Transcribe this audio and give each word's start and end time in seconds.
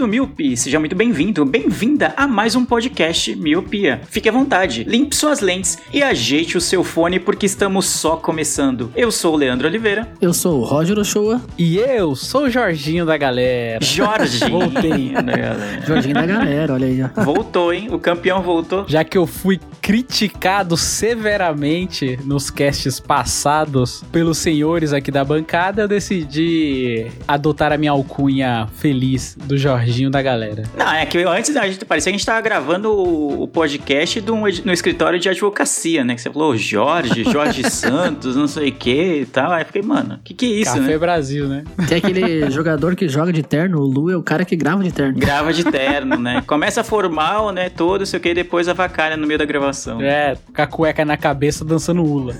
Querido 0.00 0.08
Miopi, 0.08 0.56
seja 0.56 0.80
muito 0.80 0.96
bem-vindo, 0.96 1.44
bem-vinda 1.44 2.14
a 2.16 2.26
mais 2.26 2.56
um 2.56 2.64
podcast 2.64 3.36
Miopia. 3.36 4.00
Fique 4.08 4.30
à 4.30 4.32
vontade, 4.32 4.82
limpe 4.84 5.14
suas 5.14 5.40
lentes 5.40 5.76
e 5.92 6.02
ajeite 6.02 6.56
o 6.56 6.60
seu 6.60 6.82
fone 6.82 7.20
porque 7.20 7.44
estamos 7.44 7.84
só 7.84 8.16
começando. 8.16 8.90
Eu 8.96 9.12
sou 9.12 9.34
o 9.34 9.36
Leandro 9.36 9.68
Oliveira, 9.68 10.08
Eu 10.18 10.32
sou 10.32 10.58
o 10.58 10.64
Roger 10.64 10.98
Ochoa, 10.98 11.42
E 11.58 11.76
eu 11.76 12.16
sou 12.16 12.44
o 12.44 12.50
Jorginho 12.50 13.04
da 13.04 13.18
galera. 13.18 13.84
Jorginho. 13.84 14.50
Voltei. 14.50 15.10
né, 15.12 15.36
galera? 15.36 15.86
Jorginho 15.86 16.14
da 16.14 16.24
galera, 16.24 16.72
olha 16.72 16.86
aí. 16.86 17.02
ó. 17.02 17.22
Voltou, 17.22 17.70
hein? 17.70 17.88
O 17.92 17.98
campeão 17.98 18.40
voltou. 18.40 18.86
Já 18.88 19.04
que 19.04 19.18
eu 19.18 19.26
fui 19.26 19.60
criticado 19.82 20.78
severamente 20.78 22.18
nos 22.24 22.48
casts 22.48 22.98
passados 22.98 24.02
pelos 24.10 24.38
senhores 24.38 24.94
aqui 24.94 25.10
da 25.10 25.22
bancada, 25.24 25.82
eu 25.82 25.88
decidi 25.88 27.10
adotar 27.28 27.70
a 27.70 27.76
minha 27.76 27.90
alcunha 27.90 28.66
feliz 28.76 29.36
do 29.44 29.58
Jorginho 29.58 29.89
da 30.10 30.22
galera. 30.22 30.62
Não, 30.76 30.92
é 30.92 31.04
que 31.04 31.18
antes 31.18 31.56
a 31.56 31.66
gente 31.66 31.84
parecia 31.84 32.10
que 32.10 32.14
a 32.14 32.18
gente 32.18 32.26
tava 32.26 32.40
gravando 32.40 32.90
o, 32.92 33.42
o 33.42 33.48
podcast 33.48 34.20
do, 34.20 34.36
no 34.36 34.72
escritório 34.72 35.18
de 35.18 35.28
advocacia, 35.28 36.04
né? 36.04 36.14
Que 36.14 36.22
você 36.22 36.30
falou 36.30 36.56
Jorge, 36.56 37.24
Jorge 37.24 37.68
Santos, 37.70 38.36
não 38.36 38.46
sei 38.46 38.68
o 38.68 38.72
que 38.72 39.20
e 39.22 39.26
tal. 39.26 39.52
Aí 39.52 39.62
eu 39.62 39.66
fiquei, 39.66 39.82
mano, 39.82 40.20
que 40.24 40.32
que 40.32 40.46
é 40.46 40.48
isso, 40.60 40.74
Café 40.74 40.92
né? 40.92 40.98
Brasil, 40.98 41.48
né? 41.48 41.64
Tem 41.88 41.98
aquele 41.98 42.50
jogador 42.52 42.94
que 42.94 43.08
joga 43.08 43.32
de 43.32 43.42
terno, 43.42 43.80
o 43.80 43.84
Lu 43.84 44.10
é 44.10 44.16
o 44.16 44.22
cara 44.22 44.44
que 44.44 44.56
grava 44.56 44.82
de 44.82 44.92
terno. 44.92 45.18
Grava 45.18 45.52
de 45.52 45.64
terno, 45.64 46.16
né? 46.16 46.42
Começa 46.46 46.84
formal, 46.84 47.50
né? 47.52 47.68
Todo, 47.68 48.06
sei 48.06 48.18
o 48.18 48.22
que, 48.22 48.32
depois 48.32 48.68
avacalha 48.68 49.16
no 49.16 49.26
meio 49.26 49.38
da 49.38 49.44
gravação. 49.44 50.00
É, 50.00 50.36
com 50.54 50.62
a 50.62 50.66
cueca 50.66 51.04
na 51.04 51.16
cabeça 51.16 51.64
dançando 51.64 52.02
ula. 52.02 52.34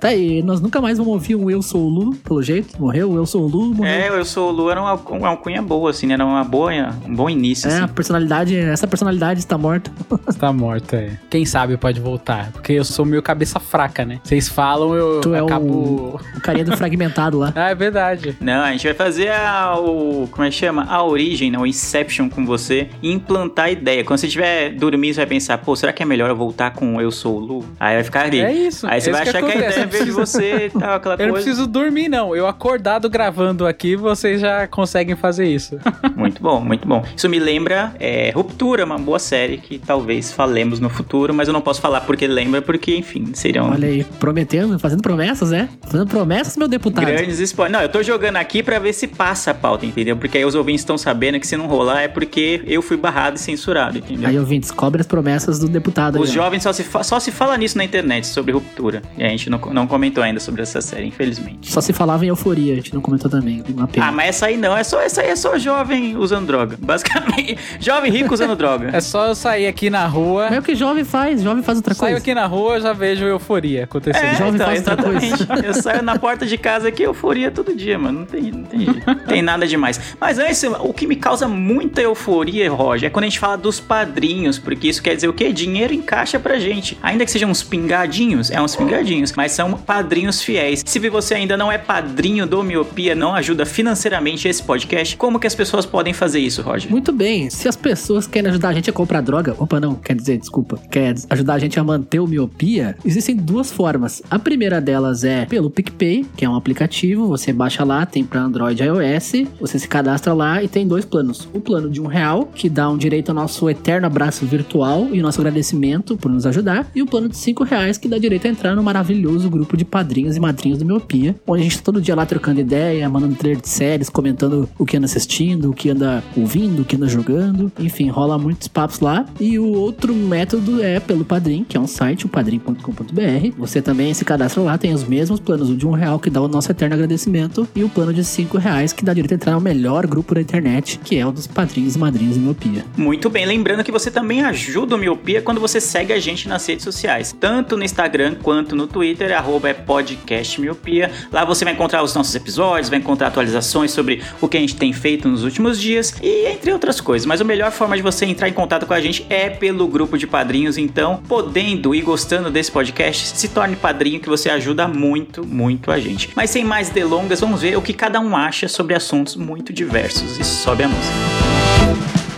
Tá 0.00 0.08
aí, 0.08 0.42
nós 0.42 0.60
nunca 0.60 0.80
mais 0.80 0.98
vamos 0.98 1.12
ouvir 1.12 1.36
um 1.36 1.50
Eu 1.50 1.62
Sou 1.62 1.82
o 1.82 1.88
Lu, 1.88 2.14
pelo 2.16 2.42
jeito. 2.42 2.80
Morreu, 2.80 3.14
Eu 3.14 3.26
Sou 3.26 3.44
o 3.44 3.46
Lu, 3.46 3.74
morreu. 3.74 3.92
É, 3.92 4.08
eu 4.08 4.24
sou 4.24 4.48
o 4.48 4.52
Lu, 4.52 4.70
era 4.70 4.80
uma, 4.80 4.94
uma 4.94 5.28
alcunha 5.28 5.62
boa, 5.62 5.90
assim, 5.90 6.06
né? 6.06 6.14
Era 6.14 6.24
uma 6.24 6.42
boa, 6.42 6.70
um 7.06 7.14
bom 7.14 7.28
início, 7.28 7.68
É, 7.70 7.78
a 7.80 7.84
assim. 7.84 7.94
personalidade, 7.94 8.56
essa 8.56 8.86
personalidade 8.86 9.40
está 9.40 9.56
morta. 9.58 9.90
tá 10.38 10.52
morto, 10.52 10.94
é. 10.94 11.10
Quem 11.28 11.44
sabe 11.44 11.76
pode 11.76 12.00
voltar. 12.00 12.50
Porque 12.52 12.72
eu 12.72 12.84
sou 12.84 13.04
meio 13.04 13.22
cabeça 13.22 13.58
fraca, 13.60 14.04
né? 14.04 14.20
Vocês 14.22 14.48
falam, 14.48 14.94
eu 14.94 15.20
Tu 15.20 15.34
é 15.34 15.40
acabo. 15.40 15.66
o, 15.66 16.20
o 16.36 16.40
carinha 16.40 16.64
do 16.64 16.76
fragmentado 16.76 17.38
lá. 17.38 17.52
Ah, 17.54 17.70
é 17.70 17.74
verdade. 17.74 18.36
Não, 18.40 18.62
a 18.62 18.72
gente 18.72 18.84
vai 18.84 18.94
fazer 18.94 19.30
a, 19.30 19.76
o. 19.78 20.28
Como 20.30 20.44
é 20.44 20.50
que 20.50 20.56
chama? 20.56 20.84
A 20.88 21.02
origem, 21.02 21.50
né? 21.50 21.58
O 21.58 21.66
Inception 21.66 22.28
com 22.28 22.44
você 22.46 22.88
e 23.02 23.10
implantar 23.12 23.66
a 23.66 23.70
ideia. 23.70 24.04
Quando 24.04 24.18
você 24.18 24.26
estiver 24.26 24.70
dormindo, 24.72 25.14
você 25.14 25.20
vai 25.20 25.26
pensar, 25.26 25.58
pô, 25.58 25.74
será 25.76 25.92
que 25.92 26.02
é 26.02 26.06
melhor 26.06 26.28
eu 26.30 26.36
voltar 26.36 26.70
com 26.72 27.00
Eu 27.00 27.10
Sou 27.10 27.36
o 27.36 27.38
Lu? 27.40 27.64
Aí 27.78 27.94
vai 27.96 28.04
ficar 28.04 28.24
ali. 28.26 28.40
É 28.40 28.52
isso. 28.52 28.86
Aí 28.86 29.00
você 29.00 29.10
é 29.10 29.12
vai 29.12 29.22
isso 29.22 29.30
achar 29.36 29.42
que, 29.46 29.52
a 29.52 29.56
ideia 29.56 29.86
veio 29.86 30.04
de 30.04 30.10
você 30.10 30.66
e 30.66 30.70
tal, 30.78 30.94
aquela 30.94 31.14
Eu 31.14 31.26
não 31.26 31.32
coisa. 31.34 31.44
preciso 31.46 31.66
dormir, 31.66 32.08
não. 32.08 32.34
Eu 32.34 32.46
acordado 32.46 33.08
gravando 33.10 33.66
aqui, 33.66 33.96
vocês 33.96 34.40
já 34.40 34.66
conseguem 34.66 35.16
fazer 35.16 35.46
isso. 35.46 35.78
Muito 36.16 36.42
bom, 36.42 36.60
muito 36.70 36.86
bom. 36.86 37.04
Isso 37.16 37.28
me 37.28 37.40
lembra 37.40 37.92
é, 37.98 38.30
Ruptura, 38.30 38.84
uma 38.84 38.96
boa 38.96 39.18
série 39.18 39.58
que 39.58 39.76
talvez 39.76 40.32
falemos 40.32 40.78
no 40.78 40.88
futuro, 40.88 41.34
mas 41.34 41.48
eu 41.48 41.52
não 41.52 41.60
posso 41.60 41.80
falar 41.80 42.02
porque 42.02 42.28
lembra, 42.28 42.62
porque, 42.62 42.94
enfim, 42.96 43.32
seriam 43.34 43.70
Olha 43.70 43.88
aí, 43.88 44.04
prometendo, 44.20 44.78
fazendo 44.78 45.02
promessas, 45.02 45.52
é? 45.52 45.68
Fazendo 45.82 46.06
promessas, 46.06 46.56
meu 46.56 46.68
deputado. 46.68 47.06
grandes 47.06 47.40
spoilers. 47.40 47.72
Não, 47.72 47.82
eu 47.82 47.88
tô 47.88 48.02
jogando 48.04 48.36
aqui 48.36 48.62
pra 48.62 48.78
ver 48.78 48.92
se 48.92 49.08
passa 49.08 49.50
a 49.50 49.54
pauta, 49.54 49.84
entendeu? 49.84 50.16
Porque 50.16 50.38
aí 50.38 50.44
os 50.44 50.54
ouvintes 50.54 50.82
estão 50.82 50.96
sabendo 50.96 51.40
que 51.40 51.46
se 51.46 51.56
não 51.56 51.66
rolar 51.66 52.02
é 52.02 52.08
porque 52.08 52.62
eu 52.66 52.80
fui 52.82 52.96
barrado 52.96 53.36
e 53.36 53.40
censurado, 53.40 53.98
entendeu? 53.98 54.28
Aí, 54.28 54.38
ouvinte, 54.38 54.60
descobre 54.60 55.00
as 55.00 55.06
promessas 55.06 55.58
do 55.58 55.68
deputado. 55.68 56.20
Os 56.20 56.30
ó. 56.30 56.32
jovens 56.32 56.62
só 56.62 56.72
se, 56.72 56.84
só 57.02 57.18
se 57.18 57.32
fala 57.32 57.56
nisso 57.56 57.76
na 57.76 57.82
internet, 57.82 58.28
sobre 58.28 58.52
ruptura. 58.52 59.02
E 59.18 59.24
a 59.24 59.28
gente 59.28 59.50
não, 59.50 59.58
não 59.58 59.86
comentou 59.88 60.22
ainda 60.22 60.38
sobre 60.38 60.62
essa 60.62 60.80
série, 60.80 61.06
infelizmente. 61.06 61.72
Só 61.72 61.80
se 61.80 61.92
falava 61.92 62.24
em 62.24 62.28
euforia, 62.28 62.74
a 62.74 62.76
gente 62.76 62.94
não 62.94 63.00
comentou 63.00 63.28
também. 63.28 63.64
Uma 63.68 63.88
pena. 63.88 64.06
Ah, 64.06 64.12
mas 64.12 64.28
essa 64.28 64.46
aí 64.46 64.56
não, 64.56 64.76
é 64.76 64.84
só, 64.84 65.00
essa 65.00 65.22
aí 65.22 65.30
é 65.30 65.36
só 65.36 65.58
jovem 65.58 66.16
usando 66.16 66.46
droga. 66.46 66.59
Basicamente, 66.80 67.58
jovem 67.78 68.10
rico 68.10 68.34
usando 68.34 68.56
droga. 68.56 68.90
É 68.92 69.00
só 69.00 69.26
eu 69.28 69.34
sair 69.34 69.66
aqui 69.66 69.90
na 69.90 70.06
rua. 70.06 70.46
Mas 70.46 70.56
é 70.56 70.58
o 70.58 70.62
que 70.62 70.74
jovem 70.74 71.04
faz, 71.04 71.42
jovem 71.42 71.62
faz 71.62 71.78
outra 71.78 71.94
Saio 71.94 72.12
coisa. 72.12 72.22
aqui 72.22 72.34
na 72.34 72.46
rua, 72.46 72.76
eu 72.76 72.80
já 72.80 72.92
vejo 72.92 73.24
euforia 73.24 73.84
acontecendo. 73.84 74.24
É, 74.24 74.34
jovem 74.34 74.54
então, 74.54 74.66
faz 74.66 74.78
outra 74.86 74.96
coisa. 74.96 75.26
exatamente. 75.26 75.66
Eu 75.70 75.74
saio 75.74 76.02
na 76.02 76.18
porta 76.18 76.46
de 76.46 76.56
casa 76.56 76.88
aqui, 76.88 77.02
euforia 77.02 77.50
todo 77.50 77.74
dia, 77.74 77.98
mano. 77.98 78.20
Não 78.20 78.26
tem, 78.26 78.42
não 78.50 78.64
tem, 78.64 78.86
tem 79.26 79.42
nada 79.42 79.66
demais. 79.66 80.00
Mas 80.20 80.38
antes, 80.38 80.62
o 80.62 80.92
que 80.92 81.06
me 81.06 81.16
causa 81.16 81.46
muita 81.46 82.00
euforia, 82.00 82.70
Roger, 82.70 83.06
é 83.06 83.10
quando 83.10 83.24
a 83.24 83.28
gente 83.28 83.38
fala 83.38 83.56
dos 83.56 83.78
padrinhos, 83.78 84.58
porque 84.58 84.88
isso 84.88 85.02
quer 85.02 85.14
dizer 85.14 85.28
o 85.28 85.32
quê? 85.32 85.52
Dinheiro 85.52 85.92
em 85.92 86.02
caixa 86.02 86.38
pra 86.38 86.58
gente. 86.58 86.98
Ainda 87.02 87.24
que 87.24 87.30
sejam 87.30 87.50
uns 87.50 87.62
pingadinhos, 87.62 88.50
é 88.50 88.60
uns 88.60 88.74
pingadinhos, 88.74 89.32
mas 89.32 89.52
são 89.52 89.72
padrinhos 89.72 90.42
fiéis. 90.42 90.82
Se 90.84 90.98
você 91.08 91.34
ainda 91.34 91.56
não 91.56 91.70
é 91.70 91.78
padrinho 91.78 92.46
do 92.46 92.62
Miopia, 92.62 93.14
não 93.14 93.34
ajuda 93.34 93.64
financeiramente 93.64 94.48
esse 94.48 94.62
podcast, 94.62 95.16
como 95.16 95.38
que 95.38 95.46
as 95.46 95.54
pessoas 95.54 95.86
podem 95.86 96.12
fazer 96.12 96.39
isso, 96.40 96.62
Roger? 96.62 96.90
Muito 96.90 97.12
bem, 97.12 97.50
se 97.50 97.68
as 97.68 97.76
pessoas 97.76 98.26
querem 98.26 98.50
ajudar 98.50 98.70
a 98.70 98.72
gente 98.72 98.90
a 98.90 98.92
comprar 98.92 99.20
droga, 99.20 99.54
opa, 99.58 99.80
não, 99.80 99.94
quer 99.94 100.14
dizer, 100.14 100.38
desculpa, 100.38 100.78
quer 100.90 101.14
ajudar 101.30 101.54
a 101.54 101.58
gente 101.58 101.78
a 101.78 101.84
manter 101.84 102.20
o 102.20 102.26
miopia, 102.26 102.96
existem 103.04 103.36
duas 103.36 103.70
formas. 103.70 104.22
A 104.30 104.38
primeira 104.38 104.80
delas 104.80 105.24
é 105.24 105.46
pelo 105.46 105.70
PicPay, 105.70 106.26
que 106.36 106.44
é 106.44 106.48
um 106.48 106.54
aplicativo, 106.54 107.26
você 107.26 107.52
baixa 107.52 107.84
lá, 107.84 108.04
tem 108.06 108.24
para 108.24 108.40
Android 108.40 108.82
e 108.82 108.86
iOS, 108.86 109.32
você 109.60 109.78
se 109.78 109.88
cadastra 109.88 110.32
lá 110.32 110.62
e 110.62 110.68
tem 110.68 110.86
dois 110.86 111.04
planos. 111.04 111.48
O 111.52 111.60
plano 111.60 111.90
de 111.90 112.00
um 112.00 112.06
real, 112.06 112.50
que 112.54 112.68
dá 112.68 112.88
um 112.88 112.96
direito 112.96 113.30
ao 113.30 113.34
nosso 113.34 113.68
eterno 113.68 114.06
abraço 114.06 114.46
virtual 114.46 115.08
e 115.12 115.20
o 115.20 115.22
nosso 115.22 115.40
agradecimento 115.40 116.16
por 116.16 116.30
nos 116.30 116.46
ajudar, 116.46 116.90
e 116.94 117.02
o 117.02 117.06
plano 117.06 117.28
de 117.28 117.36
cinco 117.36 117.64
reais, 117.64 117.98
que 117.98 118.08
dá 118.08 118.18
direito 118.18 118.46
a 118.46 118.50
entrar 118.50 118.74
no 118.74 118.82
maravilhoso 118.82 119.48
grupo 119.50 119.76
de 119.76 119.84
padrinhos 119.84 120.36
e 120.36 120.40
madrinhos 120.40 120.78
do 120.78 120.84
Miopia, 120.84 121.34
onde 121.46 121.60
a 121.60 121.64
gente 121.64 121.78
tá 121.78 121.84
todo 121.84 122.00
dia 122.00 122.14
lá 122.14 122.24
trocando 122.26 122.60
ideia, 122.60 123.08
mandando 123.08 123.34
trailer 123.34 123.60
de 123.60 123.68
séries, 123.68 124.08
comentando 124.08 124.68
o 124.78 124.84
que 124.84 124.96
anda 124.96 125.06
assistindo, 125.06 125.70
o 125.70 125.74
que 125.74 125.90
anda 125.90 126.22
ouvindo, 126.36 126.84
que 126.84 126.96
anda 126.96 127.08
jogando. 127.08 127.72
Enfim, 127.78 128.08
rola 128.08 128.38
muitos 128.38 128.68
papos 128.68 129.00
lá. 129.00 129.24
E 129.38 129.58
o 129.58 129.66
outro 129.66 130.14
método 130.14 130.82
é 130.82 131.00
pelo 131.00 131.24
Padrim, 131.24 131.64
que 131.64 131.76
é 131.76 131.80
um 131.80 131.86
site, 131.86 132.26
o 132.26 132.28
padrim.com.br. 132.28 133.54
Você 133.58 133.82
também 133.82 134.12
se 134.14 134.24
cadastra 134.24 134.62
lá, 134.62 134.78
tem 134.78 134.92
os 134.92 135.04
mesmos 135.04 135.40
planos, 135.40 135.70
o 135.70 135.76
de 135.76 135.86
um 135.86 135.92
real 135.92 136.18
que 136.18 136.30
dá 136.30 136.40
o 136.40 136.48
nosso 136.48 136.70
eterno 136.70 136.94
agradecimento 136.94 137.66
e 137.74 137.84
o 137.84 137.88
plano 137.88 138.12
de 138.12 138.24
cinco 138.24 138.58
reais 138.58 138.92
que 138.92 139.04
dá 139.04 139.12
direito 139.14 139.32
a 139.32 139.34
entrar 139.34 139.52
no 139.52 139.60
melhor 139.60 140.06
grupo 140.06 140.34
da 140.34 140.40
internet, 140.40 141.00
que 141.02 141.16
é 141.16 141.26
o 141.26 141.32
dos 141.32 141.46
padrinhos 141.46 141.96
e 141.96 141.98
madrinhas 141.98 142.34
de 142.34 142.40
miopia. 142.40 142.84
Muito 142.96 143.30
bem, 143.30 143.46
lembrando 143.46 143.84
que 143.84 143.92
você 143.92 144.10
também 144.10 144.42
ajuda 144.42 144.94
o 144.94 144.98
Miopia 144.98 145.42
quando 145.42 145.60
você 145.60 145.80
segue 145.80 146.12
a 146.12 146.20
gente 146.20 146.48
nas 146.48 146.66
redes 146.66 146.84
sociais, 146.84 147.34
tanto 147.38 147.76
no 147.76 147.84
Instagram 147.84 148.36
quanto 148.42 148.76
no 148.76 148.86
Twitter, 148.86 149.36
arroba 149.36 149.68
é 149.68 149.74
podcast 149.74 150.60
Miopia. 150.60 151.10
Lá 151.32 151.44
você 151.44 151.64
vai 151.64 151.74
encontrar 151.74 152.02
os 152.02 152.14
nossos 152.14 152.34
episódios, 152.34 152.88
vai 152.88 152.98
encontrar 152.98 153.28
atualizações 153.28 153.90
sobre 153.90 154.22
o 154.40 154.48
que 154.48 154.56
a 154.56 154.60
gente 154.60 154.76
tem 154.76 154.92
feito 154.92 155.28
nos 155.28 155.44
últimos 155.44 155.80
dias 155.80 156.14
e 156.22 156.46
entre 156.46 156.72
outras 156.72 157.00
coisas. 157.00 157.26
Mas 157.26 157.40
a 157.40 157.44
melhor 157.44 157.70
forma 157.70 157.96
de 157.96 158.02
você 158.02 158.26
entrar 158.26 158.48
em 158.48 158.52
contato 158.52 158.86
com 158.86 158.94
a 158.94 159.00
gente 159.00 159.26
é 159.28 159.50
pelo 159.50 159.86
grupo 159.86 160.18
de 160.18 160.26
padrinhos. 160.26 160.78
Então, 160.78 161.22
podendo 161.28 161.94
e 161.94 162.00
gostando 162.00 162.50
desse 162.50 162.70
podcast, 162.70 163.36
se 163.36 163.48
torne 163.48 163.76
padrinho 163.76 164.20
que 164.20 164.28
você 164.28 164.50
ajuda 164.50 164.86
muito, 164.86 165.46
muito 165.46 165.90
a 165.90 165.98
gente. 165.98 166.30
Mas 166.34 166.50
sem 166.50 166.64
mais 166.64 166.90
delongas, 166.90 167.40
vamos 167.40 167.62
ver 167.62 167.76
o 167.76 167.82
que 167.82 167.92
cada 167.92 168.20
um 168.20 168.36
acha 168.36 168.68
sobre 168.68 168.94
assuntos 168.94 169.36
muito 169.36 169.72
diversos. 169.72 170.38
E 170.38 170.44
sobe 170.44 170.84
a 170.84 170.88
música. 170.88 172.29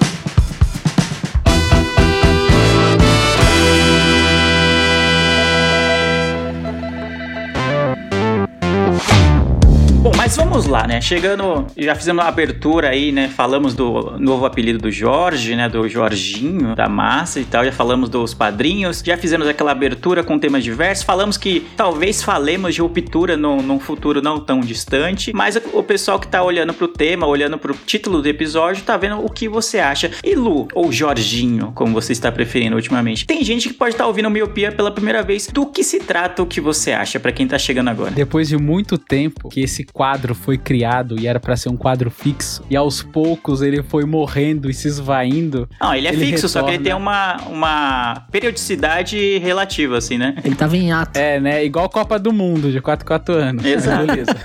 Vamos 10.63 10.69
lá, 10.69 10.87
né? 10.87 11.01
Chegando, 11.01 11.67
já 11.77 11.95
fizemos 11.95 12.23
uma 12.23 12.29
abertura 12.29 12.91
aí, 12.91 13.11
né? 13.11 13.29
Falamos 13.29 13.75
do 13.75 14.17
novo 14.19 14.47
apelido 14.47 14.79
do 14.79 14.91
Jorge, 14.91 15.57
né? 15.57 15.69
Do 15.69 15.89
Jorginho, 15.89 16.77
da 16.77 16.89
massa 16.89 17.41
e 17.41 17.45
tal. 17.45 17.65
Já 17.65 17.73
falamos 17.73 18.09
dos 18.09 18.33
padrinhos. 18.33 19.03
Já 19.05 19.17
fizemos 19.17 19.49
aquela 19.49 19.73
abertura 19.73 20.23
com 20.23 20.39
temas 20.39 20.63
diversos. 20.63 21.05
Falamos 21.05 21.37
que 21.37 21.67
talvez 21.77 22.23
falemos 22.23 22.75
de 22.75 22.81
ruptura 22.81 23.37
num, 23.37 23.61
num 23.61 23.81
futuro 23.81 24.23
não 24.23 24.39
tão 24.39 24.61
distante. 24.61 25.33
Mas 25.35 25.61
o 25.73 25.83
pessoal 25.83 26.21
que 26.21 26.29
tá 26.29 26.43
olhando 26.43 26.73
pro 26.73 26.87
tema, 26.87 27.27
olhando 27.27 27.59
pro 27.59 27.75
título 27.75 28.23
do 28.23 28.29
episódio, 28.29 28.85
tá 28.85 28.97
vendo 28.97 29.25
o 29.25 29.29
que 29.29 29.49
você 29.49 29.81
acha. 29.81 30.13
E 30.23 30.35
Lu, 30.35 30.69
ou 30.75 30.93
Jorginho, 30.93 31.73
como 31.75 31.93
você 31.93 32.13
está 32.13 32.31
preferindo 32.31 32.77
ultimamente. 32.77 33.27
Tem 33.27 33.43
gente 33.43 33.69
que 33.69 33.75
pode 33.75 33.95
estar 33.95 34.05
tá 34.05 34.09
ouvindo 34.09 34.31
Miopia 34.31 34.71
pela 34.71 34.93
primeira 34.93 35.23
vez. 35.23 35.49
Do 35.49 35.67
que 35.67 35.83
se 35.83 35.99
trata 35.99 36.43
o 36.43 36.47
que 36.47 36.61
você 36.61 36.93
acha, 36.93 37.19
para 37.19 37.33
quem 37.33 37.49
tá 37.49 37.59
chegando 37.59 37.89
agora? 37.89 38.13
Depois 38.13 38.49
de 38.49 38.57
muito 38.57 38.97
tempo 38.97 39.49
que 39.49 39.61
esse 39.61 39.85
quadro 39.85 40.35
foi 40.35 40.52
criado 40.59 41.19
e 41.19 41.27
era 41.27 41.41
para 41.41 41.57
ser 41.57 41.69
um 41.69 41.77
quadro 41.77 42.11
fixo, 42.11 42.63
e 42.69 42.77
aos 42.77 43.03
poucos 43.03 43.63
ele 43.63 43.83
foi 43.83 44.05
morrendo 44.05 44.71
e 44.71 44.75
se 44.75 44.89
esvaindo. 44.89 45.69
Não, 45.81 45.95
ele 45.95 46.07
é 46.07 46.13
ele 46.13 46.27
fixo, 46.27 46.47
retorna. 46.47 46.49
só 46.49 46.63
que 46.63 46.71
ele 46.75 46.85
tem 46.85 46.95
uma, 46.95 47.37
uma 47.49 48.27
periodicidade 48.31 49.39
relativa, 49.39 49.99
assim, 49.99 50.19
né? 50.19 50.35
Ele 50.45 50.55
tava 50.55 50.77
em 50.77 50.93
ato. 50.93 51.19
É, 51.19 51.41
né? 51.41 51.65
Igual 51.65 51.89
Copa 51.89 52.19
do 52.19 52.33
Mundo, 52.33 52.71
de 52.71 52.81
4 52.81 53.05
4 53.05 53.35
anos. 53.35 53.65
Exato. 53.65 54.07
Beleza. 54.07 54.37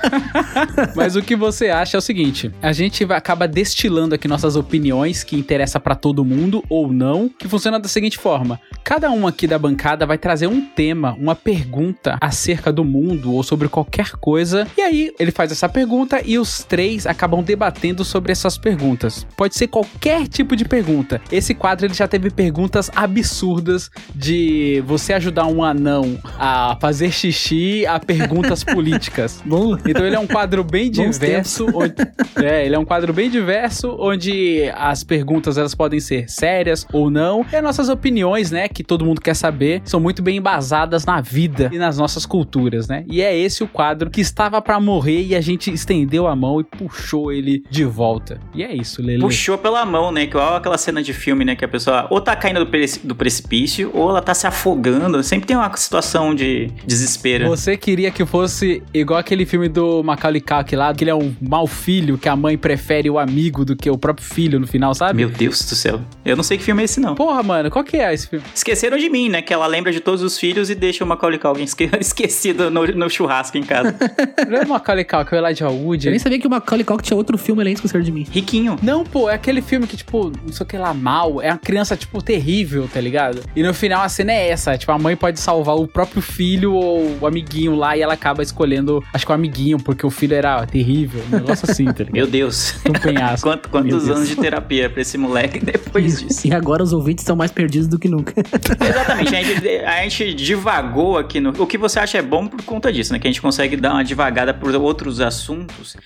Mas 0.96 1.16
o 1.16 1.22
que 1.22 1.36
você 1.36 1.70
acha 1.70 1.98
é 1.98 2.00
o 2.00 2.02
seguinte: 2.02 2.52
a 2.62 2.72
gente 2.72 3.04
acaba 3.12 3.48
destilando 3.48 4.16
aqui 4.16 4.28
nossas 4.28 4.56
opiniões 4.56 5.24
que 5.24 5.36
interessa 5.36 5.80
para 5.80 5.96
todo 5.96 6.26
mundo 6.26 6.64
ou 6.70 6.92
não, 6.92 7.30
que 7.30 7.48
funciona 7.48 7.80
da 7.80 7.88
seguinte 7.88 8.18
forma: 8.18 8.60
cada 8.84 9.10
um 9.12 9.28
aqui 9.28 9.48
da 9.48 9.58
bancada 9.58 10.06
vai 10.06 10.18
trazer 10.18 10.48
um 10.48 10.62
tema, 10.62 11.14
uma 11.20 11.36
pergunta 11.36 12.18
acerca 12.22 12.72
do 12.72 12.84
mundo 12.84 13.34
ou 13.34 13.44
sobre 13.44 13.68
qualquer 13.70 14.12
coisa, 14.12 14.68
e 14.78 14.82
aí 14.82 15.14
ele 15.20 15.32
faz 15.32 15.52
essa 15.52 15.70
pergunta 15.70 15.87
e 16.26 16.38
os 16.38 16.64
três 16.64 17.06
acabam 17.06 17.44
debatendo 17.44 18.04
sobre 18.04 18.32
essas 18.32 18.58
perguntas. 18.58 19.26
Pode 19.36 19.56
ser 19.56 19.68
qualquer 19.68 20.28
tipo 20.28 20.56
de 20.56 20.66
pergunta. 20.66 21.22
Esse 21.32 21.54
quadro 21.54 21.86
ele 21.86 21.94
já 21.94 22.08
teve 22.08 22.30
perguntas 22.30 22.90
absurdas 22.96 23.90
de 24.14 24.84
você 24.86 25.14
ajudar 25.14 25.46
um 25.48 25.64
anão 25.64 26.20
a 26.38 26.78
fazer 26.80 27.12
xixi 27.12 27.86
a 27.86 28.00
perguntas 28.00 28.64
políticas. 28.66 29.42
Bom. 29.46 29.78
Então 29.86 30.06
ele 30.06 30.16
é 30.16 30.20
um 30.20 30.28
quadro 30.28 30.64
bem 30.64 30.90
diverso. 30.90 31.68
Onde, 31.74 31.96
é, 32.36 32.66
ele 32.66 32.76
é 32.76 32.80
um 32.80 32.86
quadro 32.86 33.14
bem 33.14 33.30
diverso 33.30 33.96
onde 34.00 34.72
as 34.76 35.04
perguntas 35.04 35.58
elas 35.58 35.76
podem 35.76 36.00
ser 36.00 36.30
sérias 36.30 36.86
ou 36.92 37.10
não. 37.10 37.46
E 37.52 37.56
as 37.56 37.64
nossas 37.64 37.90
opiniões, 37.90 38.52
né, 38.52 38.68
que 38.68 38.84
todo 38.84 39.06
mundo 39.06 39.22
quer 39.22 39.36
saber, 39.36 39.82
são 39.86 40.00
muito 40.00 40.22
bem 40.22 40.38
embasadas 40.38 41.06
na 41.06 41.22
vida 41.22 41.70
e 41.72 41.78
nas 41.78 41.98
nossas 41.98 42.26
culturas, 42.26 42.88
né? 42.88 43.04
E 43.08 43.22
é 43.22 43.38
esse 43.38 43.64
o 43.64 43.68
quadro 43.68 44.10
que 44.10 44.22
estava 44.22 44.62
para 44.62 44.80
morrer 44.80 45.24
e 45.24 45.36
a 45.36 45.42
gente 45.42 45.72
estendeu 45.78 46.28
a 46.28 46.36
mão 46.36 46.60
e 46.60 46.64
puxou 46.64 47.32
ele 47.32 47.64
de 47.70 47.84
volta. 47.86 48.40
E 48.54 48.64
é 48.64 48.74
isso, 48.76 49.02
Lele. 49.02 49.22
Puxou 49.22 49.58
pela 49.58 49.86
mão, 49.86 50.12
né? 50.12 50.24
Igual 50.24 50.56
aquela 50.56 50.78
cena 50.78 51.02
de 51.02 51.14
filme, 51.14 51.46
né? 51.46 51.56
Que 51.56 51.66
a 51.66 51.68
pessoa 51.68 52.08
ou 52.10 52.20
tá 52.20 52.36
caindo 52.36 52.64
do, 52.64 52.72
do 53.04 53.16
precipício 53.16 53.92
ou 53.94 54.10
ela 54.10 54.22
tá 54.22 54.34
se 54.34 54.46
afogando. 54.48 55.22
Sempre 55.24 55.48
tem 55.48 55.56
uma 55.56 55.76
situação 55.76 56.34
de 56.34 56.72
desespero. 56.86 57.48
Você 57.48 57.78
queria 57.78 58.12
que 58.12 58.26
fosse 58.26 58.84
igual 58.94 59.20
aquele 59.20 59.46
filme 59.46 59.70
do 59.70 60.04
Macaulay 60.04 60.42
Culkin 60.42 60.76
lá, 60.76 60.94
que 60.94 61.04
ele 61.04 61.12
é 61.12 61.16
um 61.16 61.34
mau 61.42 61.68
filho, 61.68 62.18
que 62.18 62.30
a 62.30 62.36
mãe 62.36 62.58
prefere 62.58 63.10
o 63.10 63.20
amigo 63.20 63.64
do 63.64 63.76
que 63.76 63.90
o 63.90 63.98
próprio 63.98 64.26
filho 64.26 64.60
no 64.60 64.68
final, 64.68 64.94
sabe? 64.94 65.16
Meu 65.16 65.30
Deus 65.30 65.64
do 65.66 65.76
céu. 65.76 66.02
Eu 66.26 66.36
não 66.36 66.44
sei 66.44 66.58
que 66.58 66.64
filme 66.64 66.82
é 66.82 66.86
esse, 66.86 67.00
não. 67.00 67.16
Porra, 67.16 67.44
mano, 67.44 67.70
qual 67.70 67.84
que 67.84 67.98
é 67.98 68.14
esse 68.14 68.28
filme? 68.28 68.46
Esqueceram 68.54 68.98
de 68.98 69.10
mim, 69.10 69.30
né? 69.30 69.42
Que 69.42 69.54
ela 69.54 69.68
lembra 69.68 69.92
de 69.92 70.00
todos 70.00 70.22
os 70.22 70.38
filhos 70.38 70.70
e 70.70 70.76
deixa 70.76 71.04
o 71.04 71.08
Macaulay 71.08 71.40
Culkin 71.40 71.68
esquecido 72.00 72.70
no, 72.70 72.86
no 72.88 73.10
churrasco 73.10 73.58
em 73.58 73.64
casa. 73.64 73.96
não 74.50 74.58
é 74.58 74.64
o 74.64 74.68
Macaulay 74.68 75.06
Culkin, 75.06 75.36
é 75.36 75.42
o 75.42 75.46
Elijah 75.46 75.67
Wood. 75.70 76.08
Eu 76.08 76.12
nem 76.12 76.20
sabia 76.20 76.40
que 76.40 76.48
o 76.48 76.50
Macaulay 76.50 76.84
Culkin 76.84 77.04
tinha 77.04 77.18
outro 77.18 77.38
filme 77.38 77.62
além 77.62 77.74
de 77.74 77.80
Esqueceram 77.80 78.04
de 78.04 78.12
mim. 78.12 78.26
Riquinho. 78.30 78.78
Não, 78.82 79.04
pô, 79.04 79.30
é 79.30 79.36
aquele 79.36 79.62
filme 79.62 79.86
que, 79.86 79.96
tipo, 79.96 80.32
não 80.46 80.52
sei 80.52 80.64
o 80.64 80.68
que 80.68 80.78
lá, 80.78 80.94
mal. 80.94 81.42
É 81.42 81.52
uma 81.52 81.58
criança, 81.58 81.96
tipo, 81.96 82.22
terrível, 82.22 82.90
tá 82.92 83.00
ligado? 83.00 83.42
E 83.56 83.62
no 83.64 83.74
final 83.74 84.02
a 84.02 84.10
cena 84.10 84.32
é 84.32 84.50
essa. 84.50 84.78
Tipo, 84.78 84.92
a 84.92 85.00
mãe 85.00 85.16
pode 85.16 85.40
salvar 85.40 85.76
o 85.76 85.88
próprio 85.88 86.22
filho 86.22 86.74
ou 86.74 87.18
o 87.22 87.28
amiguinho 87.28 87.76
lá 87.76 87.96
e 87.96 88.02
ela 88.02 88.14
acaba 88.14 88.42
escolhendo, 88.42 89.04
acho 89.14 89.26
que 89.26 89.32
o 89.32 89.36
amiguinho, 89.36 89.78
porque 89.78 90.06
o 90.06 90.10
filho 90.10 90.36
era 90.36 90.66
terrível. 90.66 91.22
Um 91.32 91.38
negócio 91.38 91.70
assim, 91.70 91.86
tá 91.86 92.00
ligado? 92.00 92.14
Meu 92.14 92.28
Deus. 92.28 92.76
Um 92.88 92.94
penhasco. 92.94 93.48
Quanto, 93.48 93.70
quantos 93.70 94.10
anos 94.10 94.28
de 94.28 94.36
terapia 94.36 94.90
pra 94.90 95.02
esse 95.02 95.18
moleque 95.18 95.60
depois 95.64 96.20
disso? 96.20 96.48
E 96.48 96.54
agora 96.54 96.84
os 96.84 96.92
ouvintes 96.92 97.24
estão 97.24 97.36
mais 97.36 97.52
perdidos 97.52 97.88
do 97.88 97.98
que 97.98 98.10
nunca. 98.10 98.34
Exatamente. 98.38 99.36
A 99.36 99.44
gente, 99.44 99.68
a 99.68 100.02
gente 100.04 100.34
divagou 100.34 101.18
aqui 101.18 101.40
no. 101.40 101.52
O 101.52 101.66
que 101.66 101.78
você 101.78 102.00
acha 102.00 102.18
é 102.18 102.22
bom 102.22 102.48
por 102.48 102.62
conta 102.64 102.92
disso, 102.92 103.14
né? 103.14 103.20
Que 103.20 103.28
a 103.28 103.32
gente 103.32 103.42
consegue 103.42 103.78
dar 103.78 103.94
uma 103.94 104.04
devagada 104.04 104.54
por 104.54 104.74
outros 104.76 105.22
assuntos. 105.22 105.57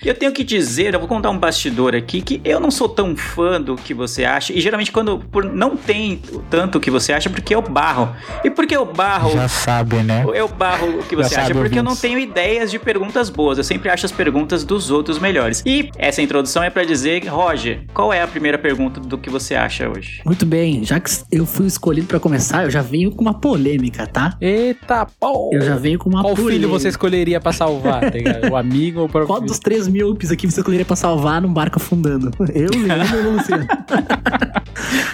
E 0.02 0.08
eu 0.08 0.14
tenho 0.14 0.32
que 0.32 0.44
dizer, 0.44 0.94
eu 0.94 1.00
vou 1.00 1.08
contar 1.08 1.30
um 1.30 1.38
bastidor 1.38 1.94
aqui, 1.94 2.20
que 2.20 2.40
eu 2.44 2.60
não 2.60 2.70
sou 2.70 2.88
tão 2.88 3.16
fã 3.16 3.60
do 3.60 3.76
que 3.76 3.92
você 3.92 4.24
acha. 4.24 4.52
E 4.52 4.60
geralmente, 4.60 4.92
quando 4.92 5.18
por, 5.18 5.44
não 5.44 5.76
tem 5.76 6.20
tanto 6.50 6.78
o 6.78 6.80
que 6.80 6.90
você 6.90 7.12
acha, 7.12 7.28
porque 7.28 7.54
eu 7.54 7.62
barro. 7.62 8.14
E 8.44 8.50
porque 8.50 8.76
eu 8.76 8.84
barro. 8.84 9.32
Já 9.32 9.48
sabe, 9.48 9.96
né? 9.96 10.24
Eu 10.34 10.48
barro 10.48 11.00
o 11.00 11.02
que 11.02 11.16
você 11.16 11.34
acha, 11.34 11.54
porque 11.54 11.78
eu 11.78 11.82
não 11.82 11.96
tenho 11.96 12.18
ideias 12.18 12.70
de 12.70 12.78
perguntas 12.78 13.28
boas. 13.28 13.58
Eu 13.58 13.64
sempre 13.64 13.88
acho 13.88 14.06
as 14.06 14.12
perguntas 14.12 14.64
dos 14.64 14.90
outros 14.90 15.18
melhores. 15.18 15.62
E 15.66 15.90
essa 15.96 16.22
introdução 16.22 16.62
é 16.62 16.70
para 16.70 16.84
dizer, 16.84 17.26
Roger, 17.26 17.84
qual 17.92 18.12
é 18.12 18.22
a 18.22 18.26
primeira 18.26 18.58
pergunta 18.58 19.00
do 19.00 19.18
que 19.18 19.30
você 19.30 19.54
acha 19.54 19.88
hoje? 19.88 20.20
Muito 20.24 20.46
bem, 20.46 20.84
já 20.84 21.00
que 21.00 21.10
eu 21.30 21.46
fui 21.46 21.66
escolhido 21.66 22.06
para 22.06 22.20
começar, 22.20 22.64
eu 22.64 22.70
já 22.70 22.82
venho 22.82 23.10
com 23.10 23.22
uma 23.22 23.34
polêmica, 23.34 24.06
tá? 24.06 24.36
Eita, 24.40 25.06
pô! 25.18 25.50
Eu 25.52 25.62
já 25.62 25.76
venho 25.76 25.98
com 25.98 26.08
uma 26.08 26.22
Qual 26.22 26.34
polêmica. 26.34 26.54
filho 26.54 26.68
você 26.68 26.88
escolheria 26.88 27.40
para 27.40 27.52
salvar, 27.52 28.00
tá? 28.00 28.50
O 28.50 28.56
amigo 28.56 29.00
ou 29.00 29.06
o 29.06 29.08
próprio 29.08 29.26
Qual? 29.26 29.41
Dos 29.46 29.58
três 29.58 29.88
míopes 29.88 30.30
aqui 30.30 30.50
você 30.50 30.60
escolheria 30.60 30.84
pra 30.84 30.96
salvar 30.96 31.40
num 31.40 31.52
barco 31.52 31.78
afundando? 31.78 32.30
Eu, 32.54 32.70
Leandro 32.70 33.26
ou 33.26 33.32
Luciano? 33.36 33.66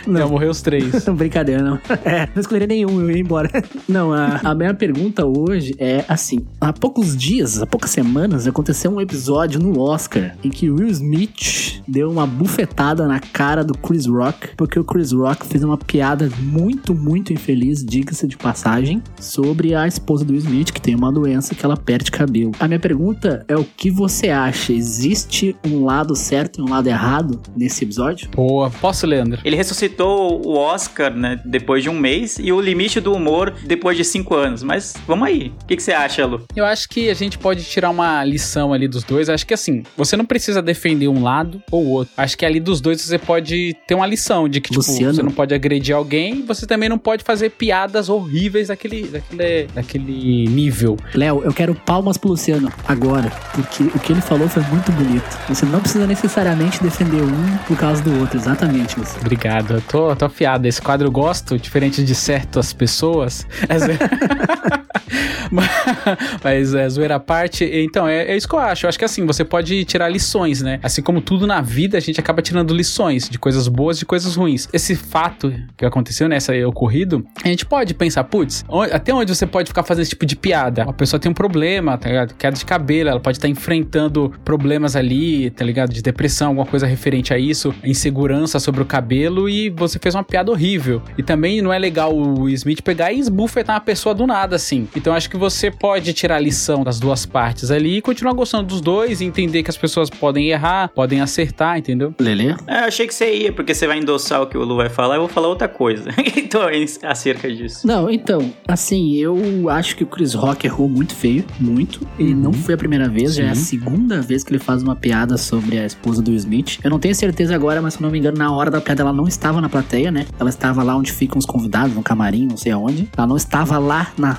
Não, 0.08 0.20
não 0.20 0.28
morreu 0.30 0.50
os 0.50 0.62
três. 0.62 1.04
Brincadeira, 1.14 1.62
não. 1.62 1.78
É, 2.04 2.26
não 2.34 2.40
escolheria 2.40 2.66
nenhum, 2.66 3.00
eu 3.00 3.10
ia 3.10 3.18
embora. 3.18 3.50
Não, 3.86 4.12
a, 4.12 4.40
a 4.42 4.54
minha 4.54 4.72
pergunta 4.72 5.26
hoje 5.26 5.74
é 5.78 6.04
assim: 6.08 6.46
há 6.60 6.72
poucos 6.72 7.14
dias, 7.16 7.60
há 7.60 7.66
poucas 7.66 7.90
semanas, 7.90 8.46
aconteceu 8.46 8.90
um 8.90 9.00
episódio 9.00 9.60
no 9.60 9.78
Oscar 9.78 10.34
em 10.42 10.48
que 10.48 10.70
Will 10.70 10.88
Smith 10.88 11.82
deu 11.86 12.10
uma 12.10 12.26
bufetada 12.26 13.06
na 13.06 13.20
cara 13.20 13.62
do 13.62 13.76
Chris 13.76 14.06
Rock, 14.06 14.50
porque 14.56 14.78
o 14.78 14.84
Chris 14.84 15.12
Rock 15.12 15.46
fez 15.46 15.62
uma 15.62 15.76
piada 15.76 16.30
muito, 16.40 16.94
muito 16.94 17.32
infeliz, 17.32 17.84
diga-se 17.84 18.26
de 18.26 18.36
passagem, 18.36 19.02
sobre 19.20 19.74
a 19.74 19.86
esposa 19.86 20.24
do 20.24 20.32
Will 20.32 20.40
Smith, 20.40 20.72
que 20.72 20.80
tem 20.80 20.94
uma 20.94 21.12
doença 21.12 21.54
que 21.54 21.64
ela 21.64 21.76
perde 21.76 22.10
cabelo. 22.10 22.52
A 22.58 22.66
minha 22.66 22.80
pergunta 22.80 23.44
é 23.46 23.56
o 23.56 23.64
que 23.64 23.90
você 23.90 24.17
acha? 24.26 24.72
Existe 24.72 25.54
um 25.64 25.84
lado 25.84 26.16
certo 26.16 26.60
e 26.60 26.62
um 26.62 26.68
lado 26.68 26.88
errado 26.88 27.40
nesse 27.56 27.84
episódio? 27.84 28.28
Boa. 28.30 28.70
Posso, 28.70 29.06
Leandro? 29.06 29.40
Ele 29.44 29.56
ressuscitou 29.56 30.44
o 30.44 30.56
Oscar, 30.56 31.14
né, 31.14 31.40
depois 31.44 31.82
de 31.82 31.88
um 31.88 31.98
mês 31.98 32.38
e 32.38 32.52
o 32.52 32.60
limite 32.60 33.00
do 33.00 33.12
humor 33.12 33.54
depois 33.64 33.96
de 33.96 34.04
cinco 34.04 34.34
anos. 34.34 34.62
Mas 34.62 34.94
vamos 35.06 35.28
aí. 35.28 35.52
O 35.62 35.66
que, 35.66 35.76
que 35.76 35.82
você 35.82 35.92
acha, 35.92 36.26
Lu? 36.26 36.42
Eu 36.56 36.64
acho 36.64 36.88
que 36.88 37.08
a 37.08 37.14
gente 37.14 37.38
pode 37.38 37.62
tirar 37.64 37.90
uma 37.90 38.24
lição 38.24 38.72
ali 38.72 38.88
dos 38.88 39.04
dois. 39.04 39.28
Acho 39.28 39.46
que 39.46 39.54
assim, 39.54 39.82
você 39.96 40.16
não 40.16 40.24
precisa 40.24 40.60
defender 40.60 41.08
um 41.08 41.22
lado 41.22 41.62
ou 41.70 41.86
outro. 41.86 42.12
Acho 42.16 42.36
que 42.36 42.44
ali 42.44 42.58
dos 42.60 42.80
dois 42.80 43.00
você 43.00 43.18
pode 43.18 43.76
ter 43.86 43.94
uma 43.94 44.06
lição 44.06 44.48
de 44.48 44.60
que, 44.60 44.70
tipo, 44.70 44.78
Luciano. 44.78 45.14
você 45.14 45.22
não 45.22 45.30
pode 45.30 45.54
agredir 45.54 45.94
alguém, 45.94 46.44
você 46.44 46.66
também 46.66 46.88
não 46.88 46.98
pode 46.98 47.24
fazer 47.24 47.50
piadas 47.50 48.08
horríveis 48.08 48.68
daquele, 48.68 49.06
daquele, 49.06 49.66
daquele 49.74 50.46
nível. 50.48 50.96
Léo, 51.14 51.42
eu 51.44 51.52
quero 51.52 51.74
palmas 51.74 52.16
pro 52.16 52.30
Luciano 52.30 52.72
agora, 52.86 53.30
porque 53.52 53.84
o 53.84 53.98
que 54.00 54.07
ele 54.12 54.20
falou 54.20 54.48
foi 54.48 54.62
muito 54.64 54.90
bonito. 54.92 55.38
Você 55.48 55.66
não 55.66 55.80
precisa 55.80 56.06
necessariamente 56.06 56.82
defender 56.82 57.22
um 57.22 57.56
por 57.66 57.76
causa 57.76 58.02
do 58.02 58.18
outro, 58.20 58.38
exatamente, 58.38 58.98
Luciano. 58.98 59.20
Obrigado, 59.20 59.74
eu 59.74 59.80
tô, 59.82 60.14
tô 60.16 60.24
afiado. 60.24 60.66
Esse 60.66 60.80
quadro 60.80 61.06
eu 61.08 61.12
gosto, 61.12 61.58
diferente 61.58 62.04
de 62.04 62.14
certas 62.14 62.72
pessoas. 62.72 63.46
Mas, 66.42 66.74
é 66.74 66.88
zoeira 66.88 67.16
à 67.16 67.20
parte. 67.20 67.64
Então, 67.64 68.06
é, 68.06 68.26
é 68.26 68.36
isso 68.36 68.48
que 68.48 68.54
eu 68.54 68.58
acho. 68.58 68.86
Eu 68.86 68.88
acho 68.88 68.98
que 68.98 69.04
assim, 69.04 69.24
você 69.26 69.44
pode 69.44 69.84
tirar 69.84 70.08
lições, 70.08 70.62
né? 70.62 70.78
Assim 70.82 71.02
como 71.02 71.20
tudo 71.20 71.46
na 71.46 71.60
vida, 71.60 71.96
a 71.96 72.00
gente 72.00 72.20
acaba 72.20 72.42
tirando 72.42 72.74
lições 72.74 73.28
de 73.28 73.38
coisas 73.38 73.68
boas 73.68 73.96
e 73.96 74.00
de 74.00 74.06
coisas 74.06 74.36
ruins. 74.36 74.68
Esse 74.72 74.94
fato 74.94 75.52
que 75.76 75.84
aconteceu, 75.84 76.28
né? 76.28 76.36
Esse 76.36 76.52
aí 76.52 76.64
ocorrido, 76.64 77.26
a 77.42 77.48
gente 77.48 77.64
pode 77.64 77.94
pensar, 77.94 78.24
putz, 78.24 78.64
até 78.92 79.12
onde 79.12 79.34
você 79.34 79.46
pode 79.46 79.68
ficar 79.68 79.82
fazendo 79.82 80.02
esse 80.02 80.10
tipo 80.10 80.26
de 80.26 80.36
piada? 80.36 80.82
A 80.82 80.92
pessoa 80.92 81.18
tem 81.18 81.30
um 81.30 81.34
problema, 81.34 81.96
tá 81.96 82.08
ligado? 82.08 82.34
Queda 82.34 82.56
de 82.56 82.64
cabelo, 82.64 83.10
ela 83.10 83.20
pode 83.20 83.38
estar 83.38 83.48
enfrentando 83.48 84.32
problemas 84.44 84.96
ali, 84.96 85.50
tá 85.50 85.64
ligado? 85.64 85.92
De 85.92 86.02
depressão, 86.02 86.48
alguma 86.48 86.66
coisa 86.66 86.86
referente 86.86 87.32
a 87.32 87.38
isso, 87.38 87.74
insegurança 87.84 88.58
sobre 88.58 88.82
o 88.82 88.84
cabelo 88.84 89.48
e 89.48 89.70
você 89.70 89.98
fez 89.98 90.14
uma 90.14 90.24
piada 90.24 90.50
horrível. 90.50 91.02
E 91.16 91.22
também 91.22 91.60
não 91.62 91.72
é 91.72 91.78
legal 91.78 92.16
o 92.16 92.48
Smith 92.50 92.82
pegar 92.82 93.12
e 93.12 93.18
esbufetar 93.18 93.76
uma 93.76 93.80
pessoa 93.80 94.14
do 94.14 94.26
nada, 94.26 94.56
assim. 94.56 94.88
Então 94.98 95.14
acho 95.14 95.30
que 95.30 95.36
você 95.36 95.70
pode 95.70 96.12
tirar 96.12 96.40
lição 96.40 96.82
das 96.82 96.98
duas 96.98 97.24
partes 97.24 97.70
ali 97.70 97.98
e 97.98 98.02
continuar 98.02 98.32
gostando 98.32 98.64
dos 98.64 98.80
dois 98.80 99.20
e 99.20 99.24
entender 99.24 99.62
que 99.62 99.70
as 99.70 99.76
pessoas 99.76 100.10
podem 100.10 100.48
errar, 100.48 100.88
podem 100.88 101.20
acertar, 101.20 101.78
entendeu? 101.78 102.12
Lelê? 102.18 102.56
É, 102.66 102.80
eu 102.80 102.84
achei 102.84 103.06
que 103.06 103.14
você 103.14 103.32
ia, 103.32 103.52
porque 103.52 103.72
você 103.72 103.86
vai 103.86 103.98
endossar 103.98 104.42
o 104.42 104.46
que 104.48 104.58
o 104.58 104.64
Lu 104.64 104.76
vai 104.76 104.88
falar, 104.88 105.14
eu 105.14 105.20
vou 105.20 105.28
falar 105.28 105.46
outra 105.46 105.68
coisa. 105.68 106.10
então, 106.36 106.68
é 106.68 106.84
acerca 107.04 107.48
disso. 107.48 107.86
Não, 107.86 108.10
então, 108.10 108.52
assim, 108.66 109.14
eu 109.14 109.70
acho 109.70 109.94
que 109.94 110.02
o 110.02 110.06
Chris 110.06 110.34
Rock 110.34 110.66
errou 110.66 110.88
muito 110.88 111.14
feio, 111.14 111.44
muito. 111.60 112.06
E 112.18 112.34
não 112.34 112.52
foi 112.52 112.74
a 112.74 112.76
primeira 112.76 113.08
vez, 113.08 113.36
já 113.36 113.44
é 113.44 113.50
a 113.50 113.54
segunda 113.54 114.20
vez 114.20 114.42
que 114.42 114.50
ele 114.50 114.58
faz 114.58 114.82
uma 114.82 114.96
piada 114.96 115.36
sobre 115.36 115.78
a 115.78 115.86
esposa 115.86 116.20
do 116.20 116.32
Smith. 116.32 116.80
Eu 116.82 116.90
não 116.90 116.98
tenho 116.98 117.14
certeza 117.14 117.54
agora, 117.54 117.80
mas 117.80 117.94
se 117.94 118.02
não 118.02 118.10
me 118.10 118.18
engano, 118.18 118.36
na 118.36 118.52
hora 118.52 118.68
da 118.68 118.80
piada 118.80 119.02
ela 119.02 119.12
não 119.12 119.28
estava 119.28 119.60
na 119.60 119.68
plateia, 119.68 120.10
né? 120.10 120.26
Ela 120.40 120.50
estava 120.50 120.82
lá 120.82 120.96
onde 120.96 121.12
ficam 121.12 121.38
os 121.38 121.46
convidados, 121.46 121.94
no 121.94 122.02
camarim, 122.02 122.46
não 122.46 122.56
sei 122.56 122.72
aonde. 122.72 123.08
Ela 123.16 123.26
não 123.26 123.36
estava 123.36 123.78
lá 123.78 124.12
na, 124.18 124.34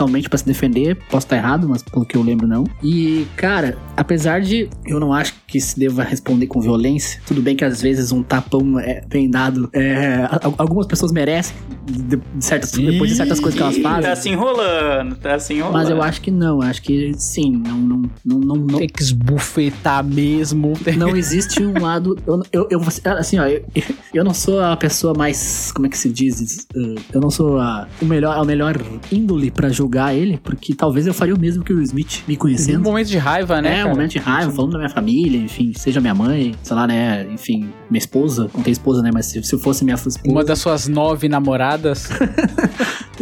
presencialmente 0.00 0.28
pra 0.28 0.38
se 0.38 0.46
defender. 0.46 0.96
Posso 1.10 1.26
estar 1.26 1.36
errado, 1.36 1.68
mas 1.68 1.82
pelo 1.82 2.04
que 2.04 2.16
eu 2.16 2.22
lembro, 2.22 2.46
não. 2.46 2.64
E, 2.82 3.26
cara, 3.36 3.76
apesar 3.96 4.40
de 4.40 4.68
eu 4.86 4.98
não 4.98 5.12
acho 5.12 5.34
que 5.46 5.60
se 5.60 5.78
deva 5.78 6.02
responder 6.02 6.46
com 6.46 6.60
violência, 6.60 7.20
tudo 7.26 7.42
bem 7.42 7.56
que 7.56 7.64
às 7.64 7.82
vezes 7.82 8.12
um 8.12 8.22
tapão 8.22 8.78
é 8.78 9.02
bem 9.08 9.30
dado. 9.30 9.68
é, 9.72 10.28
algumas 10.56 10.86
pessoas 10.86 11.12
merecem, 11.12 11.54
de, 11.84 12.16
de 12.16 12.44
certas, 12.44 12.70
depois 12.72 13.10
de 13.10 13.16
certas 13.16 13.40
coisas 13.40 13.56
que 13.56 13.62
elas 13.62 13.78
fazem. 13.78 14.02
Tá 14.02 14.16
se 14.16 14.28
enrolando, 14.28 15.16
tá 15.16 15.38
se 15.38 15.54
enrolando. 15.54 15.74
Mas 15.74 15.90
eu 15.90 16.02
acho 16.02 16.20
que 16.20 16.30
não, 16.30 16.62
acho 16.62 16.82
que 16.82 17.12
sim, 17.14 17.50
não, 17.52 17.76
não, 17.76 18.02
não, 18.24 18.38
não, 18.38 18.56
não, 18.56 18.78
Tem 18.78 18.88
que 18.88 19.02
esbufetar 19.02 20.04
mesmo. 20.04 20.72
não 20.96 21.16
existe 21.16 21.62
um 21.62 21.80
lado. 21.80 22.16
Eu, 22.26 22.42
eu, 22.52 22.68
eu 22.70 22.80
assim, 23.18 23.38
ó, 23.38 23.46
eu, 23.46 23.64
eu 24.14 24.24
não 24.24 24.32
sou 24.34 24.60
a 24.60 24.76
pessoa 24.76 25.14
mais. 25.14 25.72
Como 25.72 25.86
é 25.86 25.90
que 25.90 25.98
se 25.98 26.08
diz? 26.08 26.66
Eu 27.12 27.20
não 27.20 27.30
sou 27.30 27.58
a, 27.58 27.88
o 28.00 28.04
melhor, 28.04 28.38
a 28.38 28.44
melhor 28.44 28.80
índole 29.10 29.50
pra 29.50 29.68
julgar 29.68 29.89
ele, 30.14 30.38
porque 30.42 30.74
talvez 30.74 31.06
eu 31.06 31.12
faria 31.14 31.34
o 31.34 31.38
mesmo 31.40 31.62
que 31.64 31.72
o 31.72 31.82
Smith, 31.82 32.22
me 32.28 32.34
Um 32.34 32.38
conhecendo. 32.38 32.82
momento 32.82 33.08
de 33.08 33.18
raiva, 33.18 33.60
né? 33.60 33.80
é, 33.80 33.84
um 33.84 33.90
momento 33.90 34.12
de 34.12 34.18
raiva, 34.18 34.50
falando 34.52 34.72
da 34.72 34.78
minha 34.78 34.90
família, 34.90 35.38
enfim, 35.38 35.72
seja 35.74 36.00
minha 36.00 36.14
mãe, 36.14 36.54
sei 36.62 36.76
lá, 36.76 36.86
né, 36.86 37.26
enfim, 37.32 37.68
minha 37.90 37.98
esposa, 37.98 38.48
não 38.54 38.62
tem 38.62 38.72
esposa, 38.72 39.02
né, 39.02 39.10
mas 39.12 39.26
se, 39.26 39.42
se 39.42 39.58
fosse 39.58 39.84
minha 39.84 39.94
esposa. 39.94 40.18
Uma 40.24 40.44
das 40.44 40.58
suas 40.60 40.86
nove 40.88 41.28
namoradas. 41.28 42.08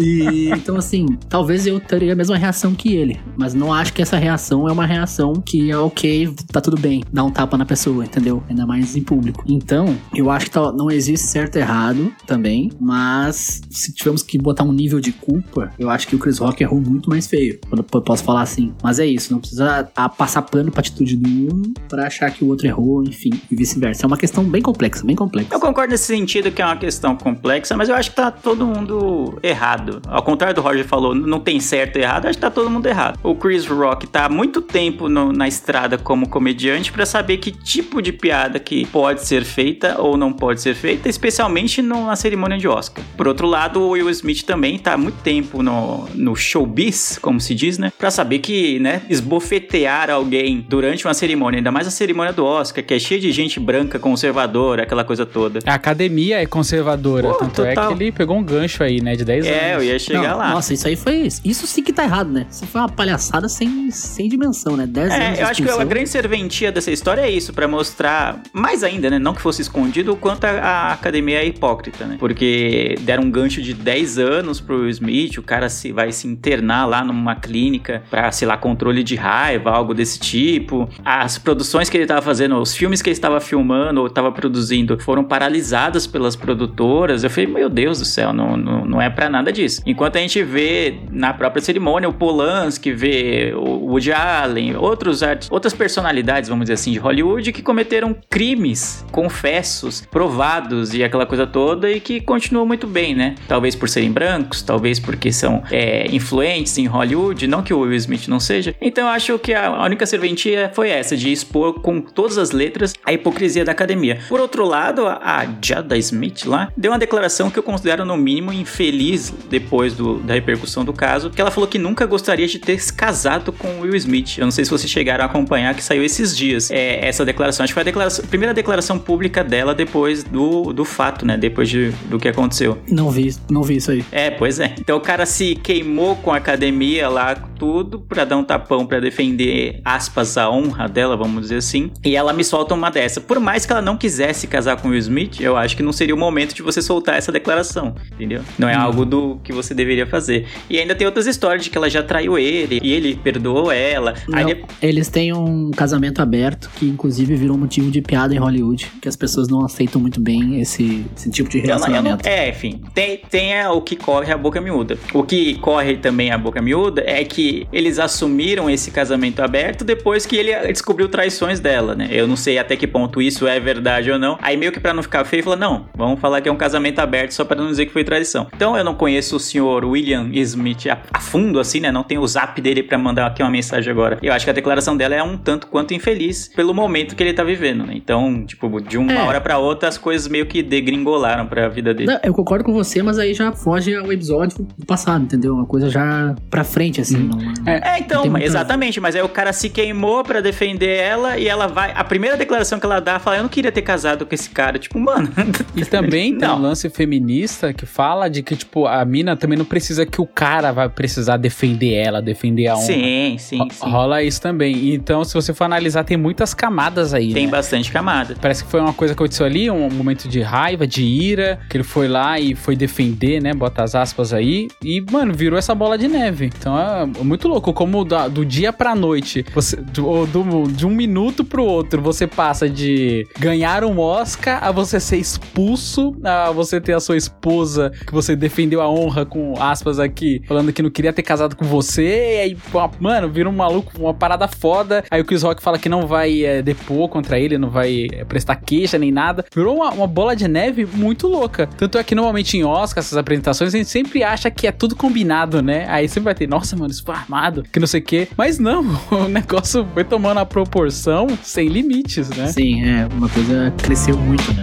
E 0.01 0.51
então, 0.51 0.77
assim, 0.77 1.07
talvez 1.29 1.67
eu 1.67 1.81
teria 1.81 2.13
a 2.13 2.17
mesma 2.17 2.37
reação 2.37 2.73
que 2.73 2.95
ele. 2.95 3.19
Mas 3.37 3.53
não 3.53 3.73
acho 3.73 3.93
que 3.93 4.01
essa 4.01 4.17
reação 4.17 4.69
é 4.69 4.73
uma 4.73 4.87
reação 4.87 5.33
que 5.45 5.73
é 5.73 5.77
ok, 5.77 6.33
tá 6.53 6.61
tudo 6.61 6.81
bem, 6.81 7.03
dá 7.13 7.25
um 7.25 7.33
tapa 7.33 7.59
na 7.59 7.67
pessoa, 7.67 8.05
entendeu? 8.05 8.41
Ainda 8.49 8.65
mais 8.65 8.95
em 8.97 9.03
público. 9.03 9.43
Então, 9.49 9.97
eu 10.15 10.31
acho 10.31 10.47
que 10.47 10.53
tal- 10.53 10.73
não 10.73 10.89
existe 10.89 11.27
certo 11.27 11.57
e 11.57 11.61
errado 11.61 12.13
também. 12.29 12.71
Mas 12.81 13.61
se 13.71 13.93
tivermos 13.93 14.23
que 14.23 14.39
botar 14.39 14.63
um 14.63 14.73
nível 14.73 15.01
de 15.01 15.11
culpa, 15.11 15.73
eu 15.77 15.91
acho 15.91 16.07
que 16.07 16.15
o 16.15 16.19
Chris 16.21 16.39
Rock 16.39 16.63
errou 16.63 16.81
muito 16.81 17.11
mais 17.11 17.27
feio. 17.27 17.59
Quando 17.69 17.85
eu 17.93 18.01
posso 18.03 18.23
falar 18.23 18.43
assim. 18.43 18.73
Mas 18.81 19.01
é 19.01 19.07
isso, 19.07 19.33
não 19.33 19.41
precisa 19.41 19.83
passar 20.17 20.43
pano 20.43 20.71
pra 20.71 20.79
atitude 20.81 21.17
do 21.17 21.29
um 21.29 21.73
pra 21.89 22.07
achar 22.07 22.31
que 22.31 22.45
o 22.45 22.47
outro 22.49 22.69
errou, 22.69 23.03
enfim, 23.03 23.31
e 23.51 23.57
vice-versa. 23.57 24.05
É 24.05 24.07
uma 24.07 24.17
questão 24.17 24.45
bem 24.45 24.58
complexa, 24.63 25.05
bem 25.05 25.17
complexa. 25.17 25.55
Eu 25.55 25.61
concordo 25.61 25.93
nesse 25.93 26.05
sentido 26.05 26.51
que 26.51 26.61
é 26.63 26.65
uma 26.65 26.77
questão 26.77 27.17
complexa, 27.17 27.77
mas 27.77 27.89
eu 27.89 27.95
acho 27.95 28.11
que 28.11 28.17
tá 28.17 28.31
todo 28.31 28.67
mundo 28.67 29.39
errado. 29.43 30.01
Ao 30.07 30.23
contrário 30.23 30.55
do 30.55 30.61
Roger 30.61 30.85
falou, 30.87 31.15
não 31.15 31.41
tem 31.41 31.61
certo 31.61 31.99
e 31.99 32.03
errado, 32.03 32.27
acho 32.27 32.35
que 32.39 32.41
tá 32.43 32.51
todo 32.51 32.71
mundo 32.71 32.87
errado. 32.87 33.19
O 33.23 33.35
Chris 33.35 33.67
Rock 33.67 34.07
tá 34.07 34.25
há 34.27 34.29
muito 34.29 34.61
tempo 34.61 35.09
no- 35.09 35.33
na 35.33 35.47
estrada 35.49 35.97
como 35.99 36.29
comediante 36.29 36.91
pra 36.93 37.05
saber 37.07 37.39
que 37.39 37.51
tipo 37.51 38.01
de 38.03 38.13
piada 38.13 38.59
que 38.59 38.87
pode 38.87 39.25
ser 39.25 39.45
feita 39.45 40.01
ou 40.01 40.17
não 40.17 40.33
pode 40.33 40.61
ser 40.61 40.75
feita, 40.75 41.09
especialmente 41.09 41.83
numa 41.83 42.17
cerimônia 42.17 42.59
de 42.59 42.67
Oscar. 42.69 43.05
Por 43.17 43.29
outro 43.29 43.47
lado, 43.47 43.81
o 43.81 43.91
Will 43.91 44.09
Smith 44.11 44.43
também 44.45 44.79
tá 44.79 44.95
há 44.95 44.99
muito 44.99 45.17
tempo 45.23 45.63
no, 45.63 46.09
no 46.15 46.35
showbiz, 46.37 47.19
como 47.21 47.41
se 47.41 47.55
diz, 47.55 47.79
né? 47.79 47.93
Pra 47.99 48.11
saber 48.11 48.39
que, 48.39 48.79
né, 48.79 49.03
esbofetear 49.09 50.11
alguém 50.11 50.65
durante 50.69 51.07
uma 51.07 51.15
cerimônia, 51.15 51.59
ainda 51.59 51.71
mais 51.71 51.87
a 51.87 51.91
cerimônia 51.91 52.33
do 52.33 52.45
Oscar, 52.45 52.85
que 52.85 52.95
é 52.95 52.99
cheia 52.99 53.21
de 53.21 53.31
gente 53.31 53.61
branca, 53.61 53.99
conservadora, 53.99 54.48
aquela 54.83 55.05
coisa 55.05 55.25
toda. 55.27 55.61
A 55.67 55.75
academia 55.75 56.43
é 56.43 56.47
conservadora, 56.47 57.29
Pô, 57.29 57.35
tanto 57.35 57.63
é 57.63 57.75
total. 57.75 57.89
que 57.89 58.03
ele 58.05 58.13
pegou 58.13 58.37
um 58.37 58.43
gancho 58.43 58.83
aí, 58.83 59.01
né, 59.01 59.17
de 59.17 59.25
10 59.25 59.47
anos. 59.47 59.59
É, 59.59 59.77
eu 59.77 59.83
ia 59.83 59.99
chegar 59.99 60.23
Não, 60.23 60.39
lá. 60.39 60.51
Nossa, 60.51 60.75
isso 60.75 60.87
aí 60.87 60.97
foi. 60.97 61.29
Isso 61.45 61.67
sim 61.67 61.83
que 61.83 61.93
tá 61.93 62.05
errado, 62.05 62.31
né? 62.31 62.47
Isso 62.51 62.67
foi 62.67 62.81
uma 62.81 62.89
palhaçada 62.89 63.49
sem, 63.49 63.91
sem 63.91 64.29
dimensão, 64.29 64.77
né? 64.77 64.87
10 64.87 65.13
anos. 65.13 65.25
É, 65.25 65.33
de 65.33 65.41
eu 65.41 65.47
acho 65.47 65.63
que 65.63 65.71
a 65.71 65.85
grande 65.85 66.09
serventia 66.09 66.73
dessa 66.73 66.91
história 66.91 67.23
é 67.23 67.31
isso, 67.31 67.53
pra 67.53 67.67
mostrar 67.69 68.41
mais 68.53 68.83
ainda, 68.83 69.11
né? 69.11 69.19
Não 69.19 69.35
que 69.35 69.41
fosse 69.41 69.63
escondido 69.63 70.13
o 70.13 70.17
quanto 70.17 70.45
a, 70.45 70.51
a 70.51 70.93
academia 70.93 71.39
é 71.43 71.47
hipócrita, 71.47 72.05
né? 72.05 72.17
Porque 72.19 72.97
deram 73.01 73.25
um 73.25 73.31
gancho 73.31 73.63
de 73.63 73.75
10 73.75 74.19
anos 74.19 74.61
pro 74.61 74.89
Smith, 74.89 75.39
o 75.39 75.43
cara 75.43 75.69
se, 75.69 75.93
vai 75.93 76.13
se 76.13 76.27
internar 76.27 76.87
lá 76.87 77.05
numa 77.05 77.35
clínica 77.35 78.03
pra, 78.11 78.31
sei 78.33 78.47
lá, 78.47 78.57
controle 78.57 79.03
de 79.03 79.17
raiva, 79.17 79.71
algo 79.71 79.95
desse 79.95 80.19
tipo. 80.19 80.89
As 81.05 81.39
produções 81.39 81.89
que 81.89 81.97
ele 81.97 82.07
tava 82.07 82.23
fazendo, 82.23 82.57
os 82.61 82.75
filmes 82.75 83.03
que 83.03 83.09
ele 83.09 83.17
estava 83.17 83.41
filmando 83.41 84.01
ou 84.03 84.11
tava 84.11 84.33
produzindo 84.39 84.97
foram 85.01 85.25
paralisados 85.25 86.07
pelas 86.07 86.37
produtoras. 86.37 87.25
Eu 87.25 87.31
falei, 87.31 87.49
meu 87.49 87.69
Deus 87.69 87.99
do 87.99 88.05
céu, 88.05 88.33
não, 88.33 88.57
não, 88.57 88.85
não 88.85 89.03
é 89.03 89.11
pra 89.11 89.29
nada 89.29 89.53
disso. 89.53 89.83
Enquanto 89.85 90.15
a 90.15 90.21
gente 90.21 90.41
vê 90.45 91.01
na 91.11 91.35
própria 91.35 91.61
cerimônia 91.61 92.09
o 92.09 92.13
Polanski, 92.13 92.93
vê 92.93 93.53
o 93.57 93.91
Woody 93.91 94.13
Allen, 94.13 94.77
outros 94.77 95.23
outras 95.51 95.75
personalidades, 95.75 96.49
vamos 96.49 96.67
dizer 96.67 96.75
assim, 96.75 96.93
de 96.93 96.99
Hollywood 96.99 97.51
que 97.51 97.63
cometeram 97.63 98.15
crimes 98.31 99.05
confessos, 99.11 100.07
provados 100.09 100.95
e 100.95 101.03
aquela 101.03 101.27
coisa 101.27 101.45
toda 101.45 101.91
e 101.91 101.99
que 101.99 102.21
continuam 102.21 102.65
muito 102.65 102.87
bem, 102.87 103.17
né? 103.17 103.35
Talvez 103.49 103.75
por 103.75 103.89
serem 103.89 104.13
brancos, 104.13 104.63
talvez 104.63 105.01
porque 105.01 105.33
são 105.33 105.65
é, 105.69 106.07
influentes 106.15 106.79
em 106.79 106.87
Hollywood, 106.87 107.49
não 107.49 107.61
que 107.61 107.75
o 107.75 107.81
Will 107.81 107.95
Smith 107.95 108.29
não 108.29 108.39
seja. 108.39 108.73
Então 108.81 109.05
eu 109.05 109.11
acho 109.11 109.37
que 109.41 109.53
a 109.53 109.85
única 109.85 110.07
serventia 110.07 110.71
foi 110.73 110.91
essa, 110.91 111.17
de 111.17 111.33
expor 111.33 111.81
com 111.81 112.01
todas 112.01 112.39
as 112.39 112.53
letras 112.53 112.95
a 113.05 113.13
hipocrisia 113.13 113.65
da 113.65 113.73
academia. 113.73 114.21
Por 114.29 114.41
outro 114.41 114.65
lado, 114.67 115.07
a, 115.07 115.47
Jada 115.63 115.97
Smith 115.99 116.45
lá 116.45 116.71
deu 116.77 116.93
uma 116.93 116.99
declaração 116.99 117.51
que 117.51 117.59
eu 117.59 117.63
considero 117.63 118.05
no 118.05 118.17
mínimo 118.17 118.53
infeliz 118.53 119.33
depois 119.51 119.95
do- 119.95 120.19
da 120.19 120.35
repercussão 120.35 120.85
do 120.85 120.93
caso, 120.93 121.31
que 121.31 121.41
ela 121.41 121.51
falou 121.51 121.69
que 121.69 121.79
nunca 121.79 122.07
gostaria 122.07 122.47
de 122.47 122.59
ter 122.59 122.79
se 122.81 122.93
casado 122.93 123.53
com 123.53 123.69
o 123.69 123.81
Will 123.83 123.97
Smith. 123.97 124.39
Eu 124.39 124.45
não 124.45 124.51
sei 124.51 124.65
se 124.65 124.71
vocês 124.71 124.91
chegaram 124.91 125.25
a 125.25 125.27
acompanhar, 125.27 125.75
que 125.75 125.83
saiu 125.83 126.03
esses 126.03 126.37
dias 126.37 126.71
é, 126.71 127.07
essa 127.07 127.25
declaração. 127.25 127.65
Acho 127.65 127.71
que 127.73 127.75
foi 127.75 127.83
a, 127.83 127.85
declaração- 127.85 128.25
a 128.25 128.29
primeira 128.29 128.55
declaração 128.55 128.99
pública 128.99 129.43
dela 129.43 129.75
depois 129.75 130.23
do, 130.25 130.73
do 130.73 130.85
fato, 130.85 131.25
né? 131.27 131.37
Depois 131.37 131.69
de- 131.69 131.91
do 132.09 132.19
que 132.19 132.29
aconteceu. 132.29 132.79
Não 132.91 133.11
vi, 133.11 133.35
não 133.51 133.63
vi 133.63 133.77
isso 133.77 133.91
aí. 133.91 134.05
É, 134.13 134.31
pois 134.31 134.61
é. 134.61 134.75
Então 134.79 134.97
o 134.97 135.01
cara 135.01 135.25
se 135.27 135.55
queimou 135.57 136.17
com 136.17 136.33
a 136.33 136.37
academia 136.37 137.09
lá, 137.09 137.35
tudo, 137.35 138.01
pra 138.01 138.25
dar 138.25 138.37
um 138.37 138.45
tapão 138.45 138.87
pra 138.87 139.01
defender, 139.01 139.81
aspas, 139.85 140.37
a 140.39 140.49
honra 140.51 140.89
dela, 140.89 141.17
vamos 141.17 141.43
dizer 141.43 141.57
assim. 141.57 141.91
E 142.05 142.15
ela 142.15 142.33
me 142.33 142.45
solta 142.45 142.75
uma 142.75 142.91
dessa. 142.91 143.21
Por 143.21 143.41
mais 143.41 143.67
que 143.67 143.73
ela 143.73 143.83
não 143.83 143.97
quisesse 144.09 144.47
casar 144.47 144.77
com 144.81 144.89
o 144.89 144.91
Will 144.93 145.01
Smith, 145.01 145.39
eu 145.41 145.55
acho 145.55 145.77
que 145.77 145.83
não 145.83 145.93
seria 145.93 146.15
o 146.15 146.19
momento 146.19 146.55
de 146.55 146.63
você 146.63 146.81
soltar 146.81 147.17
essa 147.19 147.31
declaração, 147.31 147.95
entendeu? 148.15 148.41
Não 148.59 148.67
é 148.67 148.75
algo 148.75 149.05
do 149.05 149.39
que 149.45 149.53
você 149.53 149.75
deveria 149.75 150.07
fazer. 150.07 150.47
E 150.71 150.79
ainda 150.79 150.95
tem 150.95 151.07
outras 151.07 151.27
histórias 151.27 151.63
de 151.65 151.69
que 151.71 151.77
ela 151.77 151.91
já 151.91 152.03
traiu 152.03 152.39
ele, 152.39 152.81
e 152.83 152.91
ele 152.93 153.17
perdoou 153.23 153.71
ela. 153.71 154.15
Não, 154.27 154.43
de- 154.47 154.65
Eles 154.81 155.09
têm 155.09 155.35
um 155.35 155.71
casamento 155.73 156.23
aberto 156.23 156.71
que, 156.77 156.87
inclusive, 156.89 157.35
virou 157.37 157.59
motivo 157.59 157.91
de 157.91 158.01
piada 158.01 158.35
em 158.35 158.39
Hollywood. 158.39 158.91
Que 159.03 159.09
as 159.09 159.15
pessoas 159.17 159.49
não 159.49 159.63
aceitam 159.65 160.01
muito 160.01 160.21
bem 160.21 160.59
esse, 160.61 161.05
esse 161.15 161.31
tipo 161.31 161.51
de 161.51 161.59
Eu 161.59 161.63
não- 161.63 161.69
relacionamento. 161.75 162.27
é, 162.27 162.49
enfim, 162.49 162.81
tem, 162.95 163.21
tem 163.29 163.53
é, 163.55 163.69
o 163.69 163.83
que 163.83 163.95
corre 163.95 164.33
a 164.33 164.39
boca 164.39 164.59
miúda. 164.61 164.97
O 165.13 165.23
que 165.23 165.57
corre 165.59 165.99
também 165.99 166.31
a 166.31 166.39
boca 166.39 166.63
miúda 166.63 167.03
é 167.07 167.23
que 167.25 167.67
eles 167.71 167.99
assumiram 167.99 168.71
esse 168.71 168.91
casamento 168.91 169.43
aberto 169.43 169.85
depois 169.85 170.25
que 170.25 170.37
ele 170.37 170.55
descobriu 170.73 171.09
traições 171.11 171.61
dela, 171.61 171.95
né? 171.95 172.09
Eu 172.11 172.27
não 172.27 172.37
sei 172.37 172.57
até 172.59 172.75
que 172.75 172.87
ponto 172.87 173.21
isso 173.21 173.47
é 173.47 173.59
verdade 173.61 173.98
ou 174.13 174.19
não. 174.19 174.39
Aí 174.43 174.57
meio 174.57 174.73
que 174.73 174.81
pra 174.81 174.93
não 174.95 175.03
ficar 175.03 175.25
feio, 175.25 175.43
falou: 175.43 175.59
não, 175.59 175.87
vamos 175.97 176.21
falar 176.21 176.41
que 176.41 176.49
é 176.49 176.53
um 176.53 176.57
casamento 176.57 176.99
aberto 177.01 177.33
só 177.33 177.45
pra 177.45 177.57
não 177.57 177.67
dizer 177.69 177.87
que 177.87 177.93
foi 177.93 178.05
traição. 178.05 178.47
Então 178.55 178.77
eu 178.77 178.85
não 178.85 178.95
conheço 178.95 179.37
o 179.37 179.41
senhor 179.41 179.85
William 179.85 180.29
Smith 180.33 180.87
a, 180.87 180.99
a 181.13 181.21
fundo, 181.21 181.59
assim, 181.61 181.81
né? 181.81 181.91
Não 181.91 182.03
tenho 182.03 182.21
o 182.21 182.27
zap 182.27 182.61
dele 182.61 182.83
pra 182.83 182.97
mandar 182.99 183.27
aqui 183.27 183.43
uma 183.43 183.51
mensagem 183.51 183.91
agora. 183.91 184.19
Eu 184.23 184.33
acho 184.33 184.45
que 184.45 184.51
a 184.51 184.55
declaração 184.55 184.97
dela 184.97 185.15
é 185.15 185.23
um 185.23 185.37
tanto 185.37 185.67
quanto 185.67 185.95
infeliz 185.95 186.49
pelo 186.49 186.73
momento 186.75 187.15
que 187.17 187.23
ele 187.23 187.33
tá 187.33 187.43
vivendo, 187.45 187.85
né? 187.87 187.95
Então, 187.97 188.45
tipo, 188.47 188.81
de 188.81 188.97
uma 188.99 189.13
É. 189.13 189.23
hora 189.23 189.41
pra 189.41 189.59
outra 189.59 189.89
as 189.89 189.99
coisas 189.99 190.29
meio 190.29 190.47
que 190.47 190.63
degringolaram 190.63 191.47
pra 191.47 191.69
vida 191.69 191.93
dele. 191.95 192.13
Não, 192.13 192.21
eu 192.23 192.33
concordo 192.33 192.65
com 192.65 192.73
você, 192.73 193.03
mas 193.03 193.19
aí 193.19 193.35
já 193.35 193.53
foge 193.53 193.95
ao 193.95 194.13
episódio 194.13 194.67
do 194.79 194.87
passado, 194.87 195.25
entendeu? 195.25 195.55
Uma 195.55 195.67
coisa 195.67 195.89
já 195.89 196.35
pra 196.51 196.65
frente, 196.65 197.01
assim. 197.01 197.19
Não, 197.19 197.39
É, 197.67 197.81
Não 197.91 197.97
então, 197.99 198.25
muita- 198.27 198.45
exatamente, 198.47 199.01
mas 199.01 199.15
aí 199.17 199.23
o 199.23 199.29
cara 199.29 199.53
se 199.53 199.69
queimou 199.69 200.23
pra 200.23 200.41
defender 200.41 200.97
ela 200.99 201.39
e 201.39 201.49
ela 201.49 201.67
vai. 201.67 201.93
A 201.95 202.05
primeira 202.05 202.37
declaração 202.37 202.79
que 202.79 202.87
ela 202.87 203.01
dá, 203.01 203.19
fala: 203.19 203.37
Eu 203.37 203.43
não 203.43 203.49
queria 203.49 203.73
ter 203.73 203.83
casado 203.89 204.27
com 204.27 204.35
esse 204.35 204.51
cara. 204.51 204.79
Tipo, 204.79 204.99
mano. 205.01 205.31
E 205.75 205.83
também 205.85 206.37
tem 206.39 206.47
Não. 206.47 206.59
um 206.59 206.61
lance 206.63 206.91
feminista 206.91 207.73
que 207.73 207.87
fala 207.87 208.29
de 208.29 208.43
que, 208.43 208.55
tipo, 208.55 208.87
a 208.87 209.03
mina 209.05 209.35
também 209.35 209.57
não 209.57 209.65
precisa 209.65 210.05
que 210.05 210.21
o 210.21 210.27
cara 210.27 210.71
vai 210.73 210.89
precisar 210.91 211.39
defender 211.39 211.95
ela, 211.95 212.21
defender 212.21 212.67
a 212.67 212.75
honra. 212.77 212.83
Sim, 212.87 213.37
sim, 213.39 213.59
Ro- 213.59 213.69
sim. 213.73 213.89
Rola 213.91 214.23
isso 214.23 214.43
também. 214.43 214.93
Então, 214.93 215.25
se 215.25 215.33
você 215.33 215.55
for 215.55 215.65
analisar, 215.65 216.05
tem 216.05 216.19
muitas 216.19 216.53
camadas 216.53 217.15
aí. 217.15 217.33
Tem 217.33 217.47
né? 217.47 217.51
bastante 217.53 217.91
camada. 217.91 218.37
Parece 218.41 218.63
que 218.65 218.71
foi 218.71 218.81
uma 218.81 218.93
coisa 218.93 219.15
que 219.15 219.19
aconteceu 219.23 219.47
ali, 219.47 219.71
um 219.71 219.89
momento 219.91 220.29
de 220.29 220.43
raiva, 220.43 220.87
de 220.87 221.03
ira, 221.03 221.59
que 221.71 221.77
ele 221.79 221.85
foi 221.85 222.09
lá 222.09 222.39
e 222.39 222.55
foi 222.55 222.77
defender, 222.77 223.41
né? 223.43 223.55
Bota 223.55 223.83
as 223.83 223.95
aspas 223.95 224.35
aí. 224.35 224.69
E, 224.85 225.03
mano, 225.11 225.33
virou 225.33 225.59
essa 225.59 225.75
bola 225.75 225.97
de 225.97 226.09
neve. 226.09 226.51
Então 226.59 226.79
é 226.79 227.07
muito 227.25 227.49
louco 227.49 227.73
como 227.73 228.05
da- 228.05 228.29
do, 228.29 228.45
dia 228.45 228.71
pra 228.73 228.95
noite, 228.95 229.47
você, 229.55 229.77
do, 229.77 230.07
ou 230.07 230.27
do- 230.27 230.71
de 230.71 230.87
um 230.87 230.91
minuto 230.91 231.43
pro 231.45 231.65
outro, 231.65 232.03
você 232.03 232.27
passa 232.27 232.69
de 232.69 233.27
ganhar 233.39 233.78
um 233.87 233.99
Oscar 233.99 234.63
a 234.63 234.73
você 234.73 234.99
ser 234.99 235.17
expulso, 235.17 236.17
a 236.25 236.51
você 236.51 236.81
ter 236.81 236.93
a 236.93 237.01
sua 237.01 237.17
esposa, 237.17 237.93
que 238.07 238.13
você 238.13 238.35
defendeu 238.35 238.81
a 238.81 238.91
honra 238.91 239.25
com 239.25 239.55
aspas 239.61 239.99
aqui, 239.99 240.43
falando 240.47 240.73
que 240.73 240.83
não 240.83 240.91
queria 240.91 241.13
ter 241.13 241.23
casado 241.23 241.57
com 241.57 241.65
você. 241.65 242.37
E 242.37 242.41
aí, 242.41 242.57
mano, 243.01 243.29
vira 243.29 243.49
um 243.49 243.53
maluco, 243.53 243.93
uma 243.99 244.15
parada 244.15 244.49
foda. 244.49 245.05
Aí 245.11 245.21
o 245.21 245.25
Chris 245.25 245.43
Rock 245.43 245.63
fala 245.63 245.79
que 245.79 245.89
não 245.89 246.07
vai 246.07 246.45
é, 246.45 246.63
depor 246.63 247.09
contra 247.09 247.39
ele, 247.39 247.59
não 247.59 247.71
vai 247.71 248.09
é, 248.13 248.25
prestar 248.25 248.57
queixa 248.57 248.99
nem 248.99 249.11
nada. 249.11 249.45
Virou 249.55 249.77
uma, 249.77 249.91
uma 249.91 250.07
bola 250.07 250.35
de 250.35 250.49
neve 250.49 250.87
muito 250.87 251.27
louca. 251.27 251.67
Tanto 251.67 251.99
é 251.99 252.05
que 252.05 252.15
normalmente 252.15 252.57
em 252.57 252.65
Oscar, 252.65 253.03
essas 253.03 253.17
apresentações, 253.17 253.75
a 253.75 253.79
gente 253.79 253.91
sempre 253.91 254.23
acha 254.23 254.51
que 254.51 254.67
é 254.67 254.73
tudo 254.73 254.97
combinado, 254.97 255.63
né? 255.63 255.87
Aí 255.89 256.09
sempre 256.09 256.25
vai 256.25 256.35
ter, 256.35 256.49
nossa, 256.49 256.77
mano, 256.77 256.91
isso 256.91 257.05
foi 257.05 257.15
armado, 257.15 257.63
que 257.63 257.79
não 257.79 257.87
sei 257.87 258.01
o 258.01 258.05
quê. 258.05 258.29
Mas 258.37 258.59
não, 258.59 258.85
o 259.11 259.29
negócio 259.29 259.87
foi 259.95 260.05
tomando 260.05 260.39
a 260.39 260.47
proporção 260.47 261.27
sem 261.43 261.69
limites, 261.69 262.29
né? 262.31 262.47
Sim, 262.49 262.85
é, 262.85 263.07
uma 263.13 263.29
coisa 263.29 263.68
cresceu 263.71 264.17
muito, 264.17 264.53
né? 264.53 264.63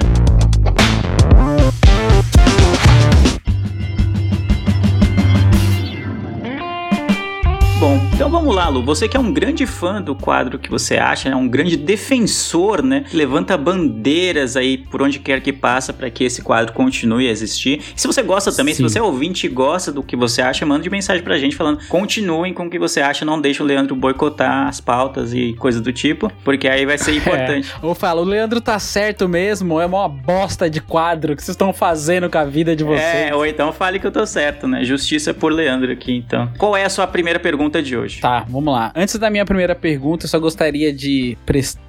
Bom, 7.80 8.00
então 8.16 8.30
vamos 8.30 8.56
lá, 8.56 8.70
Lu. 8.70 8.82
Você 8.82 9.10
que 9.10 9.18
é 9.18 9.20
um 9.20 9.34
grande 9.34 9.66
fã 9.66 10.02
do 10.02 10.16
quadro 10.16 10.58
que 10.58 10.70
você 10.70 10.96
acha, 10.96 11.28
é 11.28 11.36
um 11.36 11.50
grande 11.50 11.76
defensor, 11.76 12.82
né? 12.82 13.04
Que 13.10 13.18
levanta 13.18 13.58
bandeiras 13.58 14.56
aí 14.56 14.78
por 14.78 15.02
onde 15.02 15.20
quer 15.20 15.42
que 15.42 15.52
passa 15.52 15.92
para 15.92 16.10
que 16.10 16.24
esse 16.24 16.42
quadro 16.42 16.72
continue 16.72 17.28
a 17.28 17.32
existir. 17.32 17.82
E 17.94 18.00
se 18.00 18.08
você 18.08 18.24
gosta 18.24 18.54
também, 18.54 18.74
Sim. 18.74 18.78
se 18.78 18.84
você 18.84 19.00
é 19.00 19.04
ouvinte 19.04 19.46
e 19.46 19.50
gosta 19.50 19.92
do 19.92 20.02
que 20.02 20.16
você 20.16 20.42
acha, 20.42 20.66
manda 20.66 20.82
de 20.82 20.90
mensagem 20.90 21.22
pra 21.22 21.38
gente 21.38 21.58
falando: 21.58 21.86
continuem 21.90 22.54
com 22.54 22.68
o 22.68 22.70
que 22.70 22.80
você 22.80 23.02
acha, 23.02 23.26
não 23.26 23.42
deixe 23.42 23.62
o 23.62 23.66
Leandro 23.66 23.98
boicotar 23.98 24.70
as 24.70 24.80
pautas 24.80 25.34
e 25.34 25.54
coisas 25.56 25.82
do 25.82 25.92
tipo, 25.92 26.32
porque 26.46 26.70
aí 26.70 26.86
vai 26.86 26.98
ser 26.98 27.18
importante. 27.18 27.70
É. 27.70 27.86
Ou 27.86 27.94
fala, 27.94 28.22
o 28.22 28.26
Leandro 28.26 28.62
tá 28.62 28.80
certo 28.80 29.28
mesmo, 29.28 29.78
é 29.82 29.86
uma 29.86 30.08
bosta 30.08 30.70
de 30.70 30.80
quadro 30.80 31.36
que 31.36 31.44
vocês 31.44 31.54
estão 31.54 31.74
fazendo 31.74 32.30
com 32.30 32.38
a 32.38 32.46
vida 32.46 32.78
de 32.78 32.86
vocês. 32.86 33.30
É, 33.30 33.36
ou 33.36 33.46
então 33.46 33.74
fale 33.74 34.00
que 34.00 34.08
eu 34.08 34.12
tô 34.12 34.26
certo, 34.26 34.70
né? 34.70 34.86
Justiça 34.86 35.34
por 35.34 35.52
Leandro 35.52 35.92
aqui, 35.92 36.16
então. 36.16 36.50
Qual 36.58 36.78
é 36.78 36.86
a 36.86 36.90
sua 36.90 37.06
primeira 37.06 37.42
pergunta 37.42 37.84
de 37.84 37.98
hoje? 37.98 38.05
Tá, 38.22 38.46
vamos 38.50 38.74
lá. 38.74 38.92
Antes 38.96 39.18
da 39.18 39.30
minha 39.30 39.46
primeira 39.46 39.76
pergunta, 39.76 40.26
eu 40.26 40.30
só 40.30 40.40
gostaria 40.40 40.94
de 40.94 41.38
prestar 41.46 41.85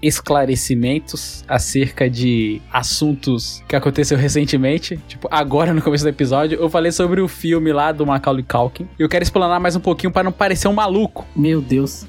esclarecimentos 0.00 1.44
acerca 1.48 2.08
de 2.08 2.60
assuntos 2.72 3.62
que 3.68 3.74
aconteceu 3.74 4.16
recentemente. 4.16 4.98
Tipo, 5.08 5.28
agora 5.30 5.74
no 5.74 5.82
começo 5.82 6.04
do 6.04 6.08
episódio, 6.08 6.58
eu 6.60 6.68
falei 6.68 6.92
sobre 6.92 7.20
o 7.20 7.28
filme 7.28 7.72
lá 7.72 7.92
do 7.92 8.06
Macaulay 8.06 8.44
Culkin. 8.44 8.88
E 8.98 9.02
eu 9.02 9.08
quero 9.08 9.22
explanar 9.22 9.60
mais 9.60 9.76
um 9.76 9.80
pouquinho 9.80 10.12
para 10.12 10.24
não 10.24 10.32
parecer 10.32 10.68
um 10.68 10.72
maluco. 10.72 11.26
Meu 11.34 11.60
Deus. 11.60 12.06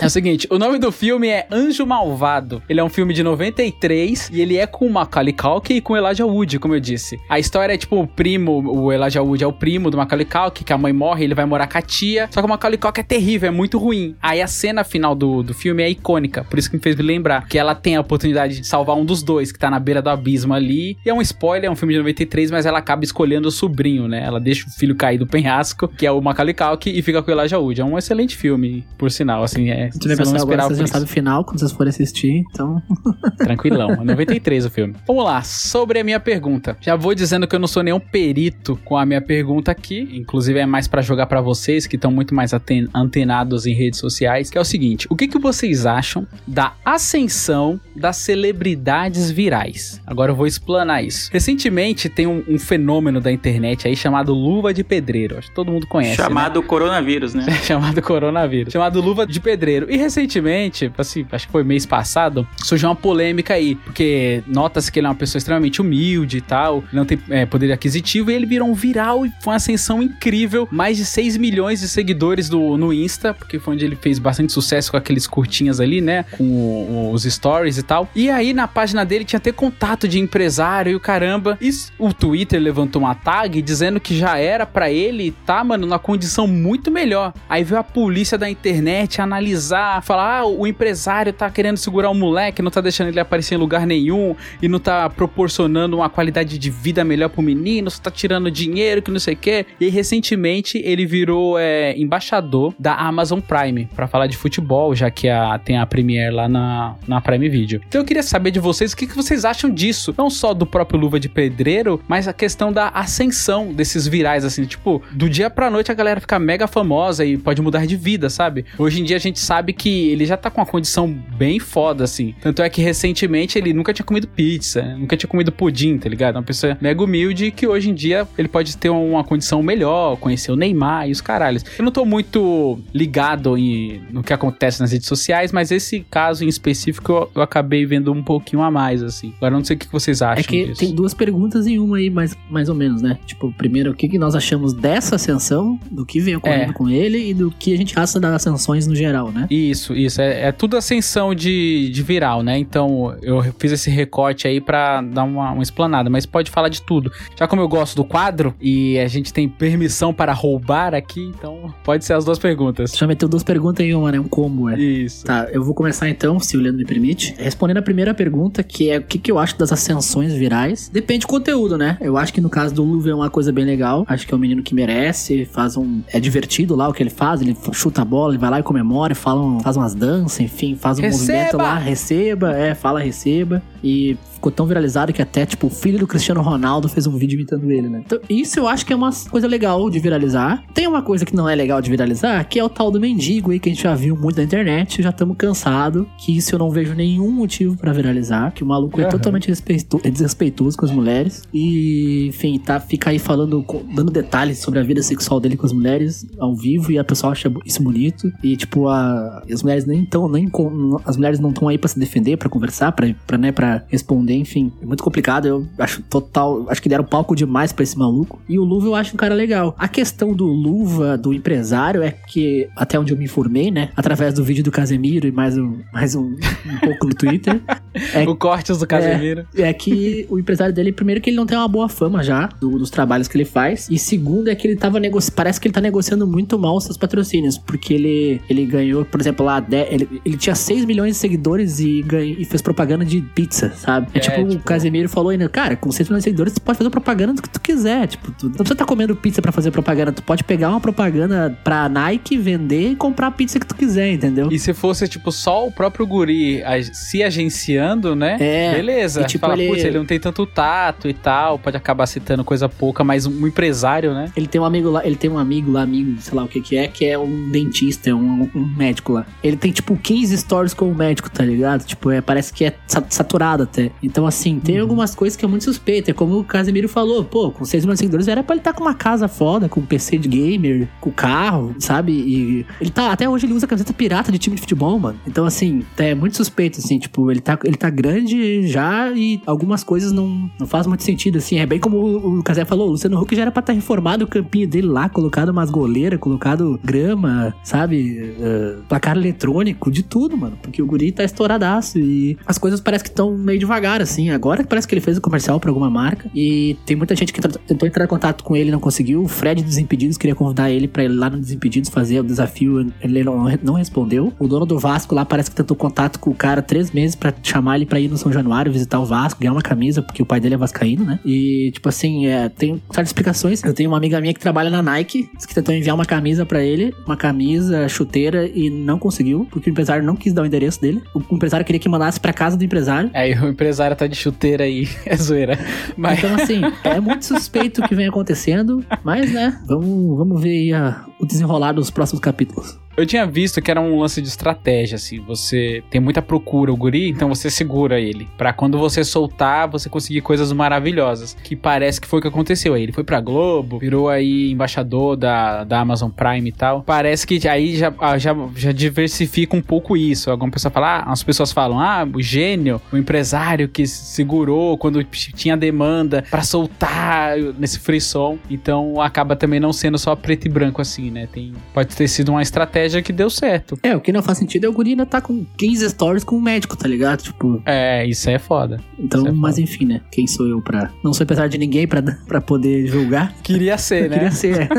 É 0.00 0.06
o 0.06 0.10
seguinte, 0.10 0.46
o 0.50 0.58
nome 0.58 0.78
do 0.78 0.90
filme 0.90 1.28
é 1.28 1.46
Anjo 1.50 1.84
Malvado. 1.84 2.62
Ele 2.70 2.80
é 2.80 2.84
um 2.84 2.88
filme 2.88 3.12
de 3.12 3.22
93 3.22 4.30
e 4.32 4.40
ele 4.40 4.56
é 4.56 4.66
com 4.66 4.86
o 4.86 4.90
Macaulay 4.90 5.34
Culkin 5.34 5.74
e 5.74 5.80
com 5.82 5.92
o 5.92 5.96
Elijah 5.96 6.24
Wood, 6.24 6.58
como 6.58 6.74
eu 6.74 6.80
disse. 6.80 7.18
A 7.28 7.38
história 7.38 7.74
é 7.74 7.76
tipo 7.76 8.00
o 8.00 8.06
primo, 8.06 8.62
o 8.66 8.90
Elijah 8.90 9.22
Wood 9.22 9.44
é 9.44 9.46
o 9.46 9.52
primo 9.52 9.90
do 9.90 9.98
Macaulay 9.98 10.24
Culkin, 10.24 10.64
que 10.64 10.72
a 10.72 10.78
mãe 10.78 10.90
morre, 10.90 11.24
ele 11.24 11.34
vai 11.34 11.44
morar 11.44 11.66
com 11.66 11.76
a 11.76 11.82
tia. 11.82 12.28
Só 12.30 12.40
que 12.40 12.46
o 12.46 12.48
Macaulay 12.48 12.78
Culkin 12.78 13.00
é 13.00 13.04
terrível, 13.04 13.48
é 13.48 13.52
muito 13.52 13.76
ruim. 13.78 14.16
Aí 14.22 14.40
a 14.40 14.46
cena 14.46 14.84
final 14.84 15.14
do, 15.14 15.42
do 15.42 15.52
filme 15.52 15.82
é 15.82 15.90
icônica, 15.90 16.44
por 16.44 16.58
isso 16.60 16.70
que 16.70 16.76
me 16.76 16.82
fez 16.82 16.96
me 16.96 17.02
lembrar 17.02 17.46
que 17.48 17.58
ela 17.58 17.74
tem 17.74 17.96
a 17.96 18.00
oportunidade 18.00 18.60
de 18.60 18.66
salvar 18.66 18.96
um 18.96 19.04
dos 19.04 19.22
dois 19.22 19.50
que 19.50 19.58
tá 19.58 19.70
na 19.70 19.78
beira 19.78 20.00
do 20.00 20.08
abismo 20.08 20.54
ali. 20.54 20.96
E 21.04 21.10
é 21.10 21.14
um 21.14 21.20
spoiler, 21.20 21.68
é 21.68 21.70
um 21.70 21.76
filme 21.76 21.94
de 21.94 21.98
93, 21.98 22.50
mas 22.50 22.66
ela 22.66 22.78
acaba 22.78 23.04
escolhendo 23.04 23.48
o 23.48 23.50
sobrinho, 23.50 24.06
né? 24.06 24.24
Ela 24.24 24.40
deixa 24.40 24.66
o 24.66 24.70
filho 24.70 24.94
cair 24.94 25.18
do 25.18 25.26
penhasco, 25.26 25.88
que 25.88 26.06
é 26.06 26.12
o 26.12 26.20
Macaulay 26.20 26.54
Culkin, 26.54 26.90
e 26.90 27.02
fica 27.02 27.22
com 27.22 27.30
o 27.30 27.34
Elijah 27.34 27.58
Wood. 27.58 27.80
É 27.80 27.84
um 27.84 27.98
excelente 27.98 28.36
filme, 28.36 28.84
por 28.96 29.10
sinal, 29.10 29.42
assim, 29.42 29.70
é. 29.70 29.90
Você 29.90 30.08
não 30.08 30.14
agora, 30.14 30.36
esperava 30.36 30.68
vocês 30.68 30.90
por 30.90 30.98
já 30.98 30.98
isso. 30.98 31.06
o 31.06 31.08
final 31.08 31.44
quando 31.44 31.58
vocês 31.58 31.72
forem 31.72 31.90
assistir, 31.90 32.44
então. 32.50 32.82
Tranquilão. 33.38 33.90
É 33.90 34.04
93 34.04 34.66
o 34.66 34.70
filme. 34.70 34.94
Vamos 35.06 35.24
lá, 35.24 35.42
sobre 35.42 35.98
a 35.98 36.04
minha 36.04 36.20
pergunta. 36.20 36.76
Já 36.80 36.96
vou 36.96 37.14
dizendo 37.14 37.46
que 37.46 37.54
eu 37.54 37.60
não 37.60 37.68
sou 37.68 37.82
nenhum 37.82 38.00
perito 38.00 38.78
com 38.84 38.96
a 38.96 39.06
minha 39.06 39.20
pergunta 39.20 39.70
aqui. 39.70 40.08
Inclusive 40.12 40.58
é 40.58 40.66
mais 40.66 40.86
pra 40.86 41.02
jogar 41.02 41.26
pra 41.26 41.40
vocês 41.40 41.86
que 41.86 41.96
estão 41.96 42.10
muito 42.10 42.34
mais 42.34 42.52
antenados 42.94 43.66
em 43.66 43.72
redes 43.72 43.98
sociais. 43.98 44.50
Que 44.50 44.58
é 44.58 44.60
o 44.60 44.64
seguinte: 44.64 45.06
o 45.10 45.16
que, 45.16 45.28
que 45.28 45.38
vocês 45.38 45.86
acham 45.86 46.26
da 46.50 46.72
ascensão 46.84 47.80
das 47.94 48.16
celebridades 48.16 49.30
virais? 49.30 50.00
Agora 50.06 50.32
eu 50.32 50.36
vou 50.36 50.46
explanar 50.46 51.04
isso. 51.04 51.30
Recentemente 51.32 52.08
tem 52.08 52.26
um, 52.26 52.42
um 52.48 52.58
fenômeno 52.58 53.20
da 53.20 53.30
internet 53.30 53.86
aí 53.86 53.94
chamado 53.94 54.34
luva 54.34 54.74
de 54.74 54.82
pedreiro. 54.82 55.38
Acho 55.38 55.48
que 55.48 55.54
todo 55.54 55.70
mundo 55.70 55.86
conhece. 55.86 56.20
né? 56.20 56.28
Chamado 56.28 56.62
coronavírus, 56.62 57.34
né? 57.34 57.46
chamado 57.62 58.02
coronavírus, 58.02 58.72
chamado 58.72 59.00
luva 59.00 59.26
de 59.26 59.38
pedreiro. 59.40 59.86
E 59.88 59.96
recentemente, 59.96 60.90
assim, 60.98 61.24
acho 61.30 61.46
que 61.46 61.52
foi 61.52 61.62
mês 61.62 61.86
passado, 61.86 62.46
surgiu 62.64 62.88
uma 62.88 62.96
polêmica 62.96 63.54
aí, 63.54 63.76
porque 63.76 64.42
nota-se 64.46 64.90
que 64.90 64.98
ele 64.98 65.06
é 65.06 65.10
uma 65.10 65.16
pessoa 65.16 65.38
extremamente 65.38 65.80
humilde 65.80 66.38
e 66.38 66.40
tal, 66.40 66.82
não 66.92 67.04
tem 67.04 67.18
é, 67.30 67.46
poder 67.46 67.70
aquisitivo, 67.70 68.30
e 68.30 68.34
ele 68.34 68.46
virou 68.46 68.68
um 68.68 68.74
viral 68.74 69.24
e 69.24 69.30
foi 69.40 69.52
uma 69.52 69.56
ascensão 69.56 70.02
incrível, 70.02 70.68
mais 70.70 70.96
de 70.96 71.04
6 71.04 71.36
milhões 71.36 71.80
de 71.80 71.88
seguidores 71.88 72.48
do, 72.48 72.76
no 72.76 72.92
Insta, 72.92 73.32
porque 73.32 73.58
foi 73.58 73.74
onde 73.74 73.84
ele 73.84 73.96
fez 73.96 74.18
bastante 74.18 74.52
sucesso 74.52 74.90
com 74.90 74.96
aqueles 74.96 75.26
curtinhas 75.26 75.78
ali, 75.78 76.00
né, 76.00 76.24
com 76.40 77.12
os 77.12 77.24
stories 77.24 77.76
e 77.76 77.82
tal. 77.82 78.08
E 78.14 78.30
aí 78.30 78.54
na 78.54 78.66
página 78.66 79.04
dele 79.04 79.24
tinha 79.24 79.38
até 79.38 79.52
contato 79.52 80.08
de 80.08 80.18
empresário 80.18 80.92
e 80.92 80.94
o 80.94 81.00
caramba. 81.00 81.58
E 81.60 81.70
o 81.98 82.12
Twitter 82.14 82.60
levantou 82.60 83.02
uma 83.02 83.14
tag 83.14 83.60
dizendo 83.60 84.00
que 84.00 84.16
já 84.16 84.38
era 84.38 84.64
pra 84.64 84.90
ele 84.90 85.32
tá, 85.44 85.62
mano, 85.62 85.86
numa 85.86 85.98
condição 85.98 86.46
muito 86.46 86.90
melhor. 86.90 87.34
Aí 87.48 87.62
veio 87.62 87.80
a 87.80 87.84
polícia 87.84 88.38
da 88.38 88.48
internet 88.48 89.20
analisar, 89.20 90.02
falar: 90.02 90.40
ah, 90.40 90.46
o 90.46 90.66
empresário 90.66 91.32
tá 91.32 91.50
querendo 91.50 91.76
segurar 91.76 92.08
o 92.10 92.14
moleque, 92.14 92.62
não 92.62 92.70
tá 92.70 92.80
deixando 92.80 93.08
ele 93.08 93.20
aparecer 93.20 93.56
em 93.56 93.58
lugar 93.58 93.86
nenhum 93.86 94.34
e 94.62 94.68
não 94.68 94.78
tá 94.78 95.10
proporcionando 95.10 95.96
uma 95.96 96.08
qualidade 96.08 96.56
de 96.56 96.70
vida 96.70 97.04
melhor 97.04 97.28
pro 97.28 97.42
menino, 97.42 97.90
só 97.90 98.00
tá 98.00 98.10
tirando 98.10 98.50
dinheiro, 98.50 99.02
que 99.02 99.10
não 99.10 99.20
sei 99.20 99.34
o 99.34 99.36
quê. 99.36 99.66
E 99.78 99.88
recentemente 99.88 100.78
ele 100.78 101.04
virou 101.04 101.58
é, 101.58 101.94
embaixador 101.98 102.74
da 102.78 102.94
Amazon 102.94 103.40
Prime 103.40 103.88
pra 103.94 104.06
falar 104.06 104.26
de 104.26 104.36
futebol, 104.36 104.94
já 104.94 105.10
que 105.10 105.28
a, 105.28 105.58
tem 105.58 105.76
a 105.76 105.86
Premiere 106.30 106.32
lá 106.32 106.48
na, 106.48 106.94
na 107.06 107.20
Prime 107.20 107.48
Video. 107.48 107.80
Então 107.86 108.00
eu 108.00 108.04
queria 108.04 108.22
saber 108.22 108.50
de 108.50 108.60
vocês 108.60 108.92
o 108.92 108.96
que, 108.96 109.06
que 109.06 109.16
vocês 109.16 109.44
acham 109.44 109.70
disso. 109.70 110.14
Não 110.16 110.30
só 110.30 110.54
do 110.54 110.64
próprio 110.64 110.98
Luva 110.98 111.18
de 111.18 111.28
Pedreiro, 111.28 112.00
mas 112.08 112.28
a 112.28 112.32
questão 112.32 112.72
da 112.72 112.88
ascensão 112.88 113.72
desses 113.72 114.06
virais, 114.06 114.44
assim, 114.44 114.64
tipo, 114.64 115.02
do 115.12 115.28
dia 115.28 115.50
pra 115.50 115.70
noite 115.70 115.90
a 115.90 115.94
galera 115.94 116.20
fica 116.20 116.38
mega 116.38 116.66
famosa 116.66 117.24
e 117.24 117.36
pode 117.36 117.60
mudar 117.60 117.86
de 117.86 117.96
vida, 117.96 118.30
sabe? 118.30 118.64
Hoje 118.78 119.00
em 119.00 119.04
dia 119.04 119.16
a 119.16 119.20
gente 119.20 119.38
sabe 119.38 119.72
que 119.72 120.10
ele 120.10 120.24
já 120.24 120.36
tá 120.36 120.50
com 120.50 120.60
uma 120.60 120.66
condição 120.66 121.08
bem 121.36 121.58
foda, 121.58 122.04
assim. 122.04 122.34
Tanto 122.40 122.62
é 122.62 122.70
que 122.70 122.80
recentemente 122.80 123.58
ele 123.58 123.72
nunca 123.72 123.92
tinha 123.92 124.06
comido 124.06 124.28
pizza, 124.28 124.82
nunca 124.96 125.16
tinha 125.16 125.28
comido 125.28 125.52
pudim, 125.52 125.98
tá 125.98 126.08
ligado? 126.08 126.36
Uma 126.36 126.42
pessoa 126.42 126.76
mega 126.80 127.02
humilde 127.02 127.50
que 127.50 127.66
hoje 127.66 127.90
em 127.90 127.94
dia 127.94 128.26
ele 128.38 128.48
pode 128.48 128.76
ter 128.76 128.88
uma 128.88 129.24
condição 129.24 129.62
melhor, 129.62 130.16
conhecer 130.16 130.52
o 130.52 130.56
Neymar 130.56 131.08
e 131.08 131.12
os 131.12 131.20
caralhos. 131.20 131.64
Eu 131.78 131.84
não 131.84 131.92
tô 131.92 132.04
muito 132.04 132.78
ligado 132.94 133.56
em, 133.56 134.02
no 134.10 134.22
que 134.22 134.32
acontece 134.32 134.80
nas 134.80 134.92
redes 134.92 135.08
sociais, 135.08 135.52
mas 135.52 135.70
esse 135.70 136.00
caso 136.20 136.44
em 136.44 136.48
específico 136.48 137.12
eu, 137.12 137.30
eu 137.36 137.42
acabei 137.42 137.86
vendo 137.86 138.12
um 138.12 138.22
pouquinho 138.22 138.62
a 138.62 138.70
mais, 138.70 139.02
assim. 139.02 139.32
Agora 139.38 139.54
não 139.54 139.64
sei 139.64 139.76
o 139.76 139.78
que 139.78 139.90
vocês 139.90 140.20
acham 140.20 140.40
É 140.40 140.42
que 140.42 140.66
disso. 140.66 140.80
tem 140.80 140.94
duas 140.94 141.14
perguntas 141.14 141.66
em 141.66 141.78
uma 141.78 141.96
aí, 141.96 142.10
mais, 142.10 142.36
mais 142.50 142.68
ou 142.68 142.74
menos, 142.74 143.00
né? 143.00 143.18
Tipo, 143.26 143.52
primeiro, 143.52 143.92
o 143.92 143.94
que, 143.94 144.08
que 144.08 144.18
nós 144.18 144.34
achamos 144.34 144.72
dessa 144.74 145.16
ascensão, 145.16 145.78
do 145.90 146.04
que 146.04 146.20
veio 146.20 146.38
ocorrendo 146.38 146.70
É. 146.70 146.74
com 146.74 146.88
ele 146.88 147.30
e 147.30 147.34
do 147.34 147.50
que 147.50 147.72
a 147.72 147.76
gente 147.76 147.98
acha 147.98 148.20
das 148.20 148.34
ascensões 148.34 148.86
no 148.86 148.94
geral, 148.94 149.30
né? 149.32 149.46
Isso, 149.50 149.94
isso. 149.94 150.20
É, 150.20 150.48
é 150.48 150.52
tudo 150.52 150.76
ascensão 150.76 151.34
de, 151.34 151.88
de 151.90 152.02
viral, 152.02 152.42
né? 152.42 152.58
Então 152.58 153.16
eu 153.22 153.42
fiz 153.58 153.72
esse 153.72 153.88
recorte 153.90 154.46
aí 154.46 154.60
pra 154.60 155.00
dar 155.00 155.24
uma, 155.24 155.52
uma 155.52 155.62
explanada, 155.62 156.10
mas 156.10 156.26
pode 156.26 156.50
falar 156.50 156.68
de 156.68 156.82
tudo. 156.82 157.10
Já 157.38 157.46
como 157.48 157.62
eu 157.62 157.68
gosto 157.68 157.96
do 157.96 158.04
quadro 158.04 158.54
e 158.60 158.98
a 158.98 159.08
gente 159.08 159.32
tem 159.32 159.48
permissão 159.48 160.12
para 160.12 160.32
roubar 160.32 160.94
aqui, 160.94 161.22
então 161.22 161.72
pode 161.84 162.04
ser 162.04 162.12
as 162.14 162.24
duas 162.24 162.38
perguntas. 162.38 162.92
Já 162.96 163.06
meteu 163.06 163.28
duas 163.28 163.42
perguntas 163.42 163.84
em 163.86 163.94
uma, 163.94 164.12
né? 164.12 164.20
Um 164.20 164.28
combo, 164.28 164.68
é. 164.68 164.78
Isso. 164.78 165.24
Tá, 165.24 165.48
eu 165.52 165.62
vou 165.62 165.74
começar 165.74 165.99
então, 166.08 166.38
se 166.40 166.56
o 166.56 166.60
Leandro 166.60 166.78
me 166.78 166.84
permite. 166.84 167.34
Respondendo 167.38 167.78
a 167.78 167.82
primeira 167.82 168.14
pergunta, 168.14 168.62
que 168.62 168.90
é 168.90 168.98
o 168.98 169.02
que, 169.02 169.18
que 169.18 169.30
eu 169.30 169.38
acho 169.38 169.58
das 169.58 169.72
ascensões 169.72 170.32
virais. 170.32 170.90
Depende 170.92 171.20
do 171.26 171.28
conteúdo, 171.28 171.76
né? 171.76 171.96
Eu 172.00 172.16
acho 172.16 172.32
que 172.32 172.40
no 172.40 172.48
caso 172.50 172.74
do 172.74 172.82
Luva 172.82 173.10
é 173.10 173.14
uma 173.14 173.30
coisa 173.30 173.52
bem 173.52 173.64
legal. 173.64 174.04
Acho 174.08 174.26
que 174.26 174.32
é 174.32 174.36
um 174.36 174.40
menino 174.40 174.62
que 174.62 174.74
merece, 174.74 175.44
faz 175.44 175.76
um. 175.76 176.02
É 176.12 176.18
divertido 176.20 176.74
lá 176.76 176.88
o 176.88 176.92
que 176.92 177.02
ele 177.02 177.10
faz. 177.10 177.40
Ele 177.40 177.56
chuta 177.72 178.02
a 178.02 178.04
bola, 178.04 178.32
ele 178.32 178.38
vai 178.38 178.50
lá 178.50 178.60
e 178.60 178.62
comemora, 178.62 179.14
fala 179.14 179.42
um- 179.42 179.60
faz 179.60 179.76
umas 179.76 179.94
danças, 179.94 180.40
enfim, 180.40 180.76
faz 180.76 180.98
um 180.98 181.02
Receba! 181.02 181.20
movimento 181.32 181.56
lá, 181.56 181.78
receba, 181.78 182.56
é, 182.56 182.74
fala 182.74 183.00
receba. 183.00 183.62
E 183.82 184.16
ficou 184.40 184.50
tão 184.50 184.64
viralizado 184.66 185.12
que 185.12 185.20
até, 185.20 185.44
tipo, 185.44 185.66
o 185.66 185.70
filho 185.70 185.98
do 185.98 186.06
Cristiano 186.06 186.40
Ronaldo 186.40 186.88
fez 186.88 187.06
um 187.06 187.14
vídeo 187.16 187.34
imitando 187.36 187.70
ele, 187.70 187.88
né? 187.90 188.02
Então, 188.06 188.18
isso 188.28 188.58
eu 188.58 188.66
acho 188.66 188.86
que 188.86 188.92
é 188.92 188.96
uma 188.96 189.10
coisa 189.30 189.46
legal 189.46 189.88
de 189.90 189.98
viralizar. 189.98 190.64
Tem 190.72 190.86
uma 190.86 191.02
coisa 191.02 191.26
que 191.26 191.36
não 191.36 191.46
é 191.48 191.54
legal 191.54 191.80
de 191.82 191.90
viralizar, 191.90 192.42
que 192.48 192.58
é 192.58 192.64
o 192.64 192.68
tal 192.68 192.90
do 192.90 192.98
mendigo 192.98 193.50
aí, 193.50 193.60
que 193.60 193.68
a 193.68 193.72
gente 193.72 193.82
já 193.82 193.94
viu 193.94 194.16
muito 194.16 194.38
na 194.38 194.42
internet, 194.44 195.02
já 195.02 195.10
estamos 195.10 195.36
cansados, 195.36 196.06
que 196.18 196.34
isso 196.36 196.54
eu 196.54 196.58
não 196.58 196.70
vejo 196.70 196.94
nenhum 196.94 197.30
motivo 197.30 197.76
pra 197.76 197.92
viralizar, 197.92 198.50
que 198.52 198.64
o 198.64 198.66
maluco 198.66 198.98
é 199.00 199.04
totalmente 199.10 199.48
respeito- 199.48 200.00
é 200.02 200.10
desrespeitoso 200.10 200.76
com 200.76 200.86
as 200.86 200.90
mulheres. 200.90 201.42
E, 201.52 202.26
enfim, 202.28 202.58
tá, 202.58 202.80
fica 202.80 203.10
aí 203.10 203.18
falando, 203.18 203.64
dando 203.94 204.10
detalhes 204.10 204.58
sobre 204.58 204.80
a 204.80 204.82
vida 204.82 205.02
sexual 205.02 205.38
dele 205.38 205.56
com 205.56 205.66
as 205.66 205.72
mulheres 205.72 206.24
ao 206.38 206.54
vivo 206.56 206.90
e 206.92 206.98
a 206.98 207.04
pessoa 207.04 207.32
acha 207.32 207.52
isso 207.66 207.82
bonito. 207.82 208.32
E, 208.42 208.56
tipo, 208.56 208.88
a, 208.88 209.42
as 209.52 209.62
mulheres 209.62 209.84
nem 209.84 210.02
estão, 210.02 210.28
nem 210.28 210.48
com- 210.48 210.98
as 211.04 211.16
mulheres 211.16 211.38
não 211.38 211.50
estão 211.50 211.68
aí 211.68 211.76
pra 211.76 211.88
se 211.88 211.98
defender, 211.98 212.36
pra 212.38 212.48
conversar, 212.48 212.92
pra, 212.92 213.06
pra, 213.26 213.36
né, 213.36 213.52
pra 213.52 213.82
responder, 213.88 214.29
enfim. 214.34 214.72
É 214.82 214.86
muito 214.86 215.02
complicado, 215.02 215.46
eu 215.46 215.66
acho 215.78 216.02
total, 216.02 216.66
acho 216.68 216.80
que 216.82 216.88
deram 216.88 217.04
palco 217.04 217.34
demais 217.34 217.72
pra 217.72 217.82
esse 217.82 217.98
maluco. 217.98 218.40
E 218.48 218.58
o 218.58 218.64
Luva 218.64 218.86
eu 218.88 218.94
acho 218.94 219.14
um 219.14 219.16
cara 219.16 219.34
legal. 219.34 219.74
A 219.78 219.88
questão 219.88 220.32
do 220.32 220.46
Luva, 220.46 221.16
do 221.16 221.32
empresário, 221.32 222.02
é 222.02 222.10
que, 222.10 222.68
até 222.76 222.98
onde 222.98 223.12
eu 223.12 223.16
me 223.18 223.24
informei, 223.24 223.70
né, 223.70 223.90
através 223.96 224.34
do 224.34 224.44
vídeo 224.44 224.62
do 224.64 224.70
Casemiro 224.70 225.26
e 225.26 225.32
mais 225.32 225.56
um, 225.56 225.78
mais 225.92 226.14
um, 226.14 226.22
um 226.66 226.78
pouco 226.82 227.06
no 227.06 227.14
Twitter, 227.14 227.60
é 228.14 228.28
O 228.28 228.36
cortes 228.36 228.78
do 228.78 228.86
Casemiro. 228.86 229.46
é 229.56 229.72
que 229.72 230.26
o 230.30 230.38
empresário 230.38 230.74
dele, 230.74 230.92
primeiro, 230.92 231.20
que 231.20 231.30
ele 231.30 231.36
não 231.36 231.46
tem 231.46 231.56
uma 231.56 231.68
boa 231.68 231.88
fama 231.88 232.22
já 232.22 232.46
do- 232.60 232.78
dos 232.78 232.90
trabalhos 232.90 233.28
que 233.28 233.36
ele 233.36 233.44
faz. 233.44 233.88
E 233.90 233.98
segundo, 233.98 234.48
é 234.48 234.54
que 234.54 234.66
ele 234.66 234.76
tava 234.76 234.98
negociando. 235.00 235.34
Parece 235.36 235.60
que 235.60 235.66
ele 235.68 235.74
tá 235.74 235.80
negociando 235.80 236.26
muito 236.26 236.58
mal 236.58 236.76
os 236.76 236.84
seus 236.84 236.96
patrocínios. 236.96 237.58
Porque 237.58 237.94
ele, 237.94 238.40
ele 238.48 238.64
ganhou, 238.66 239.04
por 239.04 239.20
exemplo, 239.20 239.44
lá. 239.44 239.60
de- 239.60 239.76
ele, 239.90 240.20
ele 240.24 240.36
tinha 240.36 240.54
6 240.54 240.84
milhões 240.84 241.12
de 241.12 241.18
seguidores 241.18 241.80
e, 241.80 242.02
ganhou, 242.02 242.36
e 242.38 242.44
fez 242.44 242.60
propaganda 242.62 243.04
de 243.04 243.20
pizza, 243.20 243.70
sabe? 243.76 244.08
É, 244.20 244.26
É, 244.26 244.30
tipo, 244.36 244.46
o 244.46 244.48
tipo- 244.50 244.64
Casemiro 244.64 245.08
falou 245.08 245.30
ainda, 245.30 245.48
cara, 245.48 245.76
com 245.76 245.90
6 245.90 246.08
milhões 246.08 246.22
de 246.22 246.24
seguidores, 246.24 246.52
tu 246.54 246.60
pode 246.60 246.78
fazer 246.78 246.90
propaganda 246.90 247.32
do 247.34 247.42
que 247.42 247.48
tu 247.48 247.60
quiser. 247.60 248.06
Tipo, 248.06 248.30
tu 248.32 248.46
não 248.46 248.52
precisa 248.52 248.74
estar 248.74 248.84
comendo 248.84 249.14
pizza 249.16 249.40
pra 249.42 249.52
fazer 249.52 249.70
propaganda. 249.70 250.12
Tu 250.12 250.22
pode 250.22 250.44
pegar 250.44 250.68
uma 250.70 250.80
propaganda 250.80 251.56
pra 251.64 251.88
Nike, 251.88 252.36
vender 252.36 252.90
e 252.92 252.96
comprar 252.96 253.28
a 253.28 253.30
pizza 253.30 253.58
que 253.58 253.66
tu 253.66 253.74
quiser, 253.74 254.12
entendeu? 254.12 254.48
E 254.50 254.58
se 254.58 254.72
fosse, 254.74 255.08
tipo, 255.08 255.30
só 255.32 255.66
o 255.66 255.72
próprio 255.72 256.06
guri 256.06 256.62
se 256.92 257.22
agenciando, 257.22 258.14
né? 258.14 258.36
É, 258.40 258.74
Beleza. 258.74 259.22
e, 259.22 259.24
tipo, 259.24 259.46
Fala, 259.46 259.54
ele- 259.60 259.68
putz, 259.68 259.84
ele 259.84 259.98
não 259.98 260.04
tem 260.06 260.20
tanto 260.20 260.44
tato 260.46 261.08
e 261.08 261.14
tal, 261.14 261.58
pode 261.58 261.76
acabar 261.76 262.06
citando 262.06 262.44
coisa 262.44 262.68
pouca, 262.68 263.02
mas 263.04 263.26
um 263.26 263.46
empresário, 263.46 264.12
né? 264.14 264.30
Ele 264.36 264.46
tem 264.46 264.60
um 264.60 264.64
amigo 264.64 264.90
lá, 264.90 265.04
ele 265.06 265.16
tem 265.16 265.30
um 265.30 265.38
amigo 265.38 265.70
lá, 265.70 265.82
amigo, 265.82 266.20
sei 266.20 266.34
lá 266.34 266.44
o 266.44 266.48
que 266.48 266.60
que 266.60 266.76
é, 266.76 266.86
que 266.88 267.04
é 267.04 267.18
um 267.18 267.50
dentista, 267.50 268.14
um, 268.14 268.48
um 268.54 268.66
médico 268.76 269.12
lá. 269.12 269.26
Ele 269.42 269.56
tem, 269.56 269.72
tipo, 269.72 269.96
15 269.96 270.36
stories 270.38 270.74
com 270.74 270.90
o 270.90 270.94
médico, 270.94 271.30
tá 271.30 271.44
ligado? 271.44 271.84
Tipo, 271.84 272.10
é, 272.10 272.20
parece 272.20 272.52
que 272.52 272.64
é 272.64 272.74
sa- 272.86 273.04
saturado 273.08 273.62
até. 273.64 273.90
Então, 274.10 274.26
assim, 274.26 274.58
tem 274.58 274.78
algumas 274.78 275.14
coisas 275.14 275.36
que 275.36 275.44
é 275.44 275.48
muito 275.48 275.64
suspeita. 275.64 276.10
É 276.10 276.14
como 276.14 276.40
o 276.40 276.44
Casemiro 276.44 276.88
falou, 276.88 277.24
pô, 277.24 277.52
com 277.52 277.64
6 277.64 277.84
milhões 277.84 277.98
de 277.98 278.00
seguidores 278.00 278.26
era 278.26 278.42
pra 278.42 278.54
ele 278.54 278.60
estar 278.60 278.72
com 278.72 278.82
uma 278.82 278.94
casa 278.94 279.28
foda, 279.28 279.68
com 279.68 279.78
um 279.78 279.86
PC 279.86 280.18
de 280.18 280.28
gamer, 280.28 280.88
com 281.00 281.12
carro, 281.12 281.76
sabe? 281.78 282.12
E 282.12 282.66
ele 282.80 282.90
tá, 282.90 283.12
até 283.12 283.28
hoje 283.28 283.46
ele 283.46 283.54
usa 283.54 283.68
camiseta 283.68 283.92
pirata 283.92 284.32
de 284.32 284.38
time 284.38 284.56
de 284.56 284.62
futebol, 284.62 284.98
mano. 284.98 285.18
Então, 285.26 285.46
assim, 285.46 285.84
é 285.96 286.12
muito 286.12 286.36
suspeito, 286.36 286.80
assim, 286.80 286.98
tipo, 286.98 287.30
ele 287.30 287.40
tá, 287.40 287.56
ele 287.62 287.76
tá 287.76 287.88
grande 287.88 288.66
já 288.66 289.10
e 289.12 289.40
algumas 289.46 289.84
coisas 289.84 290.10
não, 290.10 290.50
não 290.58 290.66
faz 290.66 290.88
muito 290.88 291.04
sentido, 291.04 291.38
assim. 291.38 291.60
É 291.60 291.66
bem 291.66 291.78
como 291.78 291.98
o, 291.98 292.38
o 292.40 292.42
Casé 292.42 292.64
falou, 292.64 292.88
o 292.88 292.90
Luciano 292.90 293.20
Huck 293.20 293.36
já 293.36 293.42
era 293.42 293.52
pra 293.52 293.60
estar 293.60 293.72
reformado 293.72 294.24
o 294.24 294.28
campinho 294.28 294.66
dele 294.66 294.88
lá, 294.88 295.08
colocado 295.08 295.50
umas 295.50 295.70
goleiras, 295.70 296.18
colocado 296.18 296.80
grama, 296.82 297.54
sabe? 297.62 298.34
Eh, 298.40 298.76
placar 298.88 299.16
eletrônico, 299.16 299.88
de 299.90 300.02
tudo, 300.02 300.36
mano. 300.36 300.58
Porque 300.60 300.82
o 300.82 300.86
guri 300.86 301.12
tá 301.12 301.22
estouradaço 301.22 301.98
e 302.00 302.36
as 302.44 302.58
coisas 302.58 302.80
parecem 302.80 303.04
que 303.04 303.10
estão 303.10 303.36
meio 303.36 303.58
devagar, 303.58 303.99
assim. 304.02 304.30
Agora 304.30 304.64
parece 304.64 304.86
que 304.86 304.94
ele 304.94 305.00
fez 305.00 305.16
o 305.16 305.20
comercial 305.20 305.58
pra 305.58 305.70
alguma 305.70 305.90
marca 305.90 306.30
e 306.34 306.76
tem 306.86 306.96
muita 306.96 307.14
gente 307.14 307.32
que 307.32 307.40
tentou 307.40 307.88
entrar 307.88 308.04
em 308.04 308.08
contato 308.08 308.44
com 308.44 308.56
ele 308.56 308.68
e 308.68 308.72
não 308.72 308.80
conseguiu. 308.80 309.22
O 309.22 309.28
Fred 309.28 309.62
dos 309.62 309.70
Desimpedidos 309.70 310.16
queria 310.16 310.34
convidar 310.34 310.70
ele 310.70 310.86
pra 310.86 311.04
ir 311.04 311.08
lá 311.08 311.30
no 311.30 311.38
Desimpedidos 311.38 311.90
fazer 311.90 312.20
o 312.20 312.24
desafio, 312.24 312.92
ele 313.00 313.24
não, 313.24 313.44
não 313.62 313.74
respondeu. 313.74 314.32
O 314.38 314.46
dono 314.46 314.66
do 314.66 314.78
Vasco 314.78 315.14
lá 315.14 315.24
parece 315.24 315.50
que 315.50 315.56
tentou 315.56 315.76
contato 315.76 316.18
com 316.18 316.30
o 316.30 316.34
cara 316.34 316.62
três 316.62 316.90
meses 316.90 317.14
pra 317.14 317.32
chamar 317.42 317.76
ele 317.76 317.86
pra 317.86 317.98
ir 318.00 318.08
no 318.08 318.16
São 318.16 318.32
Januário 318.32 318.72
visitar 318.72 318.98
o 318.98 319.04
Vasco, 319.04 319.40
ganhar 319.40 319.52
uma 319.52 319.62
camisa, 319.62 320.02
porque 320.02 320.22
o 320.22 320.26
pai 320.26 320.40
dele 320.40 320.54
é 320.54 320.58
vascaíno, 320.58 321.04
né? 321.04 321.18
E, 321.24 321.70
tipo 321.72 321.88
assim, 321.88 322.26
é, 322.26 322.48
tem 322.48 322.80
certas 322.90 323.08
explicações. 323.08 323.62
Eu 323.62 323.74
tenho 323.74 323.90
uma 323.90 323.96
amiga 323.96 324.20
minha 324.20 324.34
que 324.34 324.40
trabalha 324.40 324.70
na 324.70 324.82
Nike, 324.82 325.28
que 325.46 325.54
tentou 325.54 325.74
enviar 325.74 325.94
uma 325.94 326.04
camisa 326.04 326.44
pra 326.46 326.62
ele, 326.62 326.94
uma 327.06 327.16
camisa, 327.16 327.88
chuteira, 327.88 328.48
e 328.54 328.70
não 328.70 328.98
conseguiu, 328.98 329.46
porque 329.50 329.70
o 329.70 329.72
empresário 329.72 330.04
não 330.04 330.16
quis 330.16 330.32
dar 330.32 330.42
o 330.42 330.46
endereço 330.46 330.80
dele. 330.80 331.02
O 331.14 331.34
empresário 331.34 331.64
queria 331.64 331.78
que 331.78 331.88
mandasse 331.88 332.20
pra 332.20 332.32
casa 332.32 332.56
do 332.56 332.64
empresário. 332.64 333.10
Aí 333.14 333.34
o 333.34 333.48
empresário 333.48 333.89
tá 333.94 334.06
de 334.06 334.14
chuteira 334.16 334.64
aí, 334.64 334.88
é 335.06 335.16
zoeira. 335.16 335.58
Mas 335.96 336.18
Então, 336.18 336.34
assim, 336.34 336.60
é 336.84 337.00
muito 337.00 337.24
suspeito 337.24 337.82
o 337.82 337.88
que 337.88 337.94
vem 337.94 338.06
acontecendo, 338.08 338.84
mas, 339.04 339.32
né, 339.32 339.58
vamos, 339.66 340.16
vamos 340.18 340.40
ver 340.42 340.50
aí 340.50 340.72
a- 340.72 341.04
o 341.18 341.26
desenrolar 341.26 341.72
dos 341.72 341.90
próximos 341.90 342.20
capítulos. 342.20 342.78
Eu 343.00 343.06
tinha 343.06 343.26
visto 343.26 343.62
que 343.62 343.70
era 343.70 343.80
um 343.80 343.98
lance 343.98 344.20
de 344.20 344.28
estratégia, 344.28 344.96
assim. 344.96 345.20
Você 345.20 345.82
tem 345.90 346.00
muita 346.00 346.20
procura, 346.20 346.72
o 346.72 346.76
guri, 346.76 347.08
então 347.08 347.28
você 347.28 347.50
segura 347.50 347.98
ele. 347.98 348.28
Pra 348.36 348.52
quando 348.52 348.78
você 348.78 349.02
soltar, 349.02 349.68
você 349.68 349.88
conseguir 349.88 350.20
coisas 350.20 350.52
maravilhosas. 350.52 351.36
Que 351.42 351.56
parece 351.56 352.00
que 352.00 352.06
foi 352.06 352.18
o 352.18 352.22
que 352.22 352.28
aconteceu 352.28 352.74
aí. 352.74 352.82
Ele 352.82 352.92
foi 352.92 353.04
pra 353.04 353.20
Globo, 353.20 353.78
virou 353.78 354.08
aí 354.08 354.50
embaixador 354.50 355.16
da, 355.16 355.64
da 355.64 355.80
Amazon 355.80 356.10
Prime 356.10 356.48
e 356.48 356.52
tal. 356.52 356.82
Parece 356.82 357.26
que 357.26 357.48
aí 357.48 357.76
já, 357.76 357.92
ah, 357.98 358.18
já, 358.18 358.36
já 358.54 358.72
diversifica 358.72 359.56
um 359.56 359.62
pouco 359.62 359.96
isso. 359.96 360.30
Alguma 360.30 360.50
pessoa 360.50 360.70
fala, 360.70 360.98
ah, 360.98 361.12
as 361.12 361.22
pessoas 361.22 361.52
falam, 361.52 361.80
ah, 361.80 362.06
o 362.12 362.20
gênio, 362.20 362.80
o 362.92 362.96
empresário 362.96 363.68
que 363.68 363.86
segurou 363.86 364.76
quando 364.76 365.02
tinha 365.04 365.56
demanda 365.56 366.24
pra 366.30 366.42
soltar 366.42 367.36
nesse 367.58 367.78
frisson. 367.78 368.38
Então 368.50 369.00
acaba 369.00 369.34
também 369.34 369.60
não 369.60 369.72
sendo 369.72 369.98
só 369.98 370.14
preto 370.14 370.46
e 370.46 370.48
branco 370.50 370.82
assim, 370.82 371.10
né? 371.10 371.26
Tem, 371.32 371.52
pode 371.72 371.96
ter 371.96 372.08
sido 372.08 372.30
uma 372.30 372.42
estratégia 372.42 372.89
que 373.02 373.12
deu 373.12 373.30
certo. 373.30 373.78
É, 373.82 373.94
o 373.96 374.00
que 374.00 374.12
não 374.12 374.22
faz 374.22 374.38
sentido 374.38 374.64
é 374.64 374.68
o 374.68 374.72
guri 374.72 374.90
ainda 374.90 375.06
tá 375.06 375.20
com 375.20 375.44
15 375.56 375.90
stories 375.90 376.24
com 376.24 376.36
o 376.36 376.40
médico, 376.42 376.76
tá 376.76 376.88
ligado? 376.88 377.22
Tipo, 377.22 377.62
É, 377.66 378.04
isso 378.06 378.28
é 378.30 378.38
foda. 378.38 378.80
então, 378.98 379.26
é 379.26 379.32
mas 379.32 379.56
foda. 379.56 379.62
enfim, 379.62 379.84
né? 379.86 380.00
Quem 380.10 380.26
sou 380.26 380.46
eu 380.46 380.60
pra. 380.60 380.90
Não 381.04 381.12
sou 381.12 381.24
empresário 381.24 381.50
de 381.50 381.58
ninguém 381.58 381.86
pra, 381.86 382.02
pra 382.26 382.40
poder 382.40 382.86
julgar. 382.86 383.34
Queria 383.42 383.76
ser, 383.78 384.06
Eu 384.06 384.10
queria 384.10 384.30
ser. 384.30 384.68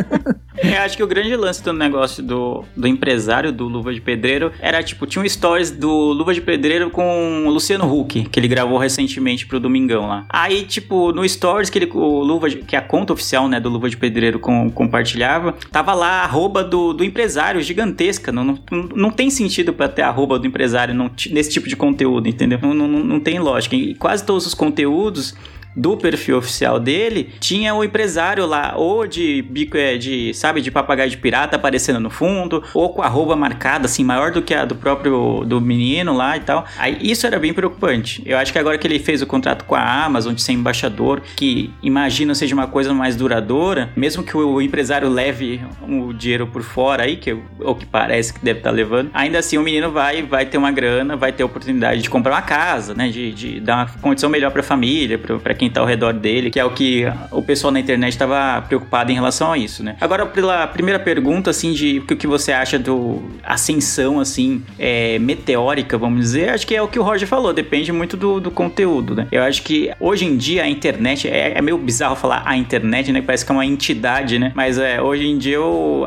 Eu 0.62 0.82
acho 0.82 0.98
que 0.98 1.02
o 1.04 1.08
grande 1.08 1.34
lance 1.36 1.64
do 1.64 1.72
negócio 1.74 2.22
do, 2.22 2.64
do 2.76 2.86
empresário 2.86 3.52
do 3.52 3.68
Luva 3.68 3.94
de 3.94 4.02
Pedreiro 4.02 4.52
era 4.60 4.84
tipo, 4.84 5.08
tinha 5.08 5.24
um 5.24 5.28
stories 5.28 5.72
do 5.72 5.90
Luva 5.90 6.34
de 6.34 6.42
Pedreiro 6.42 6.92
com 6.92 7.46
o 7.48 7.50
Luciano 7.50 7.86
Huck, 7.92 8.26
que 8.30 8.40
ele 8.40 8.48
gravou 8.50 8.78
recentemente 8.78 9.48
pro 9.48 9.60
Domingão 9.62 10.08
lá. 10.08 10.26
Aí, 10.30 10.64
tipo, 10.64 11.12
no 11.14 11.28
stories 11.28 11.70
que 11.70 11.80
ele, 11.80 11.90
o 11.94 12.20
Luva, 12.22 12.50
de- 12.50 12.58
que 12.58 12.76
é 12.76 12.80
a 12.80 12.82
conta 12.82 13.14
oficial, 13.14 13.48
né, 13.48 13.60
do 13.60 13.70
Luva 13.70 13.90
de 13.90 13.96
Pedreiro 13.98 14.40
com- 14.40 14.70
compartilhava, 14.70 15.56
tava 15.72 15.94
lá 15.94 16.22
a 16.22 16.24
arroba 16.26 16.64
do, 16.64 16.94
do 16.94 17.04
empresário 17.04 17.62
gigantesca. 17.92 18.32
Não, 18.32 18.44
não, 18.44 18.60
não 18.96 19.12
tem 19.12 19.30
sentido 19.30 19.74
pra 19.74 19.88
ter 19.88 20.02
arroba 20.02 20.40
do 20.40 20.48
empresário 20.48 20.96
nesse 21.30 21.50
tipo 21.50 21.68
de 21.68 21.76
conteúdo, 21.76 22.28
entendeu? 22.28 22.60
Não, 22.62 22.74
não, 22.74 22.88
não 22.88 23.20
tem 23.20 23.40
lógica. 23.40 23.76
E 23.76 23.94
quase 23.96 24.26
todos 24.26 24.46
os 24.46 24.54
conteúdos 24.54 25.36
do 25.76 25.98
perfil 25.98 26.38
oficial 26.38 26.80
dele, 26.80 27.30
tinha 27.40 27.74
o 27.74 27.84
empresário 27.84 28.46
lá, 28.46 28.74
ou 28.76 29.08
de 29.08 29.42
bico, 29.44 29.78
é, 29.78 29.98
de, 29.98 30.34
sabe, 30.34 30.62
de 30.62 30.72
papagaio 30.72 31.10
de 31.10 31.18
pirata 31.18 31.56
aparecendo 31.56 32.00
no 32.00 32.10
fundo, 32.10 32.64
ou 32.74 32.90
com 32.90 33.02
a 33.02 33.06
arroba 33.06 33.36
marcada, 33.36 33.86
assim, 33.86 34.04
maior 34.04 34.32
do 34.32 34.42
que 34.42 34.54
a 34.54 34.66
do 34.66 34.76
próprio 34.76 35.44
do 35.46 35.60
menino 35.60 36.16
lá 36.16 36.38
e 36.38 36.40
tal. 36.42 36.66
Aí 36.78 36.98
isso 37.02 37.26
era 37.28 37.40
bem 37.40 37.54
preocupante. 37.54 38.22
Eu 38.26 38.38
acho 38.38 38.52
que 38.52 38.60
agora 38.60 38.78
que 38.78 38.88
ele 38.88 39.00
fez 39.00 39.22
o 39.22 39.28
contrato 39.28 39.66
com 39.66 39.76
a 39.76 40.06
Amazon 40.06 40.34
de 40.34 40.42
ser 40.42 40.54
embaixador, 40.54 41.22
que 41.36 41.74
imagino 41.82 42.34
seja 42.36 42.54
uma 42.54 42.68
coisa 42.68 42.94
mais 42.94 43.16
duradoura, 43.16 43.90
mesmo 43.96 44.24
que 44.24 44.36
o 44.36 44.62
empresário 44.62 45.10
leve 45.10 45.62
o 45.88 46.14
dinheiro 46.14 46.48
por 46.48 46.64
fora 46.64 47.04
aí, 47.04 47.18
que 47.18 47.32
é 47.32 47.38
o 47.60 47.76
que 47.76 47.86
parece 47.86 48.34
que 48.34 48.44
deve 48.44 48.60
estar 48.60 48.72
levando, 48.72 49.10
ainda 49.14 49.40
assim 49.40 49.58
o 49.58 49.62
menino 49.62 49.92
vai, 49.92 50.24
vai 50.24 50.46
ter 50.46 50.58
uma 50.58 50.72
grana, 50.72 51.16
vai 51.16 51.32
ter 51.32 51.44
a 51.44 51.46
oportunidade 51.46 52.02
de 52.02 52.10
comprar 52.10 52.34
uma 52.34 52.42
casa, 52.42 52.94
né, 52.94 53.10
de, 53.10 53.32
de 53.34 53.60
dar 53.60 53.76
uma 53.78 53.86
condição 54.02 54.30
melhor 54.30 54.52
pra 54.52 54.64
família, 54.64 55.18
pra, 55.18 55.38
pra 55.38 55.54
quem 55.62 55.70
tá 55.70 55.80
ao 55.80 55.86
redor 55.86 56.14
dele, 56.14 56.50
que 56.50 56.60
é 56.60 56.66
o 56.66 56.72
que 56.72 57.06
o 57.30 57.40
pessoal 57.44 57.72
na 57.72 57.80
internet 57.80 58.18
tava 58.18 58.64
preocupado 58.64 59.12
em 59.12 59.14
relação 59.14 59.52
a 59.52 59.58
isso, 59.60 59.84
né. 59.84 59.96
Agora, 60.02 60.26
pela 60.26 60.66
primeira 60.66 61.00
pergunta, 61.00 61.52
assim, 61.52 61.72
de 61.72 62.00
o 62.00 62.16
que 62.16 62.26
você 62.26 62.52
acha 62.52 62.80
do 62.80 63.22
ascensão, 63.44 64.20
assim, 64.20 64.64
é, 64.80 65.20
meteórica, 65.20 66.00
vamos 66.00 66.20
dizer, 66.20 66.50
acho 66.50 66.66
que 66.66 66.76
é 66.76 66.82
o 66.82 66.88
que 66.88 66.98
o 66.98 67.04
Roger 67.04 67.28
falou, 67.28 67.54
depende 67.54 67.92
muito 67.92 68.18
do, 68.18 68.40
do 68.40 68.50
conteúdo, 68.50 69.14
né. 69.14 69.28
Eu 69.32 69.44
acho 69.44 69.62
que 69.62 69.92
hoje 70.00 70.26
em 70.26 70.36
dia 70.36 70.64
a 70.64 70.68
internet, 70.68 71.28
é, 71.28 71.54
é 71.56 71.62
meio 71.62 71.78
bizarro 71.78 72.16
falar 72.16 72.42
a 72.44 72.58
internet, 72.58 73.12
né, 73.12 73.22
parece 73.22 73.46
que 73.46 73.52
é 73.52 73.54
uma 73.54 73.66
entidade, 73.66 74.40
né, 74.40 74.52
mas 74.56 74.80
é, 74.80 75.00
hoje 75.00 75.28
em 75.28 75.38
dia 75.38 75.60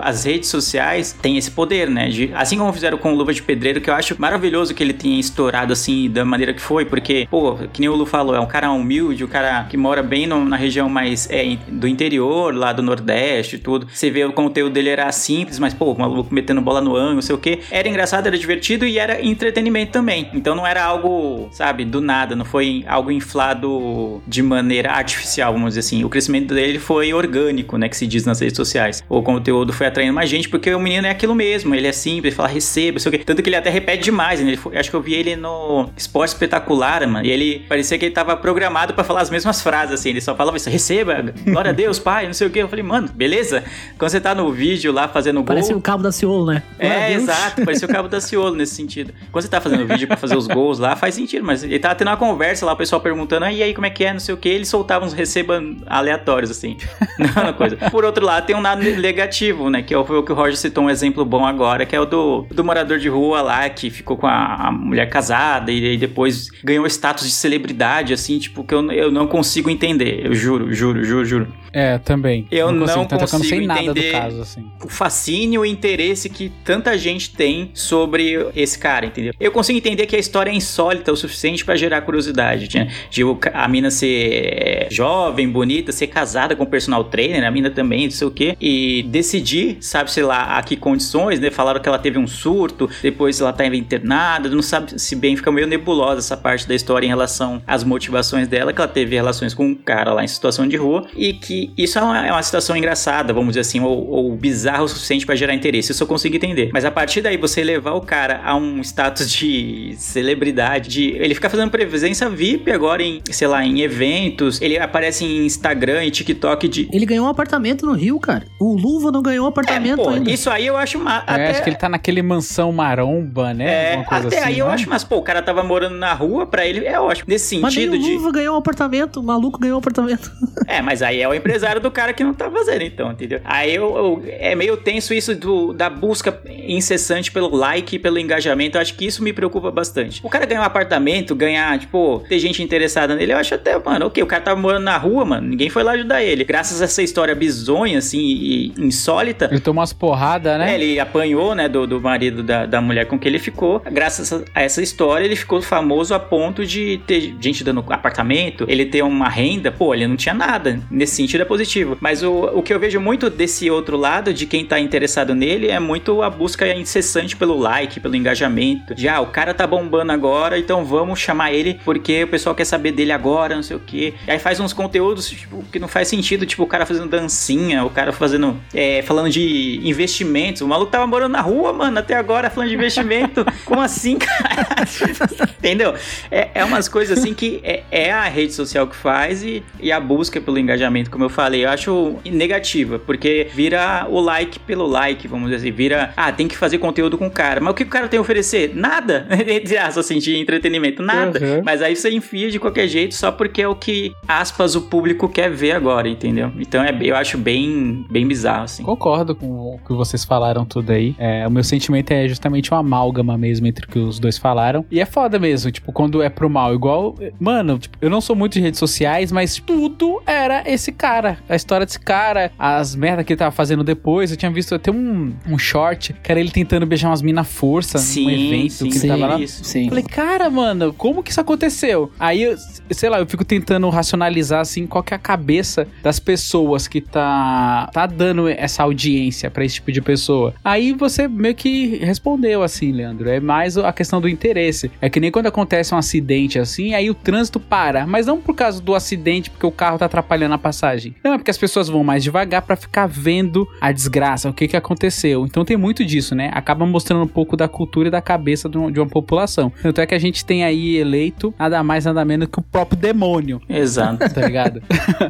as 0.02 0.24
redes 0.24 0.48
sociais 0.48 1.16
têm 1.22 1.36
esse 1.36 1.52
poder, 1.52 1.88
né, 1.88 2.08
de, 2.08 2.32
assim 2.34 2.58
como 2.58 2.72
fizeram 2.72 2.98
com 2.98 3.12
o 3.12 3.14
Luva 3.14 3.32
de 3.32 3.40
Pedreiro, 3.40 3.80
que 3.80 3.88
eu 3.88 3.94
acho 3.94 4.16
maravilhoso 4.18 4.74
que 4.74 4.82
ele 4.82 4.92
tenha 4.92 5.20
estourado 5.20 5.72
assim, 5.72 6.10
da 6.10 6.24
maneira 6.24 6.52
que 6.52 6.60
foi, 6.60 6.84
porque, 6.84 7.28
pô, 7.30 7.54
que 7.72 7.80
nem 7.80 7.88
o 7.88 7.94
Lu 7.94 8.04
falou, 8.04 8.34
é 8.34 8.40
um 8.40 8.46
cara 8.46 8.68
humilde, 8.72 9.22
o 9.22 9.28
cara 9.28 9.43
cara 9.44 9.64
que 9.64 9.76
mora 9.76 10.02
bem 10.02 10.26
no- 10.26 10.44
na 10.44 10.57
região 10.57 10.88
mais 10.88 11.28
é, 11.30 11.57
do 11.68 11.87
interior, 11.87 12.54
lá 12.54 12.72
do 12.72 12.83
Nordeste 12.83 13.57
e 13.57 13.59
tudo. 13.59 13.87
Você 13.92 14.11
vê 14.11 14.24
o 14.24 14.33
conteúdo 14.33 14.72
dele 14.72 14.88
era 14.88 15.11
simples, 15.12 15.59
mas, 15.59 15.74
pô, 15.74 15.92
o 15.92 15.98
maluco 15.98 16.33
metendo 16.35 16.61
bola 16.61 16.80
no 16.80 16.96
ângulo, 16.96 17.14
não 17.16 17.22
sei 17.22 17.35
o 17.35 17.38
quê. 17.38 17.61
Era 17.70 17.88
engraçado, 17.88 18.26
era 18.26 18.37
divertido 18.38 18.87
e 18.87 18.98
era 18.98 19.24
entretenimento 19.24 19.92
também. 19.92 20.30
Então 20.35 20.54
não 20.54 20.66
era 20.66 20.83
algo, 20.83 21.48
sabe, 21.52 21.85
do 21.85 22.00
nada, 22.00 22.35
não 22.35 22.44
foi 22.44 22.85
algo 22.88 23.11
inflado 23.11 24.22
de 24.26 24.42
maneira 24.42 24.92
artificial, 24.92 25.52
vamos 25.52 25.70
dizer 25.70 25.80
assim. 25.80 26.04
O 26.04 26.09
crescimento 26.09 26.54
dele 26.54 26.78
foi 26.78 27.12
orgânico, 27.12 27.76
né, 27.76 27.88
que 27.88 27.96
se 27.96 28.07
diz 28.07 28.24
nas 28.24 28.40
redes 28.40 28.57
sociais. 28.57 29.02
O 29.09 29.22
conteúdo 29.22 29.72
foi 29.72 29.87
atraindo 29.87 30.14
mais 30.14 30.28
gente, 30.30 30.48
porque 30.48 30.72
o 30.74 30.80
menino 30.80 31.07
é 31.07 31.11
aquilo 31.11 31.35
mesmo, 31.35 31.74
ele 31.74 31.87
é 31.87 31.92
simples, 31.92 32.24
ele 32.33 32.35
fala 32.37 32.48
receba, 32.48 32.92
não 32.92 32.98
sei 33.00 33.11
o 33.11 33.12
quê. 33.12 33.18
Tanto 33.24 33.42
que 33.42 33.48
ele 33.48 33.57
até 33.57 33.70
repete 33.70 34.04
demais, 34.04 34.40
né? 34.40 34.48
Ele 34.48 34.57
foi- 34.57 34.76
acho 34.76 34.90
que 34.90 34.96
eu 34.96 35.00
vi 35.02 35.14
ele 35.14 35.37
no 35.37 35.88
Esporte 35.96 36.30
Espetacular, 36.30 37.07
mano, 37.07 37.26
e 37.26 37.30
ele 37.30 37.64
parecia 37.68 37.98
que 37.98 38.04
ele 38.07 38.14
tava 38.14 38.37
programado 38.37 38.94
pra 38.94 39.04
falar 39.04 39.20
as 39.22 39.30
mesmas 39.34 39.60
frases, 39.60 39.94
assim. 40.00 40.10
Ele 40.10 40.20
só 40.20 40.34
falava 40.34 40.56
isso, 40.56 40.70
receba, 40.70 41.22
glória 41.44 41.70
a 41.70 41.74
Deus, 41.74 41.98
pai, 41.98 42.26
não 42.26 42.32
sei 42.34 42.46
o 42.46 42.50
quê. 42.50 42.60
Eu 42.62 42.68
falei, 42.68 42.84
mano, 42.84 43.08
beleza? 43.14 43.64
Quando 43.98 44.10
você 44.10 44.20
tá 44.20 44.34
no 44.34 44.50
vídeo 44.52 44.92
lá 44.92 45.08
fazendo 45.08 45.36
gol... 45.36 45.44
Parece 45.44 45.74
o 45.74 45.80
cabo 45.80 46.02
da 46.02 46.12
Ciolo, 46.12 46.46
né? 46.46 46.62
Glória 46.78 46.94
É, 46.96 47.12
exato, 47.12 47.64
parecia 47.64 47.86
o 47.88 47.90
cabo 47.90 48.08
da 48.08 48.20
Ciolo 48.20 48.54
nesse 48.54 48.74
sentido. 48.74 49.12
Quando 49.32 49.42
você 49.42 49.50
tá 49.50 49.60
fazendo 49.60 49.86
vídeo 49.86 50.06
pra 50.06 50.16
fazer 50.16 50.36
os 50.36 50.46
gols 50.46 50.78
lá, 50.78 50.94
faz 50.96 51.14
sentido, 51.14 51.44
mas 51.44 51.62
ele 51.64 51.78
tava 51.78 51.94
tendo 51.94 52.08
uma 52.08 52.16
conversa 52.16 52.64
lá, 52.64 52.72
o 52.72 52.76
pessoal 52.76 53.00
perguntando, 53.00 53.44
ah, 53.44 53.52
e 53.52 53.62
aí, 53.62 53.74
como 53.74 53.86
é 53.86 53.90
que 53.90 54.04
é, 54.04 54.12
não 54.12 54.20
sei 54.20 54.34
o 54.34 54.38
que, 54.38 54.48
ele 54.48 54.64
soltava 54.64 55.04
uns 55.04 55.12
receba 55.12 55.60
aleatórios, 55.86 56.50
assim. 56.50 56.76
Não, 57.18 57.52
coisa. 57.52 57.76
Por 57.90 58.04
outro 58.04 58.24
lado, 58.24 58.46
tem 58.46 58.54
um 58.56 58.60
lado 58.62 58.82
negativo, 58.82 59.68
né, 59.70 59.82
que 59.82 59.92
é 59.94 59.98
o- 59.98 60.04
foi 60.04 60.18
o 60.18 60.22
que 60.22 60.32
o 60.32 60.34
Roger 60.34 60.56
citou 60.56 60.84
um 60.84 60.90
exemplo 60.90 61.24
bom 61.24 61.44
agora, 61.46 61.84
que 61.86 61.94
é 61.94 62.00
o 62.00 62.04
do, 62.04 62.46
do 62.50 62.64
morador 62.64 62.98
de 62.98 63.08
rua 63.08 63.40
lá, 63.42 63.68
que 63.68 63.90
ficou 63.90 64.16
com 64.16 64.26
a, 64.26 64.68
a 64.68 64.72
mulher 64.72 65.08
casada 65.08 65.70
e 65.72 65.84
aí 65.90 65.96
depois 65.96 66.48
ganhou 66.62 66.86
status 66.86 67.24
de 67.26 67.32
celebridade, 67.32 68.12
assim, 68.12 68.38
tipo, 68.38 68.64
que 68.64 68.74
eu, 68.74 68.90
eu 68.92 69.10
não 69.10 69.23
consigo 69.26 69.70
entender, 69.70 70.26
eu 70.26 70.34
juro, 70.34 70.72
juro, 70.72 71.04
juro, 71.04 71.24
juro. 71.24 71.48
É, 71.74 71.98
também. 71.98 72.46
Eu 72.50 72.70
não 72.72 72.87
consigo, 72.87 73.00
não 73.10 73.26
sei 73.26 73.38
consigo 73.38 73.66
nada 73.66 73.82
do 73.82 73.90
entender. 73.90 74.12
caso, 74.12 74.40
assim. 74.42 74.64
o 74.84 74.88
fascínio 74.88 75.64
e 75.64 75.68
o 75.68 75.70
interesse 75.70 76.28
que 76.28 76.50
tanta 76.64 76.96
gente 76.96 77.30
tem 77.30 77.70
sobre 77.74 78.46
esse 78.54 78.78
cara, 78.78 79.06
entendeu? 79.06 79.32
Eu 79.40 79.50
consigo 79.52 79.76
entender 79.76 80.06
que 80.06 80.14
a 80.16 80.18
história 80.18 80.50
é 80.50 80.54
insólita 80.54 81.12
o 81.12 81.16
suficiente 81.16 81.64
pra 81.64 81.74
gerar 81.76 82.00
curiosidade, 82.02 82.68
né? 82.78 82.90
De 83.10 83.24
o 83.24 83.34
ca- 83.37 83.50
a 83.54 83.66
mina 83.68 83.90
ser 83.90 84.06
é, 84.42 84.88
jovem, 84.90 85.48
bonita, 85.48 85.90
ser 85.92 86.06
casada 86.06 86.54
com 86.54 86.62
um 86.62 86.66
personal 86.66 87.04
trainer, 87.04 87.44
a 87.44 87.50
mina 87.50 87.70
também, 87.70 88.04
não 88.04 88.10
sei 88.10 88.26
o 88.26 88.30
quê, 88.30 88.56
e 88.60 89.02
decidir, 89.08 89.78
sabe, 89.80 90.10
sei 90.12 90.22
lá, 90.22 90.56
a 90.56 90.62
que 90.62 90.76
condições, 90.76 91.40
né? 91.40 91.50
Falaram 91.50 91.80
que 91.80 91.88
ela 91.88 91.98
teve 91.98 92.18
um 92.18 92.26
surto, 92.26 92.88
depois 93.02 93.40
ela 93.40 93.52
tá 93.52 93.64
internada, 93.66 94.48
não 94.48 94.62
sabe 94.62 95.00
se 95.00 95.16
bem, 95.16 95.37
fica 95.37 95.50
meio 95.50 95.66
nebulosa 95.66 96.18
essa 96.20 96.37
parte 96.37 96.66
da 96.68 96.74
história 96.74 97.06
em 97.06 97.08
relação 97.08 97.62
às 97.66 97.82
motivações 97.82 98.46
dela, 98.48 98.72
que 98.72 98.80
ela 98.80 98.88
teve 98.88 99.14
relações 99.16 99.52
com 99.54 99.66
um 99.66 99.74
cara 99.74 100.12
lá 100.12 100.22
em 100.24 100.28
situação 100.28 100.66
de 100.68 100.76
rua, 100.76 101.06
e 101.16 101.32
que 101.32 101.63
isso 101.77 101.98
é 101.98 102.03
uma, 102.03 102.27
é 102.27 102.33
uma 102.33 102.42
situação 102.42 102.77
engraçada, 102.77 103.33
vamos 103.33 103.48
dizer 103.50 103.61
assim, 103.61 103.81
ou, 103.81 104.09
ou 104.09 104.37
bizarra 104.37 104.83
o 104.83 104.88
suficiente 104.88 105.24
pra 105.27 105.35
gerar 105.35 105.55
interesse. 105.55 105.92
Isso 105.92 106.03
eu 106.03 106.07
consigo 106.07 106.35
entender. 106.37 106.70
Mas 106.72 106.85
a 106.85 106.90
partir 106.90 107.20
daí, 107.20 107.37
você 107.37 107.62
levar 107.62 107.92
o 107.92 108.00
cara 108.00 108.40
a 108.44 108.55
um 108.57 108.81
status 108.81 109.31
de 109.31 109.94
celebridade, 109.98 110.88
de 110.88 111.11
ele 111.16 111.35
fica 111.35 111.48
fazendo 111.50 111.70
presença 111.70 112.29
VIP 112.29 112.70
agora 112.70 113.03
em, 113.03 113.20
sei 113.31 113.46
lá, 113.48 113.64
em 113.64 113.81
eventos, 113.81 114.61
ele 114.61 114.79
aparece 114.79 115.24
em 115.24 115.44
Instagram 115.46 116.05
e 116.05 116.11
TikTok 116.11 116.68
de. 116.68 116.88
Ele 116.92 117.07
ganhou 117.07 117.27
um 117.27 117.29
apartamento 117.29 117.85
no 117.87 117.92
Rio, 117.92 118.18
cara. 118.18 118.44
O 118.61 118.74
Luva 118.77 119.11
não 119.11 119.22
ganhou 119.22 119.44
um 119.44 119.48
É, 119.48 119.50
apartamento 119.50 120.03
pô, 120.03 120.09
ainda. 120.11 120.31
isso 120.31 120.50
aí 120.50 120.66
eu 120.66 120.77
acho 120.77 120.98
uma. 120.98 121.18
É, 121.18 121.22
até- 121.27 121.50
acho 121.50 121.62
que 121.62 121.68
ele 121.70 121.77
tá 121.77 121.88
naquele 121.88 122.22
mansão 122.22 122.72
maromba, 122.72 123.53
né? 123.55 123.64
É, 123.94 124.05
até 124.09 124.38
assim, 124.38 124.48
aí 124.48 124.59
eu 124.59 124.66
né? 124.66 124.74
acho, 124.74 124.88
mas 124.88 125.05
pô, 125.05 125.16
o 125.16 125.22
cara 125.22 125.42
tava 125.42 125.62
morando 125.62 125.96
na 125.96 126.12
rua, 126.12 126.46
pra 126.46 126.66
ele 126.66 126.85
é 126.85 126.98
ótimo. 126.98 127.27
Nesse 127.29 127.59
Mas 127.59 127.74
nem 127.74 127.85
sentido 127.87 128.00
o 128.00 128.05
de. 128.05 128.14
Luva 128.14 128.33
ganhou 128.33 128.55
um 128.55 128.59
apartamento, 128.59 129.20
o 129.20 129.22
maluco 129.22 129.59
ganhou 129.59 129.77
um 129.77 129.79
apartamento. 129.79 130.31
É, 130.66 130.81
mas 130.81 131.03
aí 131.03 131.20
é 131.20 131.29
o 131.29 131.35
empresário 131.54 131.80
do 131.80 131.90
cara 131.90 132.12
que 132.12 132.24
não 132.24 132.34
tá 132.34 132.50
fazendo, 132.50 132.82
então, 132.82 133.12
entendeu? 133.12 133.40
Aí 133.44 133.72
eu, 133.74 133.96
eu- 133.96 134.22
é 134.26 134.54
meio 134.56 134.76
tenso 134.76 135.14
isso 135.14 135.34
do, 135.36 135.72
da 135.72 135.88
busca 135.88 136.36
incessante 136.66 137.30
pelo 137.30 137.54
like 137.54 137.94
e 137.94 137.98
pelo 137.98 138.18
engajamento. 138.18 138.76
Eu 138.76 138.82
acho 138.82 138.94
que 138.94 139.06
isso 139.06 139.22
me 139.22 139.32
preocupa 139.32 139.70
bastante. 139.70 140.20
O 140.24 140.28
cara 140.28 140.46
ganhar 140.46 140.62
um 140.62 140.64
apartamento, 140.64 141.34
ganhar, 141.34 141.78
tipo, 141.78 142.24
ter 142.28 142.38
gente 142.40 142.60
interessada 142.62 143.14
nele, 143.14 143.32
eu 143.32 143.36
acho 143.38 143.54
até, 143.54 143.78
mano, 143.78 144.06
ok, 144.06 144.20
o 144.22 144.26
cara 144.26 144.42
tava 144.42 144.60
morando 144.60 144.82
na 144.82 144.96
rua, 144.96 145.24
mano, 145.24 145.46
ninguém 145.48 145.70
foi 145.70 145.82
lá 145.84 145.92
ajudar 145.92 146.22
ele. 146.24 146.42
Graças 146.44 146.80
a 146.82 146.86
essa 146.86 147.02
história 147.02 147.34
bizonha, 147.34 147.98
assim, 147.98 148.18
e 148.20 148.72
insólita, 148.78 149.48
Ele 149.50 149.60
tomou 149.60 149.80
umas 149.80 149.92
porradas, 149.92 150.58
né? 150.58 150.72
é, 150.72 150.74
ele 150.74 150.98
apanhou, 150.98 151.54
né, 151.54 151.68
do, 151.68 151.86
do 151.86 152.00
marido 152.00 152.42
da, 152.42 152.66
da 152.66 152.80
mulher 152.80 153.06
com 153.06 153.16
que 153.18 153.28
ele 153.28 153.38
ficou. 153.38 153.80
Graças 153.90 154.32
a 154.32 154.42
a 154.54 154.62
essa 154.62 154.82
história, 154.82 155.24
ele 155.24 155.36
ficou 155.36 155.60
famoso 155.62 156.14
a 156.14 156.18
ponto 156.18 156.64
de 156.66 157.00
ter 157.06 157.34
gente 157.40 157.62
dando 157.64 157.84
apartamento, 157.88 158.64
ele 158.68 158.84
ter 158.86 159.02
uma 159.02 159.28
renda. 159.28 159.70
Pô, 159.72 159.94
ele 159.94 160.06
não 160.06 160.16
tinha 160.16 160.34
nada. 160.34 160.80
Nesse 160.90 161.16
sentido 161.16 161.43
é 161.44 161.46
positivo. 161.46 161.96
Mas 162.00 162.22
o, 162.22 162.33
o 162.33 162.62
que 162.62 162.72
eu 162.72 162.80
vejo 162.80 163.00
muito 163.00 163.30
desse 163.30 163.70
outro 163.70 163.96
lado, 163.96 164.33
de 164.33 164.46
quem 164.46 164.64
tá 164.64 164.80
interessado 164.80 165.35
nele, 165.35 165.68
é 165.68 165.78
muito 165.78 166.22
a 166.22 166.30
busca 166.30 166.66
incessante 166.74 167.37
pelo 167.37 167.57
like, 167.57 168.00
pelo 168.00 168.16
engajamento. 168.16 168.94
De, 168.94 169.09
ah, 169.09 169.20
o 169.20 169.26
cara 169.26 169.54
tá 169.54 169.66
bombando 169.66 170.12
agora, 170.12 170.59
então 170.59 170.85
vamos 170.85 171.20
chamar 171.20 171.52
ele 171.52 171.80
porque 171.85 172.24
o 172.24 172.28
pessoal 172.28 172.54
quer 172.54 172.64
saber 172.64 172.92
dele 172.92 173.12
agora, 173.12 173.54
não 173.54 173.62
sei 173.62 173.76
o 173.76 173.80
quê. 173.80 174.14
Aí 174.26 174.38
faz 174.38 174.59
uns 174.61 174.72
conteúdos, 174.72 175.28
tipo, 175.28 175.64
que 175.70 175.78
não 175.78 175.88
faz 175.88 176.09
sentido, 176.09 176.46
tipo, 176.46 176.62
o 176.62 176.66
cara 176.66 176.87
fazendo 176.87 177.09
dancinha, 177.09 177.85
o 177.85 177.90
cara 177.90 178.12
fazendo, 178.12 178.59
é, 178.72 179.02
falando 179.02 179.30
de 179.30 179.80
investimentos. 179.85 180.62
O 180.62 180.68
maluco 180.68 180.90
tava 180.90 181.07
morando 181.07 181.33
na 181.33 181.40
rua, 181.40 181.72
mano, 181.72 181.98
até 181.98 182.14
agora 182.14 182.50
falando 182.50 182.68
de 182.68 182.74
investimento. 182.74 183.44
Como 183.64 183.80
assim, 183.80 184.16
cara? 184.16 184.85
Entendeu? 185.59 185.94
É, 186.30 186.50
é 186.54 186.64
umas 186.64 186.88
coisas 186.88 187.18
assim 187.18 187.35
que 187.35 187.61
é, 187.62 187.83
é 187.90 188.12
a 188.12 188.24
rede 188.24 188.52
social 188.52 188.87
que 188.87 188.96
faz 188.96 189.42
e, 189.42 189.62
e 189.80 189.92
a 189.92 190.00
busca 190.00 190.40
pelo 190.40 190.59
engajamento, 190.59 191.11
como 191.11 191.24
eu 191.24 191.28
falei, 191.34 191.64
eu 191.64 191.68
acho 191.68 192.16
negativa, 192.24 192.98
porque 192.98 193.48
vira 193.54 194.06
o 194.08 194.20
like 194.20 194.58
pelo 194.60 194.86
like, 194.86 195.26
vamos 195.28 195.50
dizer 195.50 195.56
assim, 195.56 195.72
vira, 195.74 196.12
ah, 196.16 196.32
tem 196.32 196.48
que 196.48 196.56
fazer 196.56 196.78
conteúdo 196.78 197.18
com 197.18 197.26
o 197.26 197.30
cara. 197.30 197.60
Mas 197.60 197.72
o 197.72 197.74
que 197.74 197.82
o 197.82 197.88
cara 197.88 198.08
tem 198.08 198.18
a 198.18 198.20
oferecer? 198.20 198.72
Nada, 198.74 199.26
entre 199.46 199.76
aspas, 199.76 199.98
assim, 199.98 200.18
de 200.18 200.36
entretenimento, 200.36 201.02
nada. 201.02 201.38
Uhum. 201.38 201.62
Mas 201.64 201.82
aí 201.82 201.96
você 201.96 202.10
enfia 202.10 202.50
de 202.50 202.58
qualquer 202.58 202.88
jeito 202.88 203.14
só 203.14 203.32
porque 203.32 203.62
é 203.62 203.68
o 203.68 203.74
que, 203.74 204.12
aspas, 204.26 204.74
o 204.74 204.82
público 204.82 205.28
quer 205.28 205.50
ver 205.50 205.72
agora, 205.72 206.08
entendeu? 206.08 206.52
Então 206.58 206.82
é, 206.82 206.96
eu 207.00 207.16
acho 207.16 207.36
bem, 207.36 208.06
bem 208.10 208.26
bizarro, 208.26 208.64
assim. 208.64 208.82
Concordo 208.82 209.34
com 209.34 209.46
o 209.46 209.78
que 209.86 209.92
vocês 209.92 210.24
falaram 210.24 210.64
tudo 210.64 210.90
aí. 210.90 211.14
É, 211.18 211.46
o 211.46 211.50
meu 211.50 211.64
sentimento 211.64 212.10
é 212.12 212.28
justamente 212.28 212.70
uma 212.70 212.80
amálgama 212.80 213.36
mesmo 213.36 213.66
entre 213.66 213.86
o 213.86 213.88
que 213.88 213.98
os 213.98 214.18
dois 214.18 214.38
falaram. 214.38 214.84
E 214.90 215.00
é 215.00 215.06
foda 215.06 215.38
mesmo, 215.38 215.70
tipo, 215.70 215.92
quando 215.92 216.22
é 216.22 216.28
pro 216.28 216.48
mal. 216.48 216.74
Igual, 216.74 217.16
mano, 217.40 217.78
tipo, 217.78 217.96
eu 218.00 218.10
não 218.10 218.20
sou 218.20 218.36
muito 218.36 218.54
de 218.54 218.60
redes 218.60 218.78
sociais, 218.78 219.32
mas 219.32 219.56
tudo 219.58 220.22
era 220.26 220.62
esse 220.66 220.92
cara. 220.92 221.13
A 221.48 221.57
história 221.57 221.87
desse 221.87 222.00
cara, 222.00 222.50
as 222.59 222.94
merdas 222.94 223.24
que 223.24 223.33
ele 223.33 223.38
tava 223.38 223.50
fazendo 223.50 223.85
depois. 223.85 224.31
Eu 224.31 224.37
tinha 224.37 224.50
visto 224.50 224.74
até 224.74 224.90
um, 224.90 225.33
um 225.48 225.59
short, 225.59 226.14
que 226.22 226.31
era 226.31 226.40
ele 226.40 226.50
tentando 226.50 226.87
beijar 226.87 227.09
umas 227.09 227.22
minas 227.22 227.42
à 227.42 227.44
força 227.44 227.98
num 227.98 228.31
evento 228.31 228.72
sim, 228.72 228.88
que 228.88 228.98
ele 228.98 229.09
tava 229.09 229.27
lá. 229.27 229.40
isso. 229.40 229.64
Sim. 229.64 229.88
Falei, 229.88 230.05
cara, 230.05 230.50
mano, 230.50 230.92
como 230.92 231.22
que 231.22 231.31
isso 231.31 231.40
aconteceu? 231.40 232.11
Aí, 232.18 232.42
eu, 232.42 232.57
sei 232.90 233.09
lá, 233.09 233.18
eu 233.18 233.27
fico 233.27 233.44
tentando 233.44 233.88
racionalizar, 233.88 234.61
assim, 234.61 234.87
qual 234.87 235.03
que 235.03 235.14
é 235.14 235.16
a 235.16 235.18
cabeça 235.18 235.87
das 236.03 236.18
pessoas 236.18 236.88
que 236.88 237.00
tá, 237.00 237.88
tá 237.92 238.07
dando 238.07 238.48
essa 238.48 238.83
audiência 238.83 239.50
pra 239.50 239.64
esse 239.64 239.77
tipo 239.77 239.92
de 239.92 240.00
pessoa. 240.00 240.55
Aí 240.64 240.92
você 240.92 241.29
meio 241.29 241.55
que 241.55 241.96
respondeu, 241.96 242.62
assim, 242.62 242.92
Leandro. 242.92 243.29
É 243.29 243.40
mais 243.40 243.77
a 243.77 243.92
questão 243.92 244.20
do 244.20 244.29
interesse. 244.29 244.90
É 245.00 245.09
que 245.09 245.20
nem 245.20 245.31
quando 245.31 245.46
acontece 245.46 245.94
um 245.94 245.98
acidente 245.98 246.59
assim, 246.59 246.94
aí 246.94 247.11
o 247.11 247.14
trânsito 247.14 247.59
para. 247.61 248.07
Mas 248.07 248.27
não 248.27 248.40
por 248.40 248.55
causa 248.55 248.81
do 248.81 248.94
acidente, 248.94 249.50
porque 249.50 249.66
o 249.66 249.72
carro 249.72 249.98
tá 249.98 250.07
atrapalhando 250.07 250.55
a 250.55 250.59
passagem. 250.59 251.03
Não, 251.24 251.34
é 251.34 251.38
porque 251.38 251.50
as 251.50 251.58
pessoas 251.58 251.88
vão 251.88 252.04
mais 252.04 252.22
devagar 252.22 252.62
pra 252.62 252.76
ficar 252.76 253.06
vendo 253.06 253.66
a 253.80 253.90
desgraça, 253.92 254.48
o 254.48 254.52
que 254.52 254.68
que 254.68 254.76
aconteceu. 254.76 255.44
Então 255.44 255.64
tem 255.64 255.76
muito 255.76 256.04
disso, 256.04 256.34
né? 256.34 256.50
Acaba 256.54 256.86
mostrando 256.86 257.24
um 257.24 257.28
pouco 257.28 257.56
da 257.56 257.66
cultura 257.68 258.08
e 258.08 258.10
da 258.10 258.20
cabeça 258.22 258.68
de 258.68 258.78
um- 258.78 258.90
de 258.90 259.00
uma 259.00 259.08
população. 259.08 259.72
Tanto 259.82 260.00
é 260.00 260.06
que 260.06 260.14
a 260.14 260.18
gente 260.18 260.44
tem 260.44 260.64
aí 260.64 260.96
eleito 260.96 261.52
nada 261.58 261.82
mais, 261.82 262.04
nada 262.04 262.24
menos 262.24 262.48
que 262.48 262.58
o 262.58 262.62
próprio 262.62 262.98
demônio 262.98 263.60
Exato. 263.68 264.18
tá 264.32 264.40
ligado? 264.46 264.82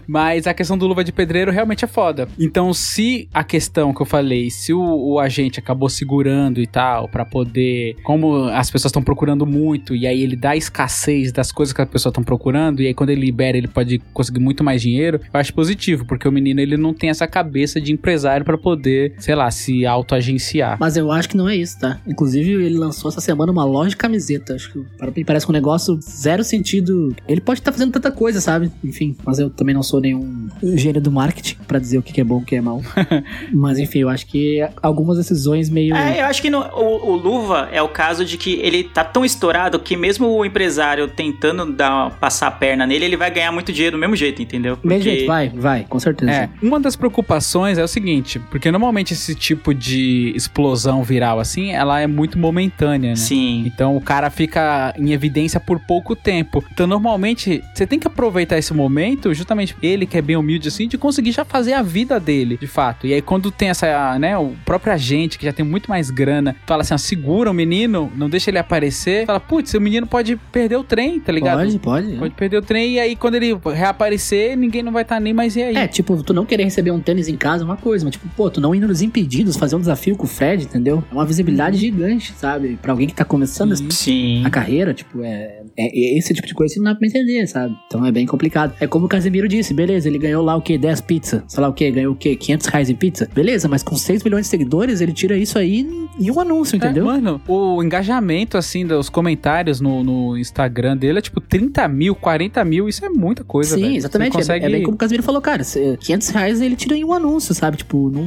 Mas 0.07 0.47
a 0.47 0.55
questão 0.55 0.77
do 0.77 0.87
luva 0.87 1.03
de 1.05 1.13
pedreiro 1.13 1.51
realmente 1.51 1.85
é 1.85 1.89
foda. 1.89 2.29
Então, 2.39 2.73
se 2.73 3.29
a 3.33 3.43
questão 3.45 3.93
que 3.93 4.03
eu 4.03 4.07
falei, 4.07 4.51
se 4.51 4.73
o, 4.73 4.81
o 4.81 5.19
agente 5.19 5.59
acabou 5.59 5.89
segurando 5.89 6.61
e 6.61 6.67
tal, 6.67 7.09
pra 7.09 7.25
poder. 7.25 7.97
Como 8.03 8.45
as 8.49 8.71
pessoas 8.71 8.91
estão 8.91 9.03
procurando 9.03 9.47
muito, 9.47 9.95
e 9.95 10.07
aí 10.07 10.23
ele 10.23 10.37
dá 10.37 10.57
escassez 10.57 11.33
das 11.33 11.51
coisas 11.53 11.73
que 11.73 11.81
as 11.83 11.89
pessoas 11.89 12.13
estão 12.13 12.25
procurando, 12.25 12.83
e 12.83 12.87
aí 12.87 12.95
quando 12.95 13.11
ele 13.11 13.21
libera, 13.23 13.57
ele 13.57 13.69
pode 13.69 13.99
conseguir 14.13 14.41
muito 14.41 14.63
mais 14.65 14.81
dinheiro, 14.83 15.21
eu 15.33 15.41
acho 15.41 15.53
positivo, 15.65 16.05
porque 16.05 16.29
o 16.29 16.33
menino 16.33 16.61
ele 16.61 16.77
não 16.77 16.93
tem 16.93 17.09
essa 17.11 17.27
cabeça 17.27 17.81
de 17.81 17.91
empresário 17.93 18.45
pra 18.45 18.59
poder, 18.59 19.15
sei 19.19 19.35
lá, 19.35 19.51
se 19.51 19.87
autoagenciar. 19.87 20.77
Mas 20.79 20.97
eu 20.97 21.11
acho 21.11 21.29
que 21.29 21.37
não 21.37 21.49
é 21.49 21.57
isso, 21.57 21.79
tá? 21.81 21.99
Inclusive, 22.07 22.53
ele 22.65 22.77
lançou 22.77 23.09
essa 23.11 23.21
semana 23.21 23.51
uma 23.51 23.65
loja 23.65 23.91
de 23.91 23.97
camiseta. 23.97 24.55
Acho 24.55 24.71
que 24.73 24.79
para 24.99 25.11
mim 25.11 25.25
parece 25.25 25.49
um 25.49 25.53
negócio 25.53 25.99
zero 26.03 26.45
sentido. 26.45 27.15
Ele 27.27 27.41
pode 27.41 27.61
estar 27.61 27.73
fazendo 27.73 27.93
tanta 27.93 28.11
coisa, 28.13 28.41
sabe? 28.41 28.71
Enfim, 28.85 29.17
mas 29.25 29.39
eu 29.39 29.49
também 29.49 29.75
não 29.75 29.83
sou 29.83 30.01
nenhum 30.01 30.49
gênio 30.75 31.01
do 31.01 31.11
marketing 31.11 31.57
pra 31.67 31.79
dizer 31.79 31.99
o 31.99 32.03
que 32.03 32.21
é 32.21 32.25
bom 32.25 32.41
e 32.41 32.43
o 32.43 32.45
que 32.45 32.57
é 32.57 32.61
mal. 32.61 32.83
mas 33.53 33.79
enfim, 33.79 34.01
eu 34.01 34.09
acho 34.09 34.27
que 34.27 34.61
algumas 34.83 35.17
decisões 35.17 35.71
meio. 35.71 35.95
É, 35.95 36.21
eu 36.21 36.27
acho 36.27 36.43
que 36.43 36.51
no- 36.51 36.61
o, 36.61 37.13
o 37.13 37.17
Luva 37.17 37.69
é 37.73 37.81
o 37.81 37.89
caso 37.89 38.25
de 38.25 38.37
que 38.37 38.55
ele 38.61 38.85
tá 38.85 39.03
tão 39.03 39.25
estourado 39.25 39.79
que 39.79 39.97
mesmo 39.97 40.27
o 40.29 40.45
empresário 40.45 41.09
tentando 41.09 41.73
dar, 41.73 42.11
passar 42.19 42.49
a 42.49 42.51
perna 42.51 42.87
nele, 42.87 43.05
ele 43.07 43.17
vai 43.17 43.31
ganhar 43.31 43.51
muito 43.53 43.73
dinheiro 43.73 43.97
do 43.97 44.01
mesmo 44.01 44.15
jeito, 44.17 44.43
entendeu? 44.43 44.79
Mesmo 44.83 44.99
Porque- 44.99 45.03
jeito, 45.03 45.27
vai, 45.27 45.49
vai, 45.57 45.85
com 45.89 45.99
certeza. 45.99 46.31
É, 46.31 46.49
uma 46.63 46.81
das 46.81 46.97
preocupações 46.97 47.79
é 47.79 47.85
o 47.85 47.89
seguinte, 47.89 48.39
porque 48.51 48.71
normalmente 48.71 49.13
esse 49.13 49.35
tipo 49.35 49.75
de 49.75 50.33
explosão 50.35 51.03
viral 51.03 51.41
assim, 51.41 51.73
ela 51.73 52.01
é 52.01 52.07
muito 52.07 52.39
momentânea, 52.39 53.11
né? 53.11 53.17
Sim. 53.17 53.65
Então 53.67 53.97
o 53.97 54.01
cara 54.01 54.31
fica 54.31 54.95
em 54.99 55.13
evidência 55.13 55.61
por 55.61 55.79
pouco 55.81 56.15
tempo. 56.17 56.65
Então 56.73 56.87
normalmente 56.87 57.63
você 57.75 57.87
tem 57.87 57.99
que 57.99 58.07
aproveitar 58.07 58.59
esse 58.59 58.73
momento, 58.73 59.33
justamente 59.35 59.77
ele 59.83 60.07
que 60.07 60.17
é 60.17 60.23
bem 60.23 60.37
humilde 60.37 60.69
assim, 60.69 60.89
de 60.89 60.97
conseguir 60.97 61.33
já 61.33 61.45
fazer 61.45 61.75
a 61.75 61.83
vida 61.83 62.19
dele, 62.19 62.57
de 62.57 62.67
fato. 62.67 63.07
E 63.07 63.13
aí 63.13 63.23
quando 63.23 63.51
tem 63.51 63.69
essa, 63.69 64.19
né, 64.19 64.37
o 64.37 64.53
próprio 64.65 64.93
agente 64.93 65.39
que 65.39 65.45
já 65.45 65.53
tem 65.53 65.65
muito 65.65 65.89
mais 65.89 66.11
grana, 66.11 66.57
fala 66.67 66.83
assim, 66.83 66.95
ó, 66.95 66.99
segura 66.99 67.51
o 67.51 67.55
menino, 67.55 68.13
não 68.17 68.29
deixa 68.29 68.51
ele 68.51 68.59
aparecer. 68.59 69.27
Fala, 69.27 69.41
putz, 69.41 69.75
o 69.75 69.81
menino 69.81 70.07
pode 70.07 70.37
perder 70.37 70.77
o 70.77 70.85
trem, 70.85 71.21
tá 71.21 71.33
ligado? 71.33 71.59
Pode, 71.59 71.79
pode. 71.79 72.17
Pode 72.17 72.35
perder 72.35 72.57
o 72.59 72.63
trem 72.63 72.95
e 72.95 73.01
aí 73.01 73.17
quando 73.17 73.35
ele 73.35 73.59
reaparecer, 73.75 74.57
ninguém 74.57 74.83
não 74.83 74.93
vai 74.93 75.03
estar 75.03 75.21
nem 75.21 75.33
mais 75.33 75.44
e 75.57 75.63
aí. 75.63 75.77
É, 75.77 75.87
tipo, 75.87 76.23
tu 76.23 76.33
não 76.35 76.45
querer 76.45 76.65
receber 76.65 76.91
um 76.91 77.01
tênis 77.01 77.29
em 77.29 77.37
casa 77.37 77.63
é 77.63 77.67
uma 77.67 77.77
coisa, 77.77 78.05
mas 78.05 78.13
tipo, 78.13 78.29
pô, 78.37 78.51
tu 78.51 78.61
não 78.61 78.75
indo 78.75 78.87
nos 78.89 79.03
impedidos 79.03 79.57
fazer 79.57 79.77
um 79.77 79.81
desafio 79.81 80.17
com 80.17 80.25
o 80.25 80.27
Fred, 80.29 80.65
entendeu? 80.65 81.03
É 81.11 81.15
uma 81.15 81.25
visibilidade 81.27 81.77
gigante, 81.79 82.33
sabe? 82.37 82.79
Pra 82.81 82.93
alguém 82.93 83.07
que 83.07 83.15
tá 83.15 83.25
começando 83.25 83.75
Sim. 83.93 84.43
a 84.45 84.51
carreira, 84.51 84.95
tipo, 84.95 85.23
é, 85.23 85.63
é- 85.77 86.15
é 86.15 86.19
esse 86.19 86.33
tipo 86.35 86.47
de 86.47 86.55
coisa 86.55 86.75
que 86.75 86.81
não 86.81 86.93
dá 86.93 86.95
pra 86.99 87.07
entender, 87.07 87.47
sabe? 87.47 87.77
Então 87.87 88.05
é 88.07 88.13
bem 88.13 88.27
complicado. 88.27 88.75
É 88.81 88.87
como 88.87 89.07
o 89.07 89.09
Casemiro 89.09 89.49
disse, 89.49 89.75
beleza, 89.75 90.09
ele 90.09 90.19
ganhou 90.19 90.43
lá 90.45 90.57
o 90.57 90.63
quê? 90.63 90.79
10 90.79 91.01
pizzas, 91.03 91.43
sei 91.49 91.61
lá 91.61 91.69
o 91.69 91.73
quê, 91.73 91.91
ganhou 91.91 92.13
o 92.13 92.17
quê? 92.17 92.37
500 92.37 92.67
reais 92.67 92.91
em 92.91 92.95
pizza? 92.95 93.29
Beleza, 93.35 93.69
mas 93.69 93.83
com 93.83 93.97
6 93.97 94.23
milhões 94.23 94.47
de 94.47 94.49
seguidores, 94.49 95.01
ele 95.01 95.13
tira 95.13 95.37
isso 95.37 95.59
aí 95.59 95.87
em 96.19 96.31
um 96.31 96.41
anúncio, 96.41 96.77
entendeu? 96.77 97.05
É, 97.05 97.07
mano, 97.15 97.41
o 97.49 97.83
engajamento, 97.83 98.57
assim, 98.57 98.87
dos 98.87 99.09
comentários 99.09 99.81
no, 99.81 100.03
no 100.05 100.37
Instagram 100.39 100.97
dele 100.97 101.19
é 101.19 101.23
tipo 101.23 101.41
30 101.41 101.87
mil, 101.89 102.15
40 102.15 102.65
mil, 102.65 102.89
isso 102.89 103.05
é 103.05 103.09
muita 103.09 103.43
coisa, 103.45 103.75
Sim, 103.75 103.83
velho. 103.83 103.97
exatamente. 103.97 104.35
É- 104.35 104.39
consegue... 104.39 104.67
É, 104.67 104.69
bem 104.71 104.83
como 104.83 104.95
o 104.95 104.99
Casemiro 104.99 105.23
falou, 105.23 105.34
cara, 105.41 105.65
cê- 105.65 105.97
500 105.99 106.29
reais 106.29 106.61
ele 106.61 106.77
tira 106.77 106.97
em 106.97 107.05
um 107.05 107.13
anúncio, 107.13 107.55
sabe? 107.55 107.77
Tipo, 107.79 108.11
num, 108.11 108.25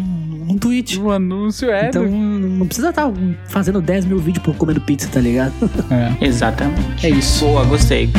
num 0.48 0.58
tweet. 0.58 1.00
O 1.00 1.12
anúncio 1.12 1.70
é... 1.70 1.88
Então 1.90 2.06
não 2.08 2.66
precisa 2.66 2.90
estar 2.90 3.12
fazendo 3.48 3.82
10 3.82 4.06
mil 4.06 4.18
vídeos 4.20 4.44
por 4.44 4.56
comendo 4.56 4.82
pizza, 4.82 5.08
tá 5.12 5.20
ligado? 5.20 5.54
É. 5.90 6.26
Exatamente. 6.26 7.06
É 7.06 7.10
isso. 7.10 7.46
Boa, 7.46 7.64
gostei. 7.66 8.10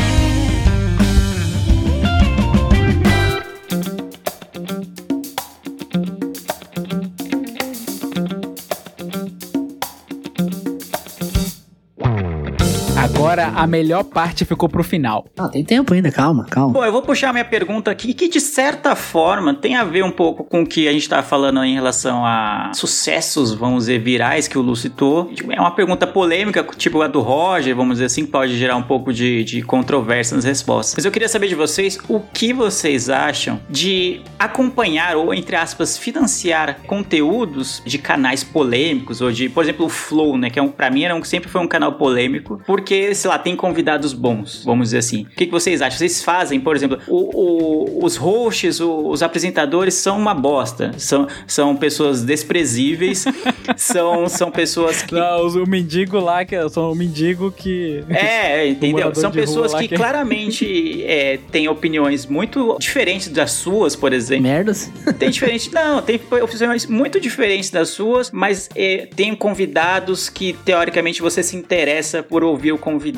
Agora 13.39 13.61
a 13.63 13.67
melhor 13.67 14.05
parte 14.05 14.45
ficou 14.45 14.69
pro 14.69 14.83
final. 14.83 15.27
Ah, 15.37 15.49
tem 15.49 15.65
tempo 15.65 15.95
ainda, 15.95 16.11
calma, 16.11 16.45
calma. 16.45 16.73
Bom, 16.73 16.85
eu 16.85 16.93
vou 16.93 17.03
puxar 17.03 17.33
minha 17.33 17.45
pergunta 17.45 17.91
aqui, 17.91 18.13
que 18.13 18.29
de 18.29 18.41
certa 18.41 18.97
forma 18.97 19.55
tem 19.55 19.77
a 19.77 19.85
ver 19.85 20.03
um 20.03 20.11
pouco 20.11 20.45
com 20.45 20.63
o 20.63 20.67
que 20.67 20.89
a 20.89 20.93
gente 20.93 21.09
tá 21.09 21.23
falando 21.23 21.63
em 21.63 21.75
relação 21.75 22.25
a 22.25 22.73
sucessos, 22.75 23.55
vamos 23.55 23.85
dizer, 23.85 24.01
virais 24.01 24.49
que 24.49 24.59
o 24.59 24.63
Lu 24.63 24.75
citou. 24.75 25.31
É 25.51 25.61
uma 25.61 25.71
pergunta 25.71 26.07
polêmica, 26.07 26.67
tipo 26.77 27.01
a 27.03 27.07
do 27.07 27.21
Roger, 27.21 27.75
vamos 27.75 27.95
dizer 27.95 28.07
assim, 28.07 28.25
que 28.25 28.33
pode 28.33 28.57
gerar 28.59 28.77
um 28.77 28.83
pouco 28.83 29.13
de, 29.13 29.45
de 29.45 29.63
controvérsia 29.63 30.35
nas 30.35 30.45
respostas. 30.45 30.95
Mas 30.97 31.05
eu 31.05 31.13
queria 31.13 31.29
saber 31.29 31.49
de 31.49 31.55
vocês 31.55 31.99
o 32.09 32.21
que 32.21 32.53
vocês 32.53 33.09
acham 33.09 33.61
de 33.69 34.21
acompanhar 34.39 35.17
ou, 35.17 35.33
entre 35.33 35.57
aspas, 35.57 35.97
financiar 35.97 36.81
conteúdos 36.87 37.83
de 37.85 37.99
canais 37.99 38.43
polêmicos, 38.43 39.21
ou 39.21 39.31
de, 39.31 39.49
por 39.49 39.63
exemplo, 39.63 39.87
o 39.87 39.89
Flow, 39.89 40.37
né? 40.37 40.51
Que 40.51 40.59
é 40.59 40.63
um, 40.63 40.69
pra 40.69 40.91
mim 40.91 41.05
era 41.05 41.15
um, 41.15 41.23
sempre 41.23 41.49
foi 41.49 41.61
um 41.61 41.69
canal 41.69 41.93
polêmico, 41.93 42.61
porque, 42.67 43.15
sei 43.15 43.28
lá, 43.29 43.39
tem 43.39 43.55
convidados 43.57 44.13
bons, 44.13 44.63
vamos 44.65 44.89
dizer 44.89 44.99
assim. 44.99 45.23
O 45.23 45.37
que, 45.37 45.47
que 45.47 45.53
vocês 45.53 45.81
acham? 45.83 45.99
Vocês 45.99 46.23
fazem, 46.23 46.59
por 46.61 46.75
exemplo, 46.77 46.99
o- 47.07 47.99
o- 48.01 48.05
os 48.05 48.17
hosts, 48.17 48.81
o- 48.81 49.09
os 49.09 49.23
apresentadores 49.23 49.95
são 49.95 50.19
uma 50.19 50.35
bosta. 50.35 50.93
São, 50.99 51.27
são 51.47 51.77
pessoas 51.77 52.23
desprezíveis, 52.23 53.25
são, 53.77 54.29
são 54.29 54.51
pessoas 54.51 55.03
que. 55.03 55.15
Não, 55.15 55.47
o 55.47 55.67
mendigo 55.69 56.19
lá, 56.19 56.45
que 56.45 56.55
eu 56.55 56.69
sou 56.69 56.93
um 56.93 56.95
mendigo 56.95 57.53
que... 57.53 58.03
É, 58.09 58.63
é, 58.65 58.69
entendeu? 58.69 59.15
São 59.15 59.31
pessoas 59.31 59.75
que, 59.75 59.89
que- 59.89 59.97
claramente 59.97 61.03
é, 61.07 61.39
têm 61.51 61.69
opiniões 61.69 62.27
muito 62.27 62.77
diferentes 62.81 63.29
das 63.29 63.53
suas, 63.53 63.95
por 63.95 64.13
exemplo. 64.13 64.43
Merdas. 64.45 64.91
Tem 65.19 65.31
diferente. 65.31 65.73
Não, 65.73 66.01
tem 66.03 66.21
opiniões 66.43 66.87
muito 66.87 67.21
diferentes 67.21 67.71
das 67.71 67.89
suas, 67.91 68.31
mas 68.31 68.69
é, 68.75 69.09
tem 69.15 69.35
convidados 69.35 70.29
que, 70.29 70.53
teoricamente, 70.65 71.21
você 71.21 71.43
se 71.43 71.57
interessa 71.57 72.23
por 72.23 72.43
ouvir 72.45 72.73
o 72.73 72.79
convidado 72.79 73.18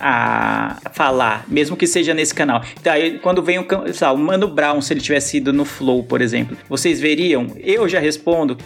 a 0.00 0.76
falar, 0.92 1.44
mesmo 1.48 1.76
que 1.76 1.86
seja 1.86 2.14
nesse 2.14 2.34
canal. 2.34 2.62
Então, 2.80 2.92
aí, 2.92 3.18
quando 3.18 3.42
vem 3.42 3.58
o, 3.58 3.66
lá, 4.00 4.12
o 4.12 4.18
Mano 4.18 4.48
Brown, 4.48 4.80
se 4.80 4.92
ele 4.92 5.00
tivesse 5.00 5.38
ido 5.38 5.52
no 5.52 5.64
Flow, 5.64 6.02
por 6.02 6.20
exemplo, 6.20 6.56
vocês 6.68 7.00
veriam? 7.00 7.48
Eu 7.58 7.88
já 7.88 7.98
respondo 7.98 8.56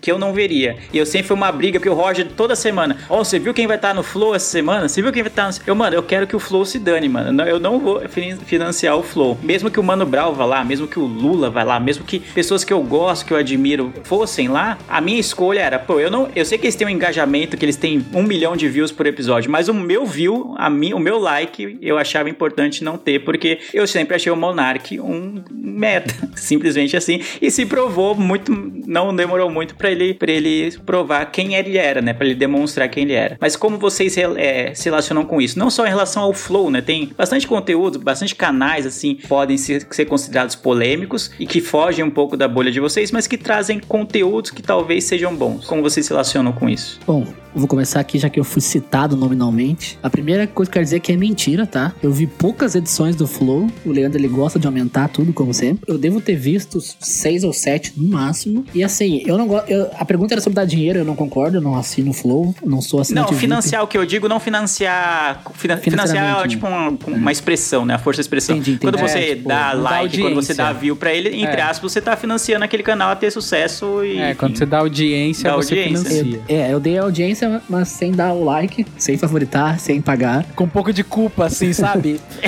que 0.00 0.10
eu 0.10 0.18
não 0.18 0.32
veria. 0.32 0.76
E 0.92 0.98
eu 0.98 1.06
sempre 1.06 1.28
fui 1.28 1.36
uma 1.36 1.50
briga, 1.52 1.78
porque 1.78 1.88
o 1.88 1.94
Roger, 1.94 2.28
toda 2.36 2.54
semana, 2.56 2.96
ó, 3.08 3.18
você 3.18 3.38
viu 3.38 3.54
quem 3.54 3.66
vai 3.66 3.76
estar 3.76 3.94
no 3.94 4.02
Flow 4.02 4.34
essa 4.34 4.50
semana? 4.50 4.88
Você 4.88 5.02
viu 5.02 5.12
quem 5.12 5.22
vai 5.22 5.30
estar 5.30 5.48
no... 5.48 5.54
Eu, 5.66 5.74
mano, 5.74 5.96
eu 5.96 6.02
quero 6.02 6.26
que 6.26 6.36
o 6.36 6.40
Flow 6.40 6.64
se 6.64 6.78
dane, 6.78 7.08
mano. 7.08 7.42
Eu 7.42 7.58
não 7.58 7.78
vou 7.78 8.00
fin- 8.08 8.36
financiar 8.36 8.96
o 8.96 9.02
Flow. 9.02 9.38
Mesmo 9.42 9.70
que 9.70 9.80
o 9.80 9.82
Mano 9.82 10.06
Brown 10.06 10.32
vá 10.34 10.44
lá, 10.44 10.64
mesmo 10.64 10.86
que 10.86 10.98
o 10.98 11.04
Lula 11.04 11.50
vá 11.50 11.62
lá, 11.62 11.80
mesmo 11.80 12.04
que 12.04 12.20
pessoas 12.20 12.64
que 12.64 12.72
eu 12.72 12.82
gosto, 12.82 13.24
que 13.24 13.32
eu 13.32 13.36
admiro, 13.36 13.92
fossem 14.04 14.48
lá, 14.48 14.78
a 14.88 15.00
minha 15.00 15.18
escolha 15.18 15.60
era, 15.60 15.78
pô, 15.78 15.98
eu 16.00 16.10
não. 16.10 16.28
Eu 16.34 16.44
sei 16.44 16.58
que 16.58 16.66
eles 16.66 16.76
têm 16.76 16.86
um 16.86 16.90
engajamento, 16.90 17.56
que 17.56 17.64
eles 17.64 17.76
têm 17.76 18.04
um 18.12 18.22
milhão 18.22 18.56
de 18.56 18.68
views 18.68 18.92
por 18.92 19.06
episódio, 19.06 19.50
mas 19.50 19.68
o 19.68 19.74
meu 19.74 20.04
view, 20.04 20.27
a 20.56 20.70
mim, 20.70 20.92
o 20.92 20.98
meu 20.98 21.18
like, 21.18 21.78
eu 21.80 21.98
achava 21.98 22.28
importante 22.28 22.82
não 22.84 22.96
ter, 22.96 23.24
porque 23.24 23.58
eu 23.72 23.86
sempre 23.86 24.16
achei 24.16 24.30
o 24.30 24.36
Monark 24.36 24.98
um 25.00 25.42
merda. 25.50 26.14
Simplesmente 26.36 26.96
assim. 26.96 27.20
E 27.40 27.50
se 27.50 27.66
provou 27.66 28.14
muito. 28.14 28.52
Não 28.86 29.14
demorou 29.14 29.50
muito 29.50 29.74
pra 29.74 29.90
ele, 29.90 30.14
pra 30.14 30.30
ele 30.30 30.76
provar 30.84 31.26
quem 31.26 31.54
ele 31.54 31.76
era, 31.76 32.00
né? 32.00 32.12
Pra 32.12 32.26
ele 32.26 32.34
demonstrar 32.34 32.88
quem 32.88 33.04
ele 33.04 33.12
era. 33.12 33.36
Mas 33.40 33.56
como 33.56 33.78
vocês 33.78 34.16
é, 34.16 34.72
se 34.74 34.84
relacionam 34.84 35.24
com 35.24 35.40
isso? 35.40 35.58
Não 35.58 35.70
só 35.70 35.86
em 35.86 35.88
relação 35.88 36.22
ao 36.22 36.32
Flow, 36.32 36.70
né? 36.70 36.80
Tem 36.80 37.10
bastante 37.16 37.46
conteúdo, 37.46 37.98
bastante 37.98 38.34
canais, 38.34 38.86
assim, 38.86 39.18
podem 39.28 39.56
ser, 39.56 39.86
ser 39.90 40.06
considerados 40.06 40.54
polêmicos 40.54 41.30
e 41.38 41.46
que 41.46 41.60
fogem 41.60 42.04
um 42.04 42.10
pouco 42.10 42.36
da 42.36 42.48
bolha 42.48 42.70
de 42.70 42.80
vocês, 42.80 43.10
mas 43.10 43.26
que 43.26 43.36
trazem 43.36 43.78
conteúdos 43.78 44.50
que 44.50 44.62
talvez 44.62 45.04
sejam 45.04 45.34
bons. 45.34 45.66
Como 45.66 45.82
vocês 45.82 46.06
se 46.06 46.12
relacionam 46.12 46.52
com 46.52 46.68
isso? 46.68 46.98
Bom, 47.06 47.26
vou 47.54 47.66
começar 47.66 48.00
aqui 48.00 48.18
já 48.18 48.28
que 48.28 48.38
eu 48.38 48.44
fui 48.44 48.62
citado 48.62 49.16
nominalmente. 49.16 49.98
A 50.08 50.10
primeira 50.10 50.46
coisa 50.46 50.70
que 50.70 50.72
eu 50.72 50.80
quero 50.80 50.84
dizer 50.84 50.96
é 50.96 51.00
que 51.00 51.12
é 51.12 51.16
mentira, 51.16 51.66
tá? 51.66 51.92
Eu 52.02 52.10
vi 52.10 52.26
poucas 52.26 52.74
edições 52.74 53.14
do 53.14 53.26
Flow. 53.26 53.66
O 53.84 53.90
Leandro 53.90 54.18
ele 54.18 54.26
gosta 54.28 54.58
de 54.58 54.66
aumentar 54.66 55.08
tudo, 55.08 55.34
como 55.34 55.52
sempre. 55.52 55.84
Eu 55.86 55.98
devo 55.98 56.18
ter 56.18 56.34
visto 56.34 56.78
seis 56.98 57.44
ou 57.44 57.52
sete 57.52 57.92
no 57.94 58.08
máximo. 58.08 58.64
E 58.74 58.82
assim, 58.82 59.22
eu 59.26 59.36
não 59.36 59.46
gosto. 59.46 59.66
A 59.98 60.04
pergunta 60.04 60.32
era 60.32 60.40
sobre 60.40 60.54
dar 60.56 60.64
dinheiro, 60.64 61.00
eu 61.00 61.04
não 61.04 61.14
concordo, 61.14 61.58
eu 61.58 61.60
não 61.60 61.74
assino 61.76 62.10
o 62.10 62.14
Flow, 62.14 62.54
não 62.64 62.80
sou 62.80 63.00
assinante 63.00 63.24
Não, 63.26 63.28
VIP. 63.32 63.40
financiar 63.42 63.82
o 63.84 63.86
que 63.86 63.98
eu 63.98 64.06
digo, 64.06 64.28
não 64.28 64.40
financiar. 64.40 65.42
Finan 65.54 65.76
financiar 65.76 66.44
é 66.44 66.48
tipo 66.48 66.66
uma, 66.66 66.88
uma 67.06 67.32
expressão, 67.32 67.84
né? 67.84 67.94
A 67.94 67.98
força 67.98 68.18
da 68.18 68.22
expressão. 68.22 68.56
Entendi, 68.56 68.72
entendi. 68.76 68.92
Quando 68.92 68.98
você 69.08 69.18
É, 69.18 69.34
tipo, 69.36 69.48
dá 69.48 69.72
like, 69.74 70.18
quando 70.20 70.34
você 70.36 70.54
dá 70.54 70.72
view 70.72 70.96
pra 70.96 71.12
ele, 71.12 71.28
entre 71.40 71.60
É. 71.60 71.62
aspas, 71.62 71.92
você 71.92 72.00
tá 72.00 72.16
financiando 72.16 72.64
aquele 72.64 72.82
canal 72.82 73.10
a 73.10 73.16
ter 73.16 73.30
sucesso 73.30 74.02
e. 74.04 74.18
É, 74.18 74.34
quando 74.34 74.56
você 74.56 74.64
dá 74.64 74.78
audiência, 74.78 75.50
Dá 75.50 75.56
você 75.56 75.74
audiência. 75.78 76.04
financia. 76.10 76.40
Eu- 76.48 76.56
é, 76.56 76.72
eu 76.72 76.80
dei 76.80 76.96
audiência, 76.98 77.60
mas 77.68 77.88
sem 77.88 78.12
dar 78.12 78.32
o 78.32 78.44
like, 78.44 78.86
sem 78.96 79.18
favoritar, 79.18 79.78
sem 79.78 79.97
pagar. 80.00 80.44
Com 80.54 80.64
um 80.64 80.68
pouco 80.68 80.92
de 80.92 81.02
culpa, 81.04 81.46
assim, 81.46 81.72
sabe? 81.72 82.20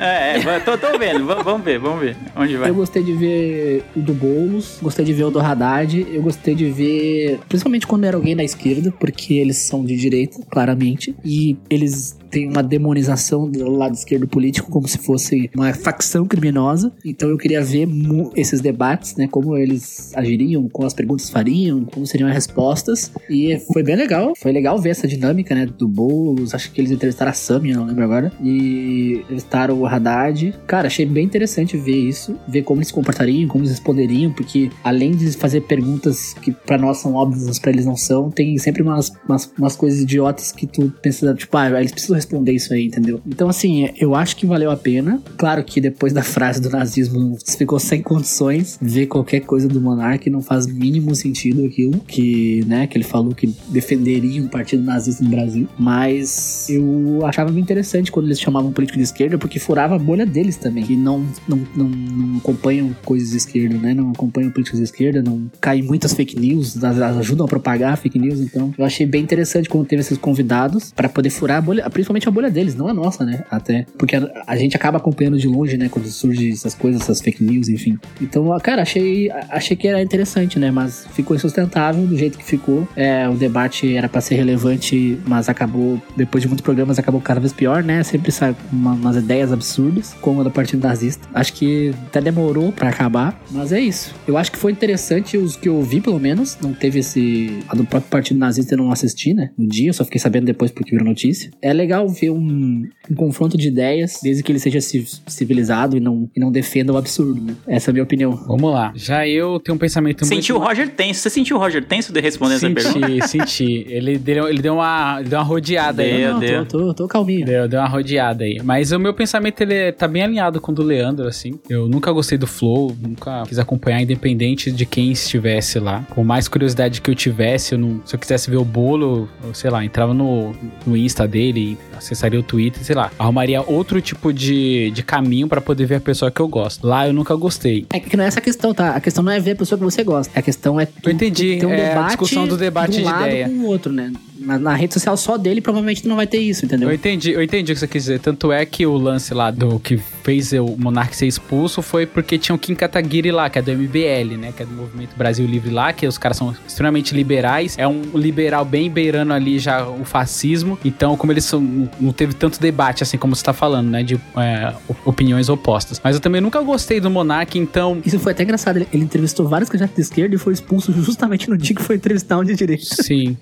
é, 0.00 0.38
é, 0.38 0.60
tô, 0.60 0.76
tô 0.78 0.98
vendo. 0.98 1.26
V- 1.26 1.42
vamos 1.42 1.64
ver, 1.64 1.78
vamos 1.78 2.00
ver. 2.00 2.16
Onde 2.36 2.56
vai? 2.56 2.70
Eu 2.70 2.74
gostei 2.74 3.02
de 3.02 3.12
ver 3.12 3.84
o 3.96 4.00
do 4.00 4.12
Boulos, 4.14 4.78
gostei 4.82 5.04
de 5.04 5.12
ver 5.12 5.24
o 5.24 5.30
do 5.30 5.40
Haddad, 5.40 6.06
eu 6.12 6.22
gostei 6.22 6.54
de 6.54 6.70
ver, 6.70 7.38
principalmente 7.48 7.86
quando 7.86 8.04
era 8.04 8.16
alguém 8.16 8.34
da 8.36 8.44
esquerda, 8.44 8.92
porque 8.98 9.34
eles 9.34 9.56
são 9.58 9.84
de 9.84 9.96
direita, 9.96 10.38
claramente, 10.50 11.14
e 11.24 11.56
eles 11.70 12.16
têm 12.34 12.48
uma 12.48 12.64
demonização 12.64 13.48
do 13.48 13.70
lado 13.70 13.94
esquerdo 13.94 14.26
político 14.26 14.68
como 14.68 14.88
se 14.88 14.98
fosse 14.98 15.48
uma 15.54 15.72
facção 15.72 16.26
criminosa. 16.26 16.92
Então 17.04 17.28
eu 17.28 17.38
queria 17.38 17.62
ver 17.62 17.88
esses 18.34 18.60
debates, 18.60 19.14
né, 19.14 19.28
como 19.30 19.56
eles 19.56 20.12
agiriam, 20.16 20.68
como 20.68 20.84
as 20.84 20.92
perguntas 20.92 21.30
fariam, 21.30 21.84
como 21.84 22.04
seriam 22.04 22.28
as 22.28 22.34
respostas. 22.34 23.12
E 23.30 23.56
foi 23.72 23.84
bem 23.84 23.94
legal, 23.94 24.32
foi 24.36 24.50
legal 24.50 24.76
ver 24.80 24.90
essa 24.90 25.06
dinâmica, 25.06 25.54
né, 25.54 25.64
do 25.64 25.86
Boulos, 25.86 26.54
acho 26.54 26.72
que 26.72 26.80
eles 26.80 26.90
entrevistaram 26.90 27.30
a 27.30 27.34
Samia, 27.34 27.76
não 27.76 27.86
lembro 27.86 28.02
agora, 28.02 28.32
e 28.42 29.20
entrevistaram 29.22 29.78
o 29.78 29.86
Haddad. 29.86 30.54
Cara, 30.66 30.88
achei 30.88 31.06
bem 31.06 31.24
interessante 31.24 31.76
ver 31.76 31.96
isso, 31.96 32.36
ver 32.48 32.62
como 32.62 32.80
eles 32.80 32.88
se 32.88 32.94
comportariam, 32.94 33.46
como 33.46 33.62
eles 33.62 33.70
responderiam, 33.70 34.32
porque 34.32 34.70
além 34.82 35.12
de 35.12 35.30
fazer 35.32 35.60
perguntas 35.60 36.34
que 36.42 36.50
pra 36.50 36.76
nós 36.76 36.96
são 36.98 37.14
óbvias, 37.14 37.60
pra 37.60 37.70
eles 37.70 37.86
não 37.86 37.96
são, 37.96 38.28
tem 38.28 38.58
sempre 38.58 38.82
umas, 38.82 39.12
umas, 39.28 39.52
umas 39.56 39.76
coisas 39.76 40.00
idiotas 40.00 40.50
que 40.50 40.66
tu 40.66 40.92
pensa, 41.00 41.32
tipo, 41.34 41.56
ah, 41.56 41.68
eles 41.78 41.92
precisam 41.92 42.23
responder 42.24 42.52
isso 42.52 42.72
aí, 42.72 42.86
entendeu? 42.86 43.20
Então, 43.26 43.48
assim, 43.48 43.88
eu 43.96 44.14
acho 44.14 44.36
que 44.36 44.46
valeu 44.46 44.70
a 44.70 44.76
pena. 44.76 45.22
Claro 45.36 45.62
que 45.62 45.80
depois 45.80 46.12
da 46.12 46.22
frase 46.22 46.60
do 46.60 46.70
nazismo 46.70 47.36
ficou 47.46 47.78
sem 47.78 48.02
condições 48.02 48.78
ver 48.80 49.06
qualquer 49.06 49.40
coisa 49.40 49.68
do 49.68 49.80
Monark, 49.80 50.28
não 50.30 50.42
faz 50.42 50.66
mínimo 50.66 51.14
sentido 51.14 51.64
aquilo 51.64 52.00
que, 52.00 52.64
né, 52.66 52.86
que 52.86 52.96
ele 52.96 53.04
falou 53.04 53.34
que 53.34 53.54
defenderia 53.68 54.42
um 54.42 54.48
partido 54.48 54.82
nazista 54.82 55.22
no 55.22 55.30
Brasil. 55.30 55.68
Mas 55.78 56.66
eu 56.68 57.24
achava 57.24 57.50
bem 57.50 57.62
interessante 57.62 58.10
quando 58.10 58.26
eles 58.26 58.40
chamavam 58.40 58.72
político 58.72 58.98
de 58.98 59.04
esquerda, 59.04 59.38
porque 59.38 59.58
furava 59.58 59.94
a 59.94 59.98
bolha 59.98 60.24
deles 60.24 60.56
também, 60.56 60.84
que 60.84 60.96
não, 60.96 61.26
não, 61.46 61.60
não, 61.76 61.88
não 61.88 62.38
acompanham 62.38 62.94
coisas 63.04 63.30
de 63.30 63.36
esquerda, 63.36 63.76
né? 63.76 63.94
Não 63.94 64.10
acompanham 64.10 64.50
políticos 64.50 64.78
de 64.78 64.84
esquerda, 64.84 65.22
não 65.22 65.50
caem 65.60 65.82
muitas 65.82 66.14
fake 66.14 66.38
news, 66.38 66.82
ajudam 66.82 67.46
a 67.46 67.48
propagar 67.48 67.96
fake 67.96 68.18
news. 68.18 68.40
Então, 68.40 68.72
eu 68.76 68.84
achei 68.84 69.06
bem 69.06 69.22
interessante 69.22 69.68
quando 69.68 69.86
teve 69.86 70.00
esses 70.00 70.18
convidados 70.18 70.92
para 70.92 71.08
poder 71.08 71.30
furar 71.30 71.58
a 71.58 71.60
bolha, 71.60 71.90
principalmente 71.90 72.13
a 72.28 72.30
bolha 72.30 72.50
deles, 72.50 72.74
não 72.74 72.88
a 72.88 72.94
nossa, 72.94 73.24
né? 73.24 73.44
Até 73.50 73.86
porque 73.98 74.16
a, 74.16 74.28
a 74.46 74.56
gente 74.56 74.76
acaba 74.76 74.98
acompanhando 74.98 75.38
de 75.38 75.46
longe, 75.48 75.76
né? 75.76 75.88
Quando 75.88 76.06
surgem 76.06 76.50
essas 76.52 76.74
coisas, 76.74 77.02
essas 77.02 77.20
fake 77.20 77.42
news, 77.42 77.68
enfim. 77.68 77.98
Então, 78.20 78.56
cara, 78.60 78.82
achei, 78.82 79.30
achei 79.50 79.76
que 79.76 79.88
era 79.88 80.02
interessante, 80.02 80.58
né? 80.58 80.70
Mas 80.70 81.06
ficou 81.12 81.34
insustentável 81.36 82.06
do 82.06 82.16
jeito 82.16 82.38
que 82.38 82.44
ficou. 82.44 82.86
É, 82.96 83.28
o 83.28 83.34
debate 83.34 83.94
era 83.96 84.08
para 84.08 84.20
ser 84.20 84.36
relevante, 84.36 85.18
mas 85.26 85.48
acabou, 85.48 86.00
depois 86.16 86.42
de 86.42 86.48
muitos 86.48 86.62
programas, 86.64 86.98
acabou 86.98 87.20
cada 87.20 87.40
vez 87.40 87.52
pior, 87.52 87.82
né? 87.82 88.02
Sempre 88.02 88.30
sai 88.32 88.54
uma- 88.72 88.92
umas 88.94 89.16
ideias 89.16 89.52
absurdas, 89.52 90.14
como 90.20 90.40
a 90.40 90.44
do 90.44 90.50
Partido 90.50 90.86
Nazista. 90.86 91.26
Acho 91.34 91.52
que 91.54 91.92
até 92.06 92.20
demorou 92.20 92.72
para 92.72 92.88
acabar, 92.88 93.40
mas 93.50 93.72
é 93.72 93.80
isso. 93.80 94.14
Eu 94.26 94.36
acho 94.36 94.50
que 94.52 94.58
foi 94.58 94.72
interessante 94.72 95.36
os 95.36 95.56
que 95.56 95.68
eu 95.68 95.80
vi, 95.82 96.00
pelo 96.00 96.18
menos. 96.18 96.56
Não 96.60 96.72
teve 96.72 97.00
esse. 97.00 97.58
A 97.68 97.74
do 97.74 97.84
próprio 97.84 98.10
Partido 98.10 98.38
Nazista 98.38 98.74
eu 98.74 98.78
não 98.78 98.90
assisti, 98.92 99.34
né? 99.34 99.50
No 99.56 99.66
dia, 99.68 99.92
só 99.92 100.04
fiquei 100.04 100.20
sabendo 100.20 100.44
depois 100.46 100.70
porque 100.70 100.90
virou 100.90 101.06
notícia. 101.06 101.50
É 101.60 101.72
legal 101.72 102.03
ver 102.08 102.30
um, 102.30 102.86
um 103.10 103.14
confronto 103.14 103.56
de 103.56 103.68
ideias, 103.68 104.20
desde 104.22 104.42
que 104.42 104.52
ele 104.52 104.58
seja 104.58 104.80
ci- 104.80 105.06
civilizado 105.26 105.96
e 105.96 106.00
não, 106.00 106.28
e 106.34 106.40
não 106.40 106.50
defenda 106.50 106.92
o 106.92 106.96
absurdo, 106.96 107.40
né? 107.40 107.54
Essa 107.66 107.90
é 107.90 107.92
a 107.92 107.94
minha 107.94 108.04
opinião. 108.04 108.32
Vamos 108.46 108.72
lá. 108.72 108.92
Já 108.94 109.26
eu 109.26 109.58
tenho 109.60 109.76
um 109.76 109.78
pensamento 109.78 110.24
Sentiu 110.24 110.56
o 110.56 110.58
muito... 110.58 110.68
Roger 110.70 110.88
tenso. 110.90 111.20
Você 111.20 111.30
sentiu 111.30 111.56
o 111.56 111.60
Roger 111.60 111.84
tenso 111.84 112.12
de 112.12 112.20
responder 112.20 112.54
essa 112.54 112.70
pergunta? 112.70 113.08
Senti, 113.08 113.28
senti. 113.46 113.86
Ele 113.88 114.18
deu, 114.18 114.48
ele 114.48 114.60
deu 114.62 114.74
uma, 114.74 115.16
ele 115.20 115.28
deu 115.28 115.38
uma 115.38 115.44
rodeada 115.44 116.02
aí. 116.02 116.12
Deu. 116.18 116.32
não, 116.32 116.40
Deus. 116.40 116.68
tô, 116.68 116.78
tô, 116.78 116.94
tô 116.94 117.08
calminho. 117.08 117.44
Deu, 117.46 117.68
deu 117.68 117.80
uma 117.80 117.88
rodeada 117.88 118.44
aí. 118.44 118.58
Mas 118.62 118.92
o 118.92 118.98
meu 118.98 119.14
pensamento, 119.14 119.60
ele 119.60 119.74
é- 119.74 119.92
tá 119.92 120.06
bem 120.08 120.22
alinhado 120.22 120.60
com 120.60 120.72
o 120.72 120.74
do 120.74 120.82
Leandro, 120.82 121.26
assim. 121.26 121.58
Eu 121.68 121.88
nunca 121.88 122.10
gostei 122.12 122.38
do 122.38 122.46
Flow, 122.46 122.96
nunca 123.00 123.42
quis 123.46 123.58
acompanhar, 123.58 124.00
independente 124.02 124.70
de 124.70 124.86
quem 124.86 125.10
estivesse 125.12 125.78
lá. 125.78 126.06
Por 126.14 126.24
mais 126.24 126.48
curiosidade 126.48 127.00
que 127.00 127.10
eu 127.10 127.14
tivesse, 127.14 127.74
eu 127.74 127.78
não- 127.78 128.00
se 128.04 128.14
eu 128.14 128.18
quisesse 128.18 128.50
ver 128.50 128.56
o 128.56 128.64
bolo, 128.64 129.28
eu, 129.44 129.54
sei 129.54 129.70
lá, 129.70 129.84
entrava 129.84 130.12
no, 130.14 130.52
no 130.86 130.96
Insta 130.96 131.26
dele, 131.26 131.76
acessaria 131.98 132.38
o 132.38 132.42
Twitter, 132.42 132.82
sei 132.84 132.94
lá. 132.94 133.10
Arrumaria 133.18 133.62
outro 133.62 134.00
tipo 134.00 134.32
de, 134.32 134.90
de 134.92 135.02
caminho 135.02 135.48
pra 135.48 135.60
poder 135.60 135.86
ver 135.86 135.96
a 135.96 136.00
pessoa 136.00 136.30
que 136.30 136.40
eu 136.40 136.48
gosto. 136.48 136.86
Lá 136.86 137.06
eu 137.06 137.12
nunca 137.12 137.34
gostei. 137.34 137.86
É 137.92 138.00
que 138.00 138.16
não 138.16 138.24
é 138.24 138.28
essa 138.28 138.38
a 138.38 138.42
questão, 138.42 138.74
tá? 138.74 138.90
A 138.90 139.00
questão 139.00 139.22
não 139.24 139.32
é 139.32 139.40
ver 139.40 139.52
a 139.52 139.56
pessoa 139.56 139.78
que 139.78 139.84
você 139.84 140.02
gosta. 140.04 140.38
A 140.38 140.42
questão 140.42 140.78
é 140.80 140.86
tu, 140.86 141.08
Eu 141.08 141.12
entendi, 141.12 141.56
tu 141.56 141.60
ter 141.60 141.66
um 141.66 141.70
é 141.70 141.86
a 141.86 141.88
debate 141.90 142.06
discussão 142.08 142.46
do 142.46 142.56
debate 142.56 142.92
de 142.92 142.98
um 142.98 143.02
de 143.02 143.04
lado 143.06 143.26
ideia. 143.26 143.48
com 143.48 143.54
o 143.54 143.66
outro, 143.66 143.92
né? 143.92 144.12
Na, 144.38 144.58
na 144.58 144.74
rede 144.74 144.94
social 144.94 145.16
só 145.16 145.36
dele, 145.36 145.60
provavelmente 145.60 146.06
não 146.06 146.16
vai 146.16 146.26
ter 146.26 146.38
isso, 146.38 146.64
entendeu? 146.64 146.88
Eu 146.88 146.94
entendi, 146.94 147.30
eu 147.30 147.42
entendi 147.42 147.72
o 147.72 147.74
que 147.74 147.80
você 147.80 147.86
quis 147.86 148.04
dizer. 148.04 148.20
Tanto 148.20 148.50
é 148.50 148.64
que 148.66 148.84
o 148.86 148.96
lance 148.96 149.32
lá 149.32 149.50
do 149.50 149.78
que 149.78 149.96
fez 149.96 150.52
o 150.52 150.76
Monark 150.76 151.14
ser 151.14 151.26
expulso 151.26 151.82
foi 151.82 152.06
porque 152.06 152.38
tinha 152.38 152.54
o 152.54 152.58
Kim 152.58 152.74
Kataguiri 152.74 153.30
lá, 153.30 153.48
que 153.48 153.58
é 153.58 153.62
do 153.62 153.70
MBL, 153.72 154.36
né? 154.38 154.52
Que 154.56 154.62
é 154.62 154.66
do 154.66 154.72
Movimento 154.72 155.16
Brasil 155.16 155.46
Livre 155.46 155.70
lá, 155.70 155.92
que 155.92 156.06
os 156.06 156.18
caras 156.18 156.36
são 156.36 156.54
extremamente 156.66 157.14
liberais. 157.14 157.76
É 157.78 157.86
um 157.86 158.02
liberal 158.14 158.64
bem 158.64 158.90
beirando 158.90 159.32
ali 159.32 159.58
já 159.58 159.86
o 159.86 160.04
fascismo. 160.04 160.78
Então, 160.84 161.16
como 161.16 161.32
eles 161.32 161.44
são. 161.44 161.60
Não 162.00 162.12
teve 162.12 162.34
tanto 162.34 162.60
debate 162.60 163.02
assim 163.02 163.16
como 163.16 163.36
você 163.36 163.44
tá 163.44 163.52
falando, 163.52 163.88
né? 163.88 164.02
De 164.02 164.18
é, 164.36 164.74
opiniões 165.04 165.48
opostas. 165.48 166.00
Mas 166.02 166.16
eu 166.16 166.20
também 166.20 166.40
nunca 166.40 166.60
gostei 166.62 167.00
do 167.00 167.10
Monark, 167.10 167.58
então. 167.58 168.00
Isso 168.04 168.18
foi 168.18 168.32
até 168.32 168.42
engraçado. 168.42 168.76
Ele, 168.76 168.88
ele 168.92 169.04
entrevistou 169.04 169.46
vários 169.46 169.68
candidatos 169.68 169.96
de 169.96 170.02
esquerda 170.02 170.34
e 170.34 170.38
foi 170.38 170.52
expulso 170.52 170.92
justamente 170.92 171.48
no 171.48 171.56
dia 171.56 171.74
que 171.74 171.82
foi 171.82 171.96
entrevistar 171.96 172.38
um 172.38 172.44
de 172.44 172.54
direita. 172.54 172.84
Sim, 173.02 173.36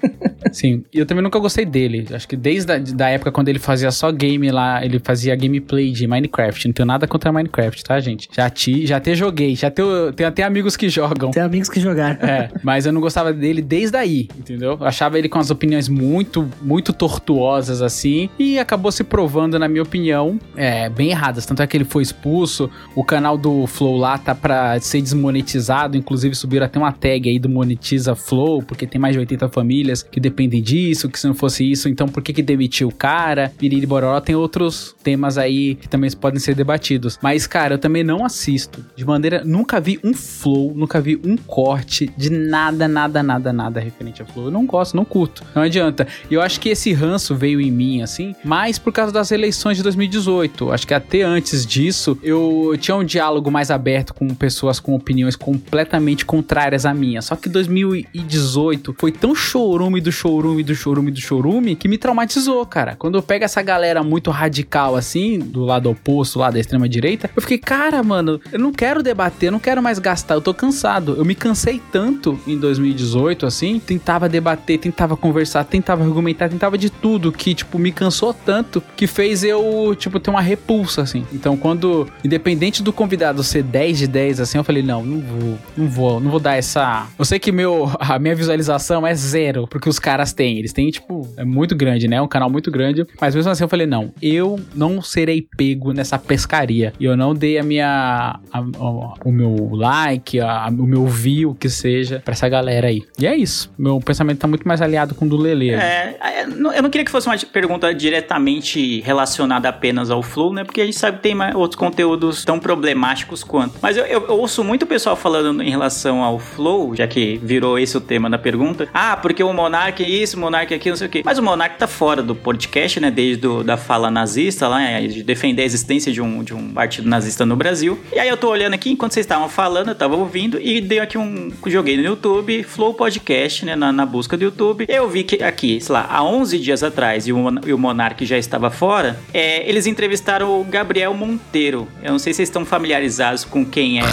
sim. 0.53 0.82
E 0.93 0.99
eu 0.99 1.07
também 1.07 1.22
nunca 1.22 1.39
gostei 1.39 1.64
dele. 1.64 2.07
Acho 2.12 2.26
que 2.26 2.37
desde 2.37 2.72
a 2.72 2.78
da 2.78 3.09
época 3.09 3.33
quando 3.33 3.49
ele 3.49 3.59
fazia 3.59 3.91
só 3.91 4.11
game 4.11 4.51
lá, 4.51 4.85
ele 4.85 4.99
fazia 4.99 5.35
gameplay 5.35 5.91
de 5.91 6.07
Minecraft. 6.07 6.68
Não 6.68 6.72
tenho 6.72 6.87
nada 6.87 7.07
contra 7.07 7.33
Minecraft, 7.33 7.85
tá, 7.85 8.01
gente? 8.01 8.28
Já 8.33 8.49
te, 8.51 8.87
já 8.87 8.97
até 8.97 9.14
joguei, 9.14 9.55
já 9.55 9.70
tenho, 9.70 10.12
tenho 10.12 10.28
até 10.28 10.43
amigos 10.43 10.76
que 10.76 10.89
jogam. 10.89 11.30
Tem 11.30 11.43
amigos 11.43 11.68
que 11.68 11.80
jogaram. 11.80 12.16
É, 12.22 12.51
mas 12.62 12.87
eu 12.87 12.93
não 12.93 13.01
gostava 13.01 13.33
dele 13.33 13.62
desde 13.62 13.97
aí, 13.97 14.28
entendeu? 14.39 14.76
Eu 14.80 14.87
achava 14.87 15.18
ele 15.18 15.28
com 15.28 15.39
as 15.39 15.51
opiniões 15.51 15.89
muito, 15.89 16.49
muito 16.61 16.93
tortuosas 16.93 17.83
assim, 17.83 18.28
e 18.39 18.59
acabou 18.59 18.93
se 18.93 19.05
provando, 19.05 19.59
na 19.59 19.68
minha 19.68 19.83
opinião, 19.83 20.39
é, 20.57 20.89
bem 20.89 21.11
erradas. 21.11 21.47
Tanto 21.47 21.62
é 21.62 21.66
que 21.66 21.76
ele 21.76 21.85
foi 21.85 22.03
expulso, 22.03 22.70
o 22.95 23.05
canal 23.05 23.37
do 23.37 23.66
Flow 23.66 23.97
lá 23.97 24.18
tá 24.18 24.35
pra 24.35 24.78
ser 24.80 25.01
desmonetizado, 25.01 25.97
inclusive 25.97 26.35
subiram 26.35 26.66
até 26.66 26.78
uma 26.78 26.93
tag 26.93 27.28
aí 27.28 27.39
do 27.39 27.49
Monetiza 27.49 28.14
Flow, 28.14 28.62
porque 28.62 28.87
tem 28.87 29.01
mais 29.01 29.14
de 29.14 29.18
80 29.20 29.49
famílias 29.49 30.03
que 30.03 30.20
dependem 30.20 30.62
disso, 30.62 30.72
que 31.11 31.18
se 31.18 31.27
não 31.27 31.35
fosse 31.35 31.70
isso, 31.70 31.89
então 31.89 32.09
por 32.09 32.23
que 32.23 32.33
que 32.33 32.43
demitiu 32.43 32.89
o 32.89 32.95
cara? 32.95 33.53
Biriri 33.59 33.87
Bororó 33.87 34.20
tem 34.20 34.35
outros 34.35 34.95
temas 35.03 35.39
aí 35.39 35.75
que 35.75 35.89
também 35.89 36.11
podem 36.12 36.41
ser 36.41 36.55
debatidos. 36.55 37.18
Mas, 37.23 37.47
cara, 37.47 37.75
eu 37.75 37.79
também 37.79 38.05
não 38.05 38.25
assisto. 38.25 38.85
De 38.97 39.05
maneira. 39.05 39.43
Nunca 39.45 39.81
vi 39.81 39.99
um 40.05 40.14
flow, 40.14 40.73
nunca 40.75 41.01
vi 41.01 41.20
um 41.25 41.37
corte 41.37 42.11
de 42.16 42.31
nada, 42.31 42.87
nada, 42.87 43.23
nada, 43.23 43.53
nada 43.53 43.81
referente 43.81 44.23
a 44.23 44.25
flow. 44.25 44.47
Eu 44.47 44.51
não 44.51 44.66
gosto, 44.66 44.97
não 44.97 45.05
curto. 45.05 45.43
Não 45.55 45.62
adianta. 45.62 46.07
E 46.31 46.35
eu 46.35 46.41
acho 46.41 46.61
que 46.61 46.68
esse 46.68 46.93
ranço 46.93 47.35
veio 47.35 47.61
em 47.61 47.70
mim, 47.70 48.03
assim, 48.03 48.35
mais 48.45 48.79
por 48.79 48.93
causa 48.93 49.12
das 49.12 49.31
eleições 49.31 49.77
de 49.77 49.83
2018. 49.83 50.73
Acho 50.73 50.87
que 50.87 50.95
até 50.95 51.23
antes 51.23 51.66
disso, 51.66 52.18
eu 52.23 52.75
tinha 52.79 52.97
um 52.97 53.05
diálogo 53.05 53.51
mais 53.51 53.70
aberto 53.70 54.14
com 54.14 54.29
pessoas 54.35 54.79
com 54.79 54.95
opiniões 54.95 55.37
completamente 55.37 56.25
contrárias 56.25 56.87
à 56.87 56.95
minha. 56.95 57.20
Só 57.23 57.37
que 57.37 57.49
2018 57.49 58.95
foi 58.99 59.12
tão 59.12 59.35
chorume 59.35 60.01
do 60.01 60.12
chorume 60.12 60.62
do 60.63 60.75
chorume 60.75 61.11
do 61.11 61.21
chorume 61.21 61.77
que 61.77 61.89
me 61.89 61.99
traumatizou, 61.99 62.65
cara. 62.67 62.97
Quando 62.97 63.17
eu 63.17 63.23
pego 63.23 63.45
essa 63.45 63.63
galera 63.63 64.03
muito 64.03 64.31
radical 64.31 64.97
assim, 64.97 65.39
do 65.39 65.65
lado 65.65 65.91
oposto, 65.91 66.39
lá 66.39 66.51
da 66.51 66.59
extrema 66.59 66.89
direita, 66.89 67.31
eu 67.35 67.43
fiquei, 67.43 67.59
cara, 67.59 68.03
mano, 68.03 68.41
eu 68.53 68.59
não 68.59 68.73
quero 68.73 69.03
debater, 69.03 69.49
eu 69.49 69.53
não 69.53 69.59
quero 69.59 69.83
mais 69.83 69.99
gastar, 69.99 70.35
eu 70.35 70.41
tô 70.41 70.55
cansado. 70.55 71.15
Eu 71.17 71.25
me 71.25 71.35
cansei 71.35 71.81
tanto 71.91 72.39
em 72.47 72.59
2018, 72.59 73.47
assim, 73.47 73.79
tentava 73.79 74.29
debater, 74.29 74.79
tentava 74.79 75.17
conversar, 75.17 75.65
tentava 75.65 76.05
argumentar, 76.05 76.49
tentava 76.49 76.77
de 76.77 76.91
tudo, 76.91 77.33
que, 77.33 77.55
tipo, 77.55 77.79
me 77.79 77.93
cansou 77.93 78.35
tanto 78.35 78.83
que 78.97 79.07
fez 79.07 79.45
eu, 79.45 79.95
tipo, 79.99 80.21
ter 80.21 80.31
uma 80.31 80.41
repulsa, 80.41 81.03
assim. 81.03 81.27
Então, 81.33 81.57
quando, 81.57 82.09
independente 82.25 82.83
do 82.83 82.93
convidado 82.93 83.43
ser 83.43 83.63
10 83.63 83.99
de 83.99 84.07
10, 84.07 84.41
assim, 84.41 84.59
eu 84.59 84.65
falei, 84.65 84.83
não, 84.83 85.05
não 85.05 85.21
vou, 85.21 85.59
não 85.77 85.89
vou, 85.89 86.21
não 86.21 86.31
vou 86.31 86.41
dar 86.41 86.57
essa. 86.57 87.07
Eu 87.19 87.25
sei 87.25 87.39
que 87.39 87.53
meu, 87.53 87.91
a 87.99 88.19
minha 88.19 88.35
visualização 88.35 89.07
é 89.07 89.15
zero, 89.15 89.67
porque 89.67 89.89
os 89.89 89.99
caras 89.99 90.33
têm. 90.33 90.51
Eles 90.59 90.72
têm, 90.72 90.90
tipo, 90.90 91.28
é 91.36 91.44
muito 91.44 91.74
grande, 91.74 92.07
né? 92.09 92.20
Um 92.20 92.28
canal 92.28 92.50
muito 92.50 92.70
grande. 92.70 93.07
Mas 93.20 93.34
mesmo 93.34 93.50
assim 93.50 93.64
eu 93.64 93.68
falei, 93.68 93.86
não, 93.86 94.12
eu 94.22 94.59
não 94.74 95.00
serei 95.03 95.46
pego 95.57 95.92
nessa 95.92 96.18
pescaria. 96.18 96.92
E 96.98 97.05
eu 97.05 97.16
não 97.16 97.34
dei 97.34 97.59
a 97.59 97.62
minha. 97.62 98.38
a- 98.53 98.59
a- 98.59 99.14
o 99.24 99.32
meu 99.32 99.70
like, 99.72 100.40
a- 100.40 100.68
o 100.70 100.86
meu 100.86 101.07
view, 101.07 101.55
que 101.55 101.68
seja, 101.68 102.20
pra 102.24 102.32
essa 102.32 102.48
galera 102.48 102.88
aí. 102.88 103.03
E 103.18 103.26
é 103.26 103.36
isso. 103.36 103.72
Meu 103.78 103.98
pensamento 104.00 104.38
tá 104.38 104.46
muito 104.48 104.66
mais 104.66 104.80
aliado 104.80 105.14
com 105.14 105.24
o 105.26 105.28
do 105.28 105.36
Lele. 105.36 105.70
É, 105.70 106.16
é, 106.20 106.42
eu 106.44 106.82
não 106.82 106.90
queria 106.90 107.05
que 107.05 107.11
fosse 107.11 107.26
uma 107.28 107.36
pergunta 107.38 107.92
diretamente 107.94 109.00
relacionada 109.00 109.68
apenas 109.68 110.11
ao 110.11 110.22
Flow, 110.22 110.53
né? 110.53 110.64
Porque 110.64 110.80
a 110.80 110.84
gente 110.84 110.96
sabe 110.96 111.16
que 111.18 111.22
tem 111.22 111.34
mais 111.34 111.55
outros 111.55 111.78
conteúdos 111.78 112.44
tão 112.44 112.59
problemáticos 112.59 113.42
quanto. 113.44 113.74
Mas 113.82 113.96
eu, 113.96 114.05
eu- 114.07 114.26
eu 114.28 114.38
ouço 114.38 114.62
muito 114.64 114.86
pessoal 114.86 115.16
falando 115.16 115.62
em 115.62 115.70
relação 115.70 116.22
ao 116.22 116.38
Flow, 116.38 116.94
já 116.94 117.07
que 117.07 117.38
virou 117.42 117.78
esse 117.78 117.96
o 117.96 118.00
tema 118.00 118.28
da 118.30 118.38
pergunta. 118.38 118.88
Ah, 118.94 119.16
porque 119.16 119.42
o 119.42 119.53
Monark 119.53 120.03
isso, 120.03 120.38
é 120.72 120.74
aquilo, 120.76 120.93
não 120.93 120.97
sei 120.97 121.07
o 121.07 121.11
quê. 121.11 121.22
Mas 121.24 121.38
o 121.38 121.43
Monark 121.43 121.78
tá 121.78 121.86
fora 121.86 122.22
do 122.22 122.34
podcast, 122.34 123.01
né? 123.01 123.11
Desde 123.11 123.43
do, 123.43 123.64
da 123.64 123.76
fala 123.76 124.11
nazista 124.11 124.68
lá, 124.68 124.78
né, 124.78 125.07
de 125.07 125.22
defender 125.22 125.62
a 125.62 125.64
existência 125.64 126.12
de 126.12 126.20
um, 126.20 126.43
de 126.43 126.55
um 126.55 126.72
partido 126.72 127.09
nazista 127.09 127.45
no 127.45 127.57
Brasil. 127.57 127.99
E 128.12 128.18
aí 128.18 128.28
eu 128.28 128.36
tô 128.36 128.49
olhando 128.51 128.74
aqui, 128.74 128.90
enquanto 128.90 129.12
vocês 129.12 129.24
estavam 129.24 129.49
falando, 129.49 129.88
eu 129.88 129.95
tava 129.95 130.16
ouvindo 130.16 130.61
e 130.61 130.80
dei 130.80 131.01
aqui 131.01 131.18
um. 131.18 131.51
Joguei 131.66 131.97
no 131.97 132.03
YouTube, 132.03 132.62
Flow 132.62 132.95
Podcast, 132.95 133.64
né? 133.64 133.76
Na, 133.76 133.93
na 133.93 134.07
busca 134.07 134.36
do 134.36 134.45
YouTube. 134.45 134.86
Eu 134.88 135.09
vi 135.09 135.24
que 135.24 135.43
aqui, 135.43 135.80
sei 135.80 135.93
lá, 135.93 136.07
há 136.09 136.22
11 136.22 136.59
dias 136.59 136.82
atrás, 136.82 137.26
e 137.26 137.32
o, 137.32 137.38
e 137.66 137.72
o 137.72 137.78
Monark 137.78 138.24
já 138.24 138.38
estava 138.38 138.70
fora, 138.70 139.18
é, 139.32 139.68
eles 139.68 139.86
entrevistaram 139.86 140.61
o 140.61 140.64
Gabriel 140.64 141.14
Monteiro. 141.14 141.88
Eu 142.03 142.12
não 142.12 142.18
sei 142.18 142.32
se 142.32 142.38
vocês 142.38 142.49
estão 142.49 142.64
familiarizados 142.64 143.45
com 143.45 143.64
quem 143.64 144.01
é 144.01 144.05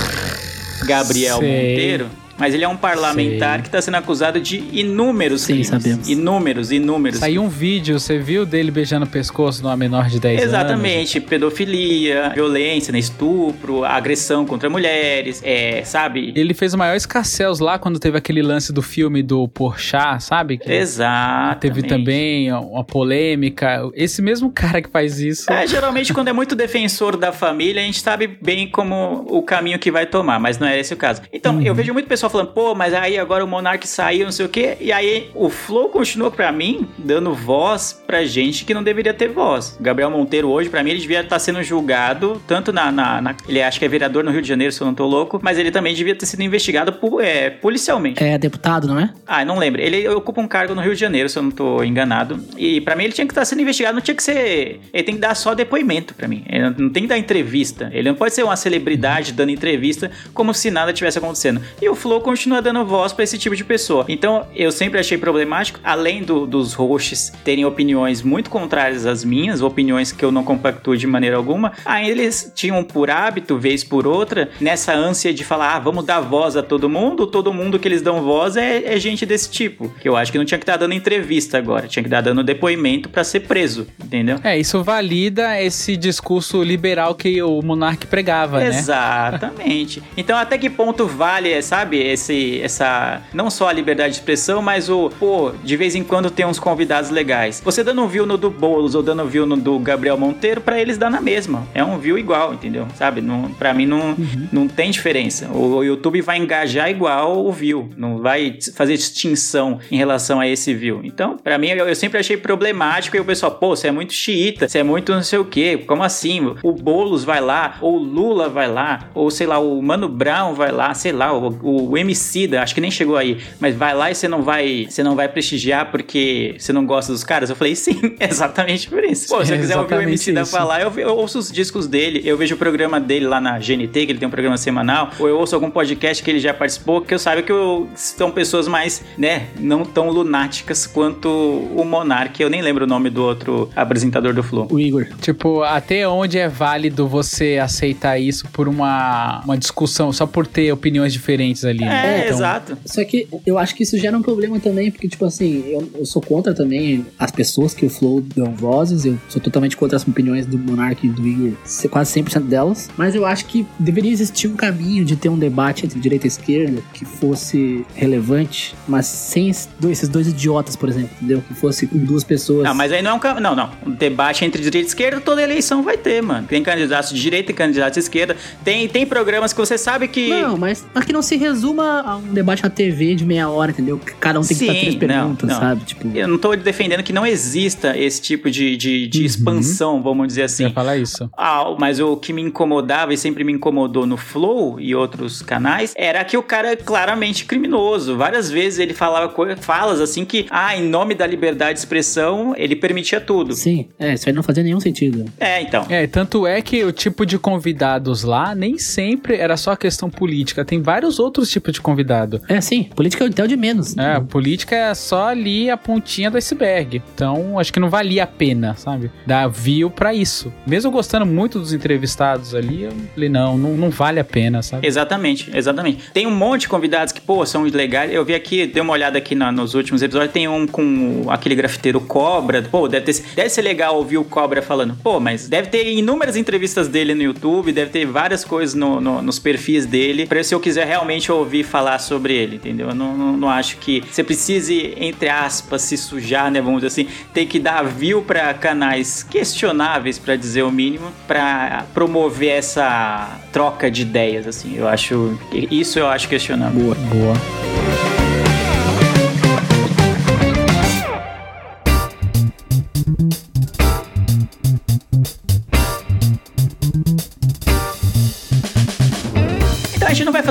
Gabriel 0.85 1.39
Sei. 1.39 1.47
Monteiro. 1.47 2.28
Mas 2.39 2.53
ele 2.53 2.63
é 2.63 2.67
um 2.67 2.77
parlamentar 2.77 3.55
Sei. 3.55 3.63
que 3.63 3.69
tá 3.69 3.81
sendo 3.81 3.95
acusado 3.95 4.39
de 4.39 4.63
inúmeros 4.71 5.41
Sim, 5.41 5.53
crimes. 5.53 5.67
sabemos. 5.67 6.09
Inúmeros, 6.09 6.71
inúmeros. 6.71 7.19
Saiu 7.19 7.43
um 7.43 7.49
vídeo, 7.49 7.99
você 7.99 8.17
viu 8.17 8.45
dele 8.45 8.71
beijando 8.71 9.05
o 9.05 9.09
pescoço 9.09 9.61
numa 9.61 9.75
menor 9.75 10.07
de 10.07 10.19
10 10.19 10.39
anos? 10.41 10.53
Exatamente, 10.53 11.19
pedofilia, 11.19 12.31
violência, 12.33 12.91
né, 12.91 12.99
estupro, 12.99 13.83
agressão 13.83 14.45
contra 14.45 14.69
mulheres, 14.69 15.41
é, 15.43 15.83
sabe? 15.83 16.31
Ele 16.35 16.53
fez 16.53 16.73
o 16.73 16.77
maior 16.77 16.95
escasseus 16.95 17.59
lá 17.59 17.77
quando 17.77 17.99
teve 17.99 18.17
aquele 18.17 18.41
lance 18.41 18.71
do 18.71 18.81
filme 18.81 19.21
do 19.21 19.47
Porchat, 19.47 20.23
sabe? 20.23 20.57
Que 20.57 20.71
Exato. 20.71 21.59
Teve 21.59 21.83
também 21.83 22.51
uma 22.53 22.83
polêmica. 22.83 23.81
Esse 23.93 24.21
mesmo 24.21 24.49
cara 24.51 24.81
que 24.81 24.89
faz 24.89 25.19
isso. 25.19 25.51
É, 25.51 25.67
geralmente 25.67 26.13
quando 26.13 26.27
é 26.29 26.33
muito 26.33 26.55
defensor 26.55 27.17
da 27.17 27.31
família, 27.31 27.81
a 27.81 27.85
gente 27.85 27.99
sabe 28.01 28.27
bem 28.27 28.67
como 28.69 29.25
o 29.27 29.41
caminho 29.43 29.77
que 29.79 29.91
vai 29.91 30.05
tomar, 30.05 30.39
mas 30.39 30.57
não 30.57 30.67
é 30.67 30.79
esse 30.79 30.93
o 30.93 30.97
caso. 30.97 31.21
Então, 31.33 31.55
Uhum. 31.55 31.61
eu 31.63 31.73
vejo 31.75 31.91
muito 31.93 32.07
pessoal 32.07 32.28
falando, 32.29 32.47
pô, 32.53 32.73
mas 32.75 32.93
aí 32.93 33.17
agora 33.17 33.43
o 33.43 33.47
Monark 33.47 33.87
saiu, 33.87 34.25
não 34.25 34.31
sei 34.31 34.45
o 34.45 34.49
quê, 34.49 34.77
e 34.79 34.91
aí 34.91 35.29
o 35.35 35.49
Flow 35.49 35.89
continua 35.89 36.29
pra 36.31 36.51
mim 36.51 36.87
dando 36.97 37.33
voz 37.33 38.01
pra 38.05 38.23
gente 38.25 38.65
que 38.65 38.73
não 38.73 38.83
deveria 38.83 39.13
ter 39.13 39.27
voz. 39.29 39.75
O 39.79 39.83
Gabriel 39.83 40.09
Monteiro 40.09 40.49
hoje, 40.49 40.69
pra 40.69 40.83
mim, 40.83 40.91
ele 40.91 40.99
devia 40.99 41.21
estar 41.21 41.39
sendo 41.39 41.61
julgado, 41.63 42.41
tanto 42.47 42.71
na, 42.73 42.91
na, 42.91 43.21
na- 43.21 43.35
Ele 43.47 43.61
acho 43.61 43.79
que 43.79 43.85
é 43.85 43.87
vereador 43.87 44.23
no 44.23 44.31
Rio 44.31 44.41
de 44.41 44.47
Janeiro, 44.47 44.71
se 44.73 44.81
eu 44.81 44.87
não 44.87 44.93
tô 44.93 45.05
louco, 45.05 45.39
mas 45.41 45.57
ele 45.57 45.71
também 45.71 45.93
devia 45.93 46.15
ter 46.15 46.25
sido 46.25 46.41
investigado 46.43 46.93
pu- 46.93 47.19
é, 47.21 47.49
policialmente. 47.49 48.23
É 48.23 48.37
deputado, 48.37 48.87
não 48.87 48.99
é? 48.99 49.09
Ah, 49.27 49.43
não 49.45 49.57
lembro. 49.57 49.81
Ele 49.81 50.07
ocupa 50.09 50.41
um 50.41 50.47
cargo 50.47 50.73
no 50.75 50.81
Rio 50.81 50.93
de 50.93 50.99
Janeiro, 50.99 51.29
se 51.29 51.37
eu 51.37 51.43
não 51.43 51.51
tô 51.51 51.83
enganado. 51.83 52.39
E 52.57 52.81
pra 52.81 52.95
mim 52.95 53.05
ele 53.05 53.13
tinha 53.13 53.25
que 53.25 53.31
estar 53.31 53.45
sendo 53.45 53.61
investigado, 53.61 53.95
não 53.95 54.01
tinha 54.01 54.15
que 54.15 54.23
ser. 54.23 54.81
Ele 54.93 55.03
tem 55.03 55.15
que 55.15 55.21
dar 55.21 55.35
só 55.35 55.53
depoimento 55.53 56.13
pra 56.13 56.27
mim. 56.27 56.43
Ele 56.47 56.69
não 56.77 56.89
tem 56.89 57.03
que 57.03 57.09
dar 57.09 57.17
entrevista. 57.17 57.89
Ele 57.93 58.09
não 58.09 58.15
pode 58.15 58.33
ser 58.33 58.43
uma 58.43 58.55
celebridade 58.55 59.33
dando 59.33 59.49
entrevista 59.51 60.11
como 60.33 60.53
se 60.53 60.69
nada 60.71 60.91
tivesse 60.93 61.17
acontecendo. 61.17 61.61
E 61.81 61.87
o 61.89 61.95
Flow 61.95 62.18
continua 62.21 62.61
dando 62.61 62.85
voz 62.85 63.13
pra 63.13 63.23
esse 63.23 63.37
tipo 63.37 63.55
de 63.55 63.63
pessoa. 63.63 64.05
Então 64.07 64.45
eu 64.55 64.71
sempre 64.71 64.99
achei 64.99 65.17
problemático, 65.17 65.79
além 65.83 66.23
do- 66.23 66.45
dos 66.45 66.73
hosts 66.73 67.31
terem 67.43 67.65
opiniões 67.65 68.21
muito 68.21 68.49
contrárias 68.49 69.05
às 69.05 69.23
minhas, 69.23 69.61
opiniões 69.61 70.11
que 70.11 70.23
eu 70.23 70.31
não 70.31 70.43
compactuo 70.43 70.95
de 70.97 71.05
maneira 71.07 71.35
alguma, 71.37 71.71
aí 71.85 72.09
eles 72.09 72.51
tinham 72.55 72.83
por 72.83 73.09
hábito, 73.09 73.57
vez 73.57 73.83
por 73.83 74.05
outra, 74.07 74.49
nessa 74.59 74.93
ânsia 74.93 75.33
de 75.33 75.43
falar, 75.43 75.75
ah, 75.75 75.79
vamos 75.79 76.05
dar 76.05 76.19
voz 76.19 76.55
a 76.55 76.63
todo 76.63 76.89
mundo, 76.89 77.27
todo 77.27 77.53
mundo 77.53 77.77
que 77.79 77.87
eles 77.87 78.01
dão 78.01 78.21
voz 78.21 78.55
é, 78.57 78.93
é 78.93 78.99
gente 78.99 79.25
desse 79.25 79.49
tipo. 79.49 79.89
Que 80.01 80.07
eu 80.09 80.15
acho 80.15 80.31
que 80.31 80.37
não 80.37 80.45
tinha 80.45 80.57
que 80.57 80.63
estar 80.63 80.77
dando 80.77 80.93
entrevista 80.93 81.57
agora, 81.57 81.87
tinha 81.87 82.03
que 82.03 82.07
estar 82.07 82.21
dando 82.21 82.43
depoimento 82.43 83.09
pra 83.09 83.23
ser 83.23 83.41
preso, 83.41 83.87
entendeu? 84.03 84.37
É, 84.43 84.57
isso 84.57 84.83
valida 84.83 85.61
esse 85.61 85.95
discurso 85.97 86.61
liberal 86.63 87.15
que 87.15 87.41
o 87.41 87.61
monarca 87.61 88.07
pregava, 88.07 88.59
né? 88.59 88.67
Exatamente. 88.67 90.01
Então, 90.17 90.37
até 90.37 90.57
que 90.57 90.69
ponto 90.69 91.05
vale, 91.07 91.61
sabe, 91.61 91.97
esse, 92.11 92.61
essa. 92.61 93.21
Não 93.33 93.49
só 93.49 93.69
a 93.69 93.73
liberdade 93.73 94.13
de 94.13 94.19
expressão, 94.19 94.61
mas 94.61 94.89
o. 94.89 95.09
Pô, 95.19 95.51
de 95.63 95.75
vez 95.75 95.95
em 95.95 96.03
quando 96.03 96.29
tem 96.29 96.45
uns 96.45 96.59
convidados 96.59 97.09
legais. 97.09 97.61
Você 97.63 97.83
dando 97.83 98.01
um 98.01 98.07
view 98.07 98.25
no 98.25 98.37
do 98.37 98.49
Boulos 98.49 98.95
ou 98.95 99.03
dando 99.03 99.23
um 99.23 99.27
view 99.27 99.45
no 99.45 99.57
do 99.57 99.77
Gabriel 99.79 100.17
Monteiro, 100.17 100.61
pra 100.61 100.79
eles 100.79 100.97
dá 100.97 101.09
na 101.09 101.21
mesma. 101.21 101.67
É 101.73 101.83
um 101.83 101.97
view 101.97 102.17
igual, 102.17 102.53
entendeu? 102.53 102.87
Sabe? 102.95 103.21
Não, 103.21 103.51
pra 103.53 103.73
mim 103.73 103.85
não, 103.85 104.15
não 104.51 104.67
tem 104.67 104.91
diferença. 104.91 105.47
O, 105.53 105.77
o 105.77 105.83
YouTube 105.83 106.21
vai 106.21 106.37
engajar 106.37 106.89
igual 106.89 107.45
o 107.45 107.51
view. 107.51 107.89
Não 107.97 108.19
vai 108.19 108.57
fazer 108.75 108.95
distinção 108.95 109.79
em 109.91 109.97
relação 109.97 110.39
a 110.39 110.47
esse 110.47 110.73
view. 110.73 111.01
Então, 111.03 111.37
pra 111.37 111.57
mim, 111.57 111.67
eu, 111.69 111.87
eu 111.87 111.95
sempre 111.95 112.19
achei 112.19 112.37
problemático. 112.37 113.15
E 113.15 113.19
o 113.19 113.25
pessoal, 113.25 113.51
pô, 113.51 113.75
você 113.75 113.87
é 113.87 113.91
muito 113.91 114.13
xiita, 114.13 114.67
você 114.67 114.79
é 114.79 114.83
muito 114.83 115.13
não 115.13 115.23
sei 115.23 115.39
o 115.39 115.45
quê. 115.45 115.77
Como 115.85 116.03
assim? 116.03 116.55
O 116.63 116.71
Boulos 116.71 117.23
vai 117.23 117.41
lá, 117.41 117.77
ou 117.81 117.95
o 117.95 118.03
Lula 118.03 118.49
vai 118.49 118.67
lá, 118.67 119.09
ou 119.13 119.29
sei 119.29 119.47
lá, 119.47 119.59
o 119.59 119.81
Mano 119.81 120.07
Brown 120.07 120.53
vai 120.53 120.71
lá, 120.71 120.93
sei 120.93 121.11
lá, 121.11 121.33
o, 121.33 121.47
o 121.61 121.97
Emicida, 121.99 122.61
acho 122.61 122.73
que 122.73 122.81
nem 122.81 122.91
chegou 122.91 123.15
aí, 123.17 123.37
mas 123.59 123.75
vai 123.75 123.93
lá 123.93 124.09
e 124.11 124.15
você 124.15 124.27
não 124.27 124.41
vai, 124.41 124.87
você 124.89 125.03
não 125.03 125.15
vai 125.15 125.27
prestigiar 125.27 125.91
porque 125.91 126.55
você 126.57 126.71
não 126.73 126.85
gosta 126.85 127.11
dos 127.11 127.23
caras? 127.23 127.49
Eu 127.49 127.55
falei, 127.55 127.75
sim, 127.77 127.99
exatamente 128.19 128.89
por 128.89 129.03
isso. 129.03 129.27
Pô, 129.29 129.43
se 129.45 129.51
É 129.51 129.55
eu 129.55 129.59
quiser 129.59 129.77
ouvir 129.77 129.95
o 129.95 130.01
Emicida 130.01 130.41
isso. 130.41 130.51
falar, 130.51 130.81
eu, 130.81 130.91
eu 130.97 131.15
ouço 131.15 131.39
os 131.39 131.51
discos 131.51 131.87
dele, 131.87 132.21
eu 132.25 132.37
vejo 132.37 132.55
o 132.55 132.57
programa 132.57 132.99
dele 132.99 133.27
lá 133.27 133.39
na 133.41 133.57
GNT, 133.59 134.05
que 134.05 134.11
ele 134.11 134.19
tem 134.19 134.27
um 134.27 134.31
programa 134.31 134.57
semanal, 134.57 135.11
ou 135.19 135.27
eu 135.27 135.37
ouço 135.37 135.55
algum 135.55 135.69
podcast 135.69 136.23
que 136.23 136.29
ele 136.29 136.39
já 136.39 136.53
participou, 136.53 137.01
que 137.01 137.13
eu 137.13 137.19
saiba 137.19 137.41
que 137.41 137.51
eu- 137.51 137.87
são 137.95 138.31
pessoas 138.31 138.67
mais, 138.67 139.03
né, 139.17 139.47
não 139.59 139.83
tão 139.85 140.09
lunáticas 140.09 140.85
quanto 140.87 141.29
o 141.29 141.83
Monark. 141.83 142.41
Eu 142.41 142.49
nem 142.49 142.61
lembro 142.61 142.85
o 142.85 142.87
nome 142.87 143.09
do 143.09 143.23
outro 143.23 143.69
apresentador 143.75 144.33
do 144.33 144.43
Flow. 144.43 144.67
O 144.71 144.79
Igor. 144.79 145.07
Tipo, 145.21 145.63
até 145.63 146.07
onde 146.07 146.37
é 146.37 146.47
válido 146.47 147.07
você 147.07 147.59
aceitar 147.61 148.17
isso 148.19 148.47
por 148.51 148.67
uma, 148.67 149.41
uma 149.43 149.57
discussão, 149.57 150.11
só 150.13 150.25
por 150.25 150.45
ter 150.47 150.71
opiniões 150.71 151.11
diferentes 151.13 151.65
ali, 151.65 151.83
né? 151.89 152.15
É, 152.19 152.25
Então, 152.25 152.37
exato. 152.37 152.77
Só 152.85 153.03
que 153.03 153.27
eu 153.45 153.57
acho 153.57 153.75
que 153.75 153.83
isso 153.83 153.97
gera 153.97 154.17
um 154.17 154.21
problema 154.21 154.59
também, 154.59 154.91
porque, 154.91 155.07
tipo 155.07 155.25
assim, 155.25 155.63
eu, 155.67 155.89
eu 155.99 156.05
sou 156.05 156.21
contra 156.21 156.53
também 156.53 157.05
as 157.17 157.31
pessoas 157.31 157.73
que 157.73 157.85
o 157.85 157.89
Flow 157.89 158.21
dão 158.35 158.53
vozes, 158.53 159.05
eu 159.05 159.17
sou 159.27 159.41
totalmente 159.41 159.75
contra 159.77 159.95
as 159.97 160.07
opiniões 160.07 160.45
do 160.45 160.57
Monark 160.57 161.05
e 161.05 161.09
do 161.09 161.27
Igor, 161.27 161.51
se- 161.63 161.87
quase 161.89 162.11
100% 162.21 162.41
delas, 162.47 162.89
mas 162.97 163.15
eu 163.15 163.25
acho 163.25 163.45
que 163.45 163.65
deveria 163.77 164.11
existir 164.11 164.47
um 164.47 164.55
caminho 164.55 165.03
de 165.05 165.15
ter 165.15 165.29
um 165.29 165.37
debate 165.37 165.85
entre 165.85 165.99
direita 165.99 166.27
e 166.27 166.29
esquerda 166.29 166.81
que 166.93 167.05
fosse 167.05 167.85
relevante, 167.95 168.75
mas 168.87 169.05
sem 169.05 169.49
esses 169.49 170.07
dois 170.09 170.27
idiotas, 170.27 170.75
por 170.75 170.89
exemplo, 170.89 171.09
entendeu? 171.17 171.41
Que 171.47 171.53
fosse 171.53 171.87
com 171.87 171.97
duas 171.97 172.23
pessoas. 172.23 172.63
Não, 172.63 172.73
mas 172.73 172.91
aí 172.91 173.01
não 173.01 173.11
é 173.11 173.13
um 173.13 173.19
cam- 173.19 173.39
Não, 173.39 173.55
não. 173.55 173.69
Um 173.85 173.91
debate 173.91 174.43
entre 174.45 174.61
direita 174.61 174.85
e 174.85 174.89
esquerda, 174.89 175.21
toda 175.21 175.41
eleição 175.41 175.83
vai 175.83 175.97
ter, 175.97 176.21
mano. 176.21 176.47
Tem 176.47 176.61
candidatos 176.63 177.11
de 177.13 177.21
direita 177.21 177.51
e 177.51 177.55
candidatos 177.55 177.93
de 177.93 177.99
esquerda. 177.99 178.35
Tem, 178.63 178.87
tem 178.87 179.05
programas 179.05 179.53
que 179.53 179.59
você 179.59 179.77
sabe 179.77 180.07
que. 180.07 180.29
Não, 180.29 180.57
mas, 180.57 180.85
mas 180.93 181.05
que 181.05 181.13
não 181.13 181.21
se 181.21 181.35
resuma 181.37 181.68
a 181.79 182.17
um 182.17 182.33
debate 182.33 182.63
na 182.63 182.69
TV 182.69 183.15
de 183.15 183.25
meia 183.25 183.49
hora, 183.49 183.71
entendeu? 183.71 183.97
Que 183.97 184.13
cada 184.13 184.39
um 184.39 184.43
tem 184.43 184.57
que 184.57 184.65
dar 184.65 184.73
Sim, 184.73 184.79
três 184.79 184.93
não, 184.95 184.99
perguntas, 184.99 185.49
não. 185.49 185.59
sabe? 185.59 185.83
Tipo, 185.85 186.17
Eu 186.17 186.27
não 186.27 186.37
tô 186.37 186.55
defendendo 186.55 187.03
que 187.03 187.11
não 187.13 187.25
exista 187.25 187.97
esse 187.97 188.21
tipo 188.21 188.49
de, 188.49 188.75
de, 188.77 189.07
de 189.07 189.25
expansão, 189.25 190.01
vamos 190.01 190.27
dizer 190.27 190.47
Você 190.47 190.63
assim. 190.63 190.63
ia 190.69 190.73
falar 190.73 190.97
isso. 190.97 191.29
Ah, 191.37 191.75
mas 191.77 191.99
o 191.99 192.15
que 192.17 192.31
me 192.33 192.41
incomodava 192.41 193.13
e 193.13 193.17
sempre 193.17 193.43
me 193.43 193.53
incomodou 193.53 194.05
no 194.05 194.17
Flow 194.17 194.79
e 194.79 194.95
outros 194.95 195.41
canais 195.41 195.93
era 195.97 196.23
que 196.23 196.37
o 196.37 196.43
cara 196.43 196.71
é 196.71 196.75
claramente 196.75 197.45
criminoso. 197.45 198.15
Várias 198.15 198.49
vezes 198.49 198.79
ele 198.79 198.93
falava 198.93 199.33
falas 199.59 199.99
assim 200.01 200.25
que, 200.25 200.45
ah, 200.49 200.75
em 200.75 200.87
nome 200.87 201.15
da 201.15 201.25
liberdade 201.25 201.73
de 201.73 201.79
expressão, 201.79 202.53
ele 202.57 202.75
permitia 202.75 203.19
tudo. 203.19 203.53
sim, 203.53 203.87
é, 203.97 204.13
isso 204.13 204.27
aí 204.29 204.33
não 204.33 204.43
fazia 204.43 204.63
nenhum 204.63 204.79
sentido. 204.79 205.25
É, 205.39 205.61
então. 205.61 205.85
É, 205.89 206.05
tanto 206.07 206.45
é 206.45 206.61
que 206.61 206.83
o 206.83 206.91
tipo 206.91 207.25
de 207.25 207.37
convidados 207.37 208.23
lá 208.23 208.53
nem 208.55 208.77
sempre 208.77 209.35
era 209.35 209.55
só 209.57 209.75
questão 209.75 210.09
política. 210.09 210.63
Tem 210.65 210.81
vários 210.81 211.19
outros 211.19 211.49
tipos 211.49 211.58
de 211.71 211.81
convidado. 211.81 212.41
É, 212.47 212.59
sim, 212.61 212.83
política 212.95 213.23
é 213.23 213.43
o 213.43 213.47
de 213.47 213.57
menos. 213.57 213.97
É, 213.97 214.15
a 214.15 214.21
política 214.21 214.75
é 214.75 214.93
só 214.93 215.27
ali 215.27 215.69
a 215.69 215.77
pontinha 215.77 216.29
do 216.31 216.37
iceberg. 216.37 217.01
Então, 217.13 217.59
acho 217.59 217.71
que 217.73 217.79
não 217.79 217.89
valia 217.89 218.23
a 218.23 218.27
pena, 218.27 218.75
sabe? 218.75 219.11
Dar 219.25 219.47
view 219.47 219.89
pra 219.89 220.13
isso. 220.13 220.51
Mesmo 220.65 220.91
gostando 220.91 221.25
muito 221.25 221.59
dos 221.59 221.73
entrevistados 221.73 222.53
ali, 222.55 222.83
eu 222.83 222.91
falei, 223.13 223.29
não, 223.29 223.57
não, 223.57 223.75
não 223.75 223.89
vale 223.89 224.19
a 224.19 224.23
pena, 224.23 224.61
sabe? 224.61 224.85
Exatamente, 224.87 225.51
exatamente. 225.55 226.09
Tem 226.13 226.25
um 226.27 226.31
monte 226.35 226.61
de 226.61 226.67
convidados 226.69 227.11
que, 227.13 227.21
pô, 227.21 227.45
são 227.45 227.63
legais. 227.63 228.11
Eu 228.13 228.23
vi 228.23 228.33
aqui, 228.33 228.65
dei 228.67 228.81
uma 228.81 228.93
olhada 228.93 229.17
aqui 229.17 229.35
na- 229.35 229.51
nos 229.51 229.73
últimos 229.73 230.01
episódios, 230.01 230.31
tem 230.31 230.47
um 230.47 230.65
com 230.67 231.25
aquele 231.29 231.55
grafiteiro 231.55 231.99
Cobra. 232.01 232.61
Pô, 232.61 232.87
deve, 232.87 233.05
ter, 233.11 233.23
deve 233.35 233.49
ser 233.49 233.61
legal 233.61 233.95
ouvir 233.95 234.17
o 234.17 234.23
Cobra 234.23 234.61
falando. 234.61 234.95
Pô, 235.03 235.19
mas 235.19 235.47
deve 235.49 235.67
ter 235.69 235.91
inúmeras 235.91 236.35
entrevistas 236.37 236.87
dele 236.87 237.13
no 237.13 237.23
YouTube, 237.23 237.71
deve 237.71 237.89
ter 237.91 238.05
várias 238.05 238.43
coisas 238.45 238.73
no- 238.75 239.01
no- 239.01 239.21
nos 239.21 239.39
perfis 239.39 239.85
dele, 239.85 240.25
pra 240.25 240.43
se 240.43 240.53
eu 240.53 240.59
quiser 240.59 240.85
realmente 240.87 241.31
ouvir 241.31 241.48
falar 241.63 241.99
sobre 241.99 242.33
ele, 242.33 242.55
entendeu? 242.57 242.89
Eu 242.89 242.95
não, 242.95 243.17
não, 243.17 243.37
não 243.37 243.49
acho 243.49 243.77
que 243.77 244.01
você 244.09 244.23
precise, 244.23 244.93
entre 244.97 245.29
aspas, 245.29 245.81
se 245.81 245.97
sujar, 245.97 246.51
né, 246.51 246.61
vamos 246.61 246.81
dizer 246.81 246.87
assim, 246.87 247.07
ter 247.33 247.45
que 247.45 247.59
dar 247.59 247.83
view 247.83 248.21
pra 248.21 248.53
canais 248.53 249.23
questionáveis, 249.23 250.17
pra 250.17 250.35
dizer 250.35 250.63
o 250.63 250.71
mínimo, 250.71 251.11
pra 251.27 251.85
promover 251.93 252.51
essa 252.51 253.39
troca 253.51 253.89
de 253.89 254.01
ideias, 254.03 254.47
assim. 254.47 254.75
Eu 254.75 254.87
acho. 254.87 255.37
Isso 255.51 255.99
eu 255.99 256.07
acho 256.07 256.27
questionável. 256.27 256.79
Boa. 256.79 256.95
Boa. 256.95 257.88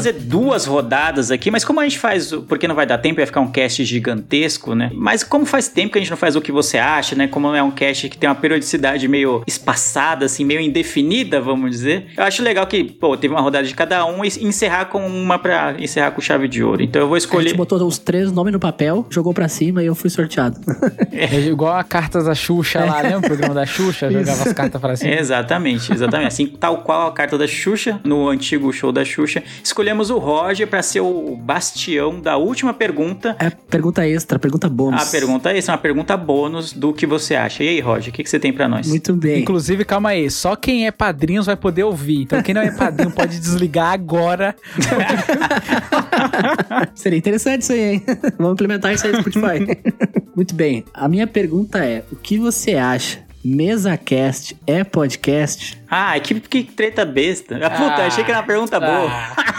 Fazer 0.09 0.13
duas 0.13 0.65
rodadas 0.65 1.31
aqui, 1.31 1.51
mas 1.51 1.65
como 1.65 1.81
a 1.81 1.85
gente 1.85 1.99
faz, 1.99 2.33
porque 2.49 2.67
não 2.69 2.75
vai 2.75 2.87
dar 2.87 2.99
tempo, 2.99 3.17
vai 3.17 3.27
ficar 3.27 3.41
um 3.41 3.51
cast 3.51 3.85
gigantesco, 3.85 4.75
né? 4.75 4.91
Mas 4.95 5.23
como 5.23 5.45
faz 5.45 5.69
tempo 5.69 5.93
que 5.93 5.99
a 5.99 6.01
gente 6.01 6.11
não 6.11 6.17
faz 6.17 6.37
o 6.37 6.41
que 6.41 6.51
você 6.53 6.79
acha, 6.79 7.15
né? 7.15 7.27
Como 7.29 7.55
é 7.55 7.63
um 7.63 7.71
cast 7.71 8.09
que 8.09 8.17
tem 8.17 8.29
uma 8.29 8.35
periodicidade 8.35 9.07
meio 9.09 9.43
espaçada, 9.47 10.27
assim, 10.27 10.45
meio 10.45 10.61
indefinida, 10.61 11.41
vamos 11.41 11.71
dizer. 11.71 12.07
Eu 12.17 12.25
acho 12.25 12.43
legal 12.43 12.67
que, 12.67 12.85
pô, 12.85 13.17
teve 13.17 13.35
uma 13.35 13.41
rodada 13.41 13.67
de 13.67 13.75
cada 13.75 14.05
um 14.07 14.25
e 14.25 14.29
encerrar 14.41 14.87
com 14.87 15.07
uma 15.07 15.39
pra 15.39 15.75
encerrar 15.79 16.11
com 16.13 16.21
chave 16.21 16.49
de 16.49 16.63
ouro. 16.63 16.83
Então 16.83 17.03
eu 17.03 17.09
vou 17.09 17.15
A 17.15 17.19
escolher. 17.19 17.49
gente 17.51 17.57
botou 17.57 17.79
os 17.87 17.99
três 17.99 18.33
nomes 18.33 18.53
no 18.53 18.61
papel, 18.61 19.07
jogou 19.11 19.35
pra 19.35 19.49
cima 19.49 19.83
e 19.83 19.87
eu 19.87 19.95
fui 19.95 20.11
sorteado. 20.11 20.59
É 21.11 21.41
igual 21.41 21.77
a 21.77 21.83
carta 21.83 22.23
da 22.23 22.35
Xuxa 22.35 22.85
lá, 22.85 23.01
lembra 23.01 23.19
o 23.19 23.23
programa 23.23 23.53
da 23.55 23.67
Xuxa? 23.67 24.11
Jogava 24.11 24.43
as 24.45 24.53
cartas 24.53 24.81
pra 24.81 24.95
cima. 24.97 25.15
Exatamente, 25.15 25.93
exatamente. 25.93 26.29
Assim, 26.29 26.47
tal 26.47 26.79
qual 26.79 27.09
a 27.09 27.13
carta 27.13 27.37
da 27.37 27.47
Xuxa, 27.47 28.01
no 28.05 28.29
antigo 28.29 28.73
show 28.73 28.93
da 28.93 29.05
Xuxa, 29.05 29.43
escolher 29.63 29.95
escolhemos 29.99 30.11
o 30.11 30.19
Roger 30.19 30.67
pra 30.67 30.83
ser 30.83 31.01
o 31.01 31.37
bastião 31.37 32.21
da 32.21 32.37
última 32.37 32.73
pergunta. 32.73 33.37
É 33.39 33.51
pergunta 33.51 34.07
extra, 34.07 34.39
pergunta 34.39 34.69
bônus. 34.69 35.03
A 35.03 35.11
pergunta 35.11 35.51
é 35.51 35.59
essa, 35.59 35.73
uma 35.73 35.79
pergunta 35.79 36.17
bônus 36.17 36.73
do 36.73 36.93
que 36.93 37.07
você 37.07 37.35
acha. 37.35 37.65
E 37.65 37.69
aí, 37.69 37.81
Roger, 37.81 38.11
o 38.11 38.13
que, 38.13 38.23
que 38.23 38.31
você 38.31 38.39
tem 38.39 38.53
pra 38.53 38.69
nós? 38.69 38.87
Muito 38.87 39.15
bem. 39.15 39.43
Inclusive, 39.43 39.85
calma 39.85 40.11
aí, 40.11 40.31
só 40.31 40.55
quem 40.55 40.87
é 40.87 40.91
padrinho 40.91 41.43
vai 41.43 41.57
poder 41.57 41.85
ouvir. 41.85 42.23
Então, 42.23 42.43
quem 42.43 42.55
não 42.55 42.63
é 42.63 42.71
padrinho 42.71 43.11
pode 43.11 43.39
desligar 43.39 43.93
agora. 43.93 44.55
Seria 46.95 47.19
interessante 47.19 47.63
isso 47.63 47.73
aí, 47.73 47.95
hein? 47.95 48.03
Vamos 48.39 48.55
implementar 48.55 48.93
isso 48.93 49.07
aí 49.07 49.13
no 49.13 49.21
Spotify. 49.21 49.79
Muito 50.35 50.55
bem. 50.55 50.85
A 50.95 51.09
minha 51.09 51.27
pergunta 51.27 51.85
é: 51.85 52.05
o 52.13 52.17
que 52.17 52.39
você 52.39 52.75
acha? 52.75 53.27
MesaCast 53.45 54.57
é 54.67 54.85
podcast? 54.85 55.81
Ah, 55.91 56.19
que, 56.21 56.39
que 56.41 56.63
treta 56.65 57.05
besta. 57.05 57.59
Ah, 57.63 57.71
puta, 57.71 58.03
Ah. 58.03 58.07
achei 58.07 58.25
que 58.25 58.31
era 58.31 58.41
uma 58.41 58.47
pergunta 58.47 58.79
boa. 58.79 59.11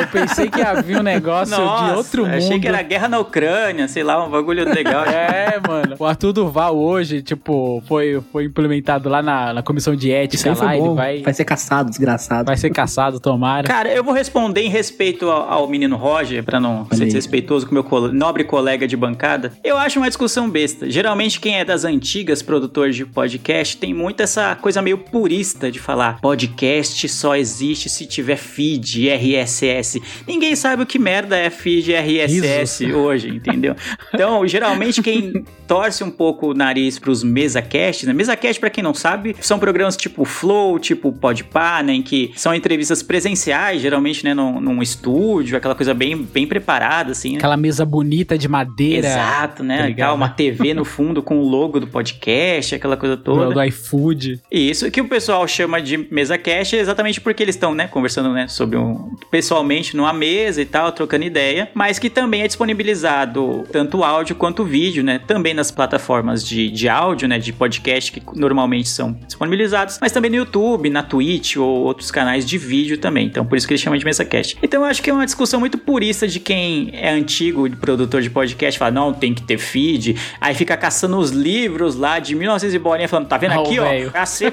Eu 0.00 0.06
pensei 0.08 0.48
que 0.50 0.60
havia 0.60 0.98
um 0.98 1.02
negócio 1.02 1.54
de 1.54 1.92
outro 1.92 2.24
mundo. 2.26 2.34
achei 2.34 2.58
que 2.58 2.66
era 2.66 2.82
guerra 2.82 3.06
na 3.08 3.20
Ucrânia, 3.20 3.86
sei 3.86 4.02
lá, 4.02 4.24
um 4.24 4.28
bagulho 4.30 4.64
legal. 4.64 5.04
É, 5.08 5.60
mano. 5.66 5.94
O 5.98 6.04
Arthur 6.04 6.32
Duval 6.32 6.76
hoje, 6.76 7.22
tipo, 7.22 7.82
foi, 7.86 8.20
foi 8.32 8.44
implementado 8.44 9.08
lá 9.08 9.22
na, 9.22 9.52
na 9.54 9.62
comissão 9.62 9.94
de 9.94 10.10
ética 10.12 10.52
lá. 10.54 10.76
Ele 10.76 10.88
vai, 10.94 11.22
Vai 11.22 11.32
ser 11.34 11.44
caçado, 11.44 11.88
desgraçado. 11.88 12.46
vai 12.46 12.56
ser 12.56 12.70
caçado, 12.70 13.20
tomara. 13.20 13.66
Cara, 13.66 13.88
eu 13.90 14.02
vou 14.02 14.12
responder 14.12 14.62
em 14.62 14.68
respeito 14.68 15.30
ao, 15.30 15.48
ao 15.50 15.68
menino 15.68 15.96
Roger, 15.96 16.42
pra 16.42 16.58
não 16.60 16.84
ser 16.92 17.02
aí. 17.02 17.06
desrespeitoso 17.06 17.66
com 17.66 17.72
meu 17.74 17.84
cole- 17.84 18.12
nobre 18.12 18.42
colega 18.44 18.86
de 18.88 18.96
bancada. 18.96 19.52
Eu 19.62 19.78
acho 19.78 19.98
uma 20.00 20.08
discussão 20.08 20.50
besta. 20.50 20.90
Geralmente, 20.90 21.38
quem 21.40 21.58
é 21.58 21.64
das 21.64 21.84
antigas 21.84 22.42
produtores 22.42 22.96
de 22.96 23.06
podcast 23.06 23.76
tem 23.76 23.94
muito 23.94 24.20
essa 24.22 24.56
coisa 24.56 24.82
meio 24.82 24.98
purista 24.98 25.37
de 25.38 25.78
falar 25.78 26.20
podcast 26.20 27.08
só 27.08 27.36
existe 27.36 27.88
se 27.88 28.06
tiver 28.06 28.36
feed 28.36 29.08
RSS. 29.08 30.02
Ninguém 30.26 30.56
sabe 30.56 30.82
o 30.82 30.86
que 30.86 30.98
merda 30.98 31.36
é 31.36 31.48
feed 31.48 31.92
RSS 31.92 32.90
hoje, 32.92 33.28
entendeu? 33.28 33.76
Então, 34.12 34.46
geralmente, 34.48 35.00
quem 35.00 35.44
torce 35.68 36.02
um 36.02 36.10
pouco 36.10 36.48
o 36.48 36.54
nariz 36.54 36.98
pros 36.98 37.22
MesaCast, 37.22 38.06
né? 38.06 38.12
MesaCast, 38.12 38.58
pra 38.58 38.70
quem 38.70 38.82
não 38.82 38.94
sabe, 38.94 39.36
são 39.40 39.60
programas 39.60 39.96
tipo 39.96 40.24
Flow, 40.24 40.78
tipo 40.78 41.12
Podpah, 41.12 41.82
né? 41.84 41.92
Em 41.92 42.02
que 42.02 42.32
são 42.34 42.52
entrevistas 42.52 43.00
presenciais, 43.02 43.80
geralmente, 43.80 44.24
né? 44.24 44.34
Num, 44.34 44.60
num 44.60 44.82
estúdio, 44.82 45.56
aquela 45.56 45.74
coisa 45.74 45.94
bem, 45.94 46.16
bem 46.16 46.46
preparada, 46.46 47.12
assim, 47.12 47.32
né? 47.32 47.36
Aquela 47.38 47.56
mesa 47.56 47.84
bonita 47.84 48.36
de 48.36 48.48
madeira. 48.48 49.06
Exato, 49.06 49.62
né? 49.62 49.78
tá 49.78 49.84
Legal, 49.84 50.14
uma 50.16 50.28
TV 50.28 50.74
no 50.74 50.84
fundo 50.84 51.22
com 51.22 51.38
o 51.38 51.48
logo 51.48 51.78
do 51.78 51.86
podcast, 51.86 52.74
aquela 52.74 52.96
coisa 52.96 53.16
Do, 53.16 53.22
toda. 53.22 53.54
do 53.54 53.62
iFood. 53.64 54.40
E 54.50 54.70
isso 54.70 54.90
que 54.90 55.00
o 55.00 55.08
pessoal 55.08 55.27
chama 55.46 55.80
de 55.80 55.96
mesa 56.10 56.38
cash 56.38 56.74
é 56.74 56.78
exatamente 56.78 57.20
porque 57.20 57.42
eles 57.42 57.54
estão, 57.54 57.74
né, 57.74 57.86
conversando, 57.86 58.32
né, 58.32 58.48
sobre 58.48 58.76
um 58.76 59.14
pessoalmente 59.30 59.96
numa 59.96 60.12
mesa 60.12 60.60
e 60.60 60.64
tal, 60.64 60.92
trocando 60.92 61.24
ideia, 61.24 61.70
mas 61.74 61.98
que 61.98 62.10
também 62.10 62.42
é 62.42 62.46
disponibilizado 62.46 63.64
tanto 63.72 64.04
áudio 64.04 64.36
quanto 64.36 64.64
vídeo, 64.64 65.02
né, 65.02 65.20
também 65.26 65.54
nas 65.54 65.70
plataformas 65.70 66.46
de, 66.46 66.70
de 66.70 66.88
áudio, 66.88 67.28
né, 67.28 67.38
de 67.38 67.52
podcast 67.52 68.12
que 68.12 68.22
normalmente 68.34 68.88
são 68.88 69.12
disponibilizados, 69.26 69.98
mas 70.00 70.12
também 70.12 70.30
no 70.30 70.36
YouTube, 70.36 70.90
na 70.90 71.02
Twitch 71.02 71.56
ou 71.56 71.84
outros 71.84 72.10
canais 72.10 72.46
de 72.46 72.58
vídeo 72.58 72.98
também. 72.98 73.26
Então, 73.26 73.44
por 73.44 73.56
isso 73.56 73.66
que 73.66 73.72
eles 73.72 73.80
chamam 73.80 73.98
de 73.98 74.04
mesa 74.04 74.24
cash. 74.24 74.56
Então, 74.62 74.82
eu 74.82 74.88
acho 74.88 75.02
que 75.02 75.10
é 75.10 75.12
uma 75.12 75.24
discussão 75.24 75.60
muito 75.60 75.78
purista 75.78 76.26
de 76.26 76.40
quem 76.40 76.90
é 76.92 77.10
antigo 77.10 77.68
produtor 77.76 78.22
de 78.22 78.30
podcast, 78.30 78.78
fala, 78.78 78.90
não, 78.90 79.12
tem 79.12 79.34
que 79.34 79.42
ter 79.42 79.58
feed, 79.58 80.16
aí 80.40 80.54
fica 80.54 80.76
caçando 80.76 81.18
os 81.18 81.30
livros 81.30 81.94
lá 81.96 82.18
de 82.18 82.34
1900 82.34 82.74
e 82.74 82.78
bolinha 82.78 83.08
falando, 83.08 83.28
tá 83.28 83.36
vendo 83.36 83.52
aqui, 83.52 83.78
ó, 83.78 83.84
velho. 83.84 84.10
Pra 84.10 84.26
ser 84.26 84.52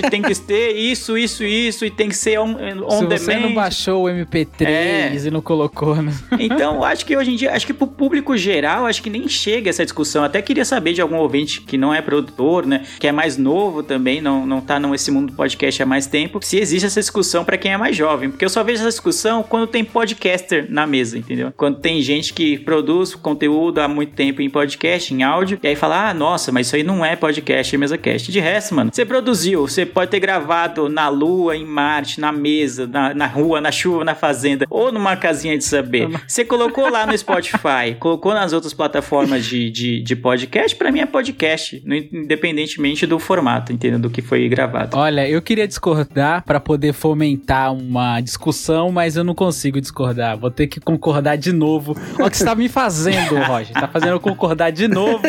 podcast 0.00 0.10
tem 0.10 0.22
que 0.22 0.34
ter 0.40 0.72
isso, 0.76 1.16
isso, 1.18 1.44
isso, 1.44 1.84
e 1.84 1.90
tem 1.90 2.08
que 2.08 2.16
ser 2.16 2.38
on, 2.38 2.54
on 2.86 2.90
Se 2.90 3.06
demand. 3.06 3.18
você 3.18 3.36
não 3.36 3.54
baixou 3.54 4.04
o 4.04 4.08
MP3 4.08 4.66
É. 4.66 5.12
e 5.26 5.30
não 5.30 5.40
colocou, 5.40 5.96
né? 5.96 6.12
Então, 6.38 6.82
acho 6.84 7.04
que 7.04 7.16
hoje 7.16 7.32
em 7.32 7.36
dia, 7.36 7.52
acho 7.52 7.66
que 7.66 7.72
pro 7.72 7.86
público 7.86 8.36
geral, 8.36 8.86
acho 8.86 9.02
que 9.02 9.10
nem 9.10 9.28
chega 9.28 9.70
essa 9.70 9.84
discussão. 9.84 10.24
Até 10.24 10.40
queria 10.42 10.64
saber 10.64 10.92
de 10.92 11.00
algum 11.00 11.16
ouvinte 11.16 11.60
que 11.60 11.76
não 11.76 11.92
é 11.94 12.00
produtor, 12.00 12.66
né? 12.66 12.82
Que 12.98 13.06
é 13.06 13.12
mais 13.12 13.36
novo 13.36 13.82
também, 13.82 14.20
não, 14.20 14.46
não 14.46 14.60
tá 14.60 14.78
nesse 14.80 15.10
mundo 15.10 15.30
do 15.30 15.36
podcast 15.36 15.82
há 15.82 15.86
mais 15.86 16.06
tempo, 16.06 16.40
se 16.42 16.58
existe 16.58 16.86
essa 16.86 17.00
discussão 17.00 17.44
pra 17.44 17.56
quem 17.56 17.72
é 17.72 17.76
mais 17.76 17.96
jovem. 17.96 18.30
Porque 18.30 18.44
eu 18.44 18.50
só 18.50 18.62
vejo 18.62 18.80
essa 18.80 18.88
discussão 18.90 19.42
quando 19.42 19.66
tem 19.66 19.84
podcaster 19.84 20.66
na 20.68 20.86
mesa, 20.86 21.18
entendeu? 21.18 21.52
Quando 21.56 21.78
tem 21.80 22.00
gente 22.02 22.32
que 22.32 22.58
produz 22.58 23.14
conteúdo 23.14 23.80
há 23.80 23.88
muito 23.88 24.14
tempo 24.14 24.42
em 24.42 24.50
podcast, 24.50 25.12
em 25.14 25.22
áudio, 25.22 25.58
e 25.62 25.66
aí 25.68 25.76
fala, 25.76 26.10
ah, 26.10 26.14
nossa, 26.14 26.50
mas 26.52 26.66
isso 26.66 26.76
aí 26.76 26.82
não 26.82 27.04
é 27.04 27.16
podcast, 27.16 27.74
é 27.74 27.78
mesa 27.78 27.98
cast. 27.98 28.30
De 28.30 28.40
resto, 28.40 28.74
mano, 28.74 28.90
você 28.92 29.04
produziu, 29.04 29.66
você 29.66 29.81
pode 29.86 30.10
ter 30.10 30.20
gravado 30.20 30.88
na 30.88 31.08
lua, 31.08 31.56
em 31.56 31.64
Marte, 31.64 32.20
na 32.20 32.32
mesa, 32.32 32.86
na, 32.86 33.14
na 33.14 33.26
rua, 33.26 33.60
na 33.60 33.70
chuva, 33.70 34.04
na 34.04 34.14
fazenda, 34.14 34.66
ou 34.68 34.92
numa 34.92 35.16
casinha 35.16 35.56
de 35.56 35.64
saber. 35.64 36.08
Você 36.26 36.44
colocou 36.44 36.90
lá 36.90 37.06
no 37.06 37.16
Spotify, 37.16 37.94
colocou 38.00 38.34
nas 38.34 38.52
outras 38.52 38.72
plataformas 38.72 39.44
de, 39.44 39.70
de, 39.70 40.02
de 40.02 40.16
podcast, 40.16 40.76
pra 40.76 40.90
mim 40.90 41.00
é 41.00 41.06
podcast, 41.06 41.82
independentemente 42.12 43.06
do 43.06 43.18
formato, 43.18 43.72
entendeu? 43.72 43.98
Do 43.98 44.10
que 44.10 44.22
foi 44.22 44.48
gravado. 44.48 44.96
Olha, 44.96 45.28
eu 45.28 45.40
queria 45.40 45.66
discordar 45.66 46.44
pra 46.44 46.60
poder 46.60 46.92
fomentar 46.92 47.72
uma 47.72 48.20
discussão, 48.20 48.90
mas 48.90 49.16
eu 49.16 49.24
não 49.24 49.34
consigo 49.34 49.80
discordar. 49.80 50.36
Vou 50.36 50.50
ter 50.50 50.66
que 50.66 50.80
concordar 50.80 51.36
de 51.36 51.52
novo. 51.52 51.96
Olha 52.18 52.26
o 52.26 52.30
que 52.30 52.36
você 52.36 52.44
tá 52.44 52.54
me 52.54 52.68
fazendo, 52.68 53.36
Roger. 53.42 53.72
Tá 53.72 53.88
fazendo 53.88 54.12
eu 54.12 54.20
concordar 54.20 54.70
de 54.70 54.88
novo 54.88 55.22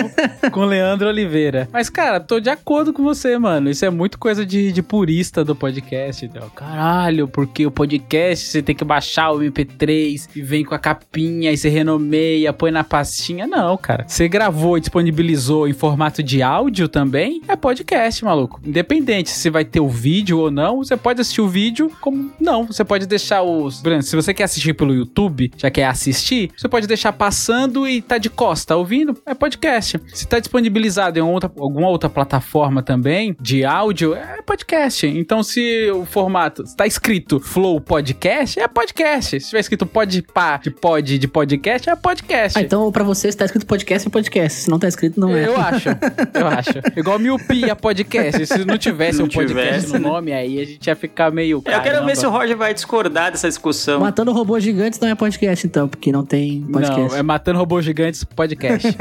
com 0.51 0.62
o 0.62 0.66
Leandro 0.66 1.08
Oliveira. 1.08 1.68
Mas, 1.72 1.89
cara, 1.89 2.20
tô 2.20 2.39
de 2.39 2.49
acordo 2.49 2.93
com 2.93 3.04
você, 3.04 3.38
mano. 3.38 3.70
Isso 3.70 3.86
é 3.86 3.89
muito 3.89 4.18
coisa 4.18 4.42
de, 4.45 4.71
de 4.71 4.81
purista 4.81 5.43
do 5.43 5.55
podcast. 5.55 6.25
Então. 6.25 6.49
Caralho, 6.49 7.27
porque 7.27 7.65
o 7.65 7.71
podcast 7.71 8.47
você 8.47 8.61
tem 8.61 8.75
que 8.75 8.83
baixar 8.83 9.31
o 9.31 9.39
MP3 9.39 10.29
e 10.35 10.41
vem 10.41 10.63
com 10.63 10.75
a 10.75 10.79
capinha 10.79 11.51
e 11.51 11.57
você 11.57 11.69
renomeia, 11.69 12.53
põe 12.53 12.71
na 12.71 12.83
pastinha. 12.83 13.47
Não, 13.47 13.77
cara. 13.77 14.05
Você 14.07 14.27
gravou 14.27 14.77
e 14.77 14.81
disponibilizou 14.81 15.67
em 15.67 15.73
formato 15.73 16.21
de 16.21 16.41
áudio 16.41 16.87
também, 16.87 17.41
é 17.47 17.55
podcast, 17.55 18.23
maluco. 18.23 18.59
Independente 18.63 19.29
se 19.29 19.49
vai 19.49 19.65
ter 19.65 19.79
o 19.79 19.89
vídeo 19.89 20.39
ou 20.39 20.51
não, 20.51 20.77
você 20.77 20.95
pode 20.95 21.21
assistir 21.21 21.41
o 21.41 21.47
vídeo 21.47 21.91
como 22.01 22.31
não. 22.39 22.65
Você 22.65 22.83
pode 22.83 23.05
deixar 23.05 23.41
os. 23.43 23.81
Se 24.01 24.15
você 24.15 24.33
quer 24.33 24.43
assistir 24.43 24.73
pelo 24.73 24.93
YouTube, 24.93 25.51
já 25.57 25.69
quer 25.69 25.85
assistir, 25.85 26.51
você 26.57 26.67
pode 26.67 26.87
deixar 26.87 27.13
passando 27.13 27.87
e 27.87 28.01
tá 28.01 28.17
de 28.17 28.29
costa 28.29 28.75
ouvindo, 28.75 29.15
é 29.25 29.33
podcast. 29.33 29.99
Se 30.13 30.27
tá 30.27 30.39
disponibilizado 30.39 31.19
em 31.19 31.21
outra, 31.21 31.51
alguma 31.57 31.87
outra 31.87 32.09
plataforma 32.09 32.81
também 32.81 33.35
de 33.39 33.63
áudio, 33.63 34.13
é 34.13 34.32
podcast. 34.41 35.05
Então, 35.07 35.43
se 35.43 35.91
o 35.91 36.05
formato 36.05 36.63
está 36.63 36.88
escrito 36.88 37.39
Flow 37.39 37.79
Podcast, 37.79 38.59
é 38.59 38.67
podcast. 38.67 39.39
Se 39.39 39.47
tiver 39.47 39.59
escrito 39.59 39.86
Podpah 39.86 40.57
de 40.57 40.71
pod 40.71 41.19
de 41.19 41.27
podcast, 41.27 41.89
é 41.89 41.95
podcast. 41.95 42.57
Ah, 42.57 42.61
então 42.61 42.91
pra 42.91 43.03
você, 43.03 43.31
se 43.31 43.38
tá 43.38 43.45
escrito 43.45 43.65
podcast, 43.65 44.07
é 44.07 44.11
podcast. 44.11 44.61
Se 44.61 44.69
não 44.69 44.79
tá 44.79 44.88
escrito, 44.88 45.19
não 45.19 45.36
é. 45.36 45.45
Eu 45.45 45.57
acho, 45.57 45.89
eu 46.34 46.47
acho. 46.47 46.71
Igual 46.97 47.19
miopia 47.19 47.75
podcast. 47.75 48.45
Se 48.47 48.65
não 48.65 48.77
tivesse 48.77 49.19
Não 49.19 49.25
um 49.25 49.29
podcast 49.29 49.69
tivesse, 49.69 49.88
no 49.93 49.99
né? 49.99 49.99
nome, 49.99 50.34
aí 50.34 50.59
a 50.59 50.65
gente 50.65 50.88
ia 50.88 50.95
ficar 50.95 51.31
meio. 51.31 51.61
Eu 51.65 51.81
quero 51.81 52.05
ver 52.05 52.17
se 52.17 52.25
o 52.25 52.29
Roger 52.29 52.57
vai 52.57 52.73
discordar 52.73 53.31
dessa 53.31 53.47
discussão. 53.47 53.99
Matando 53.99 54.31
robôs 54.31 54.63
gigantes 54.63 54.99
não 54.99 55.07
é 55.09 55.15
podcast, 55.15 55.67
então, 55.67 55.88
porque 55.88 56.11
não 56.11 56.25
tem 56.25 56.61
podcast. 56.61 57.11
Não, 57.11 57.17
é 57.17 57.23
Matando 57.23 57.59
Robôs 57.59 57.84
Gigantes 57.86 58.23
podcast. 58.23 58.88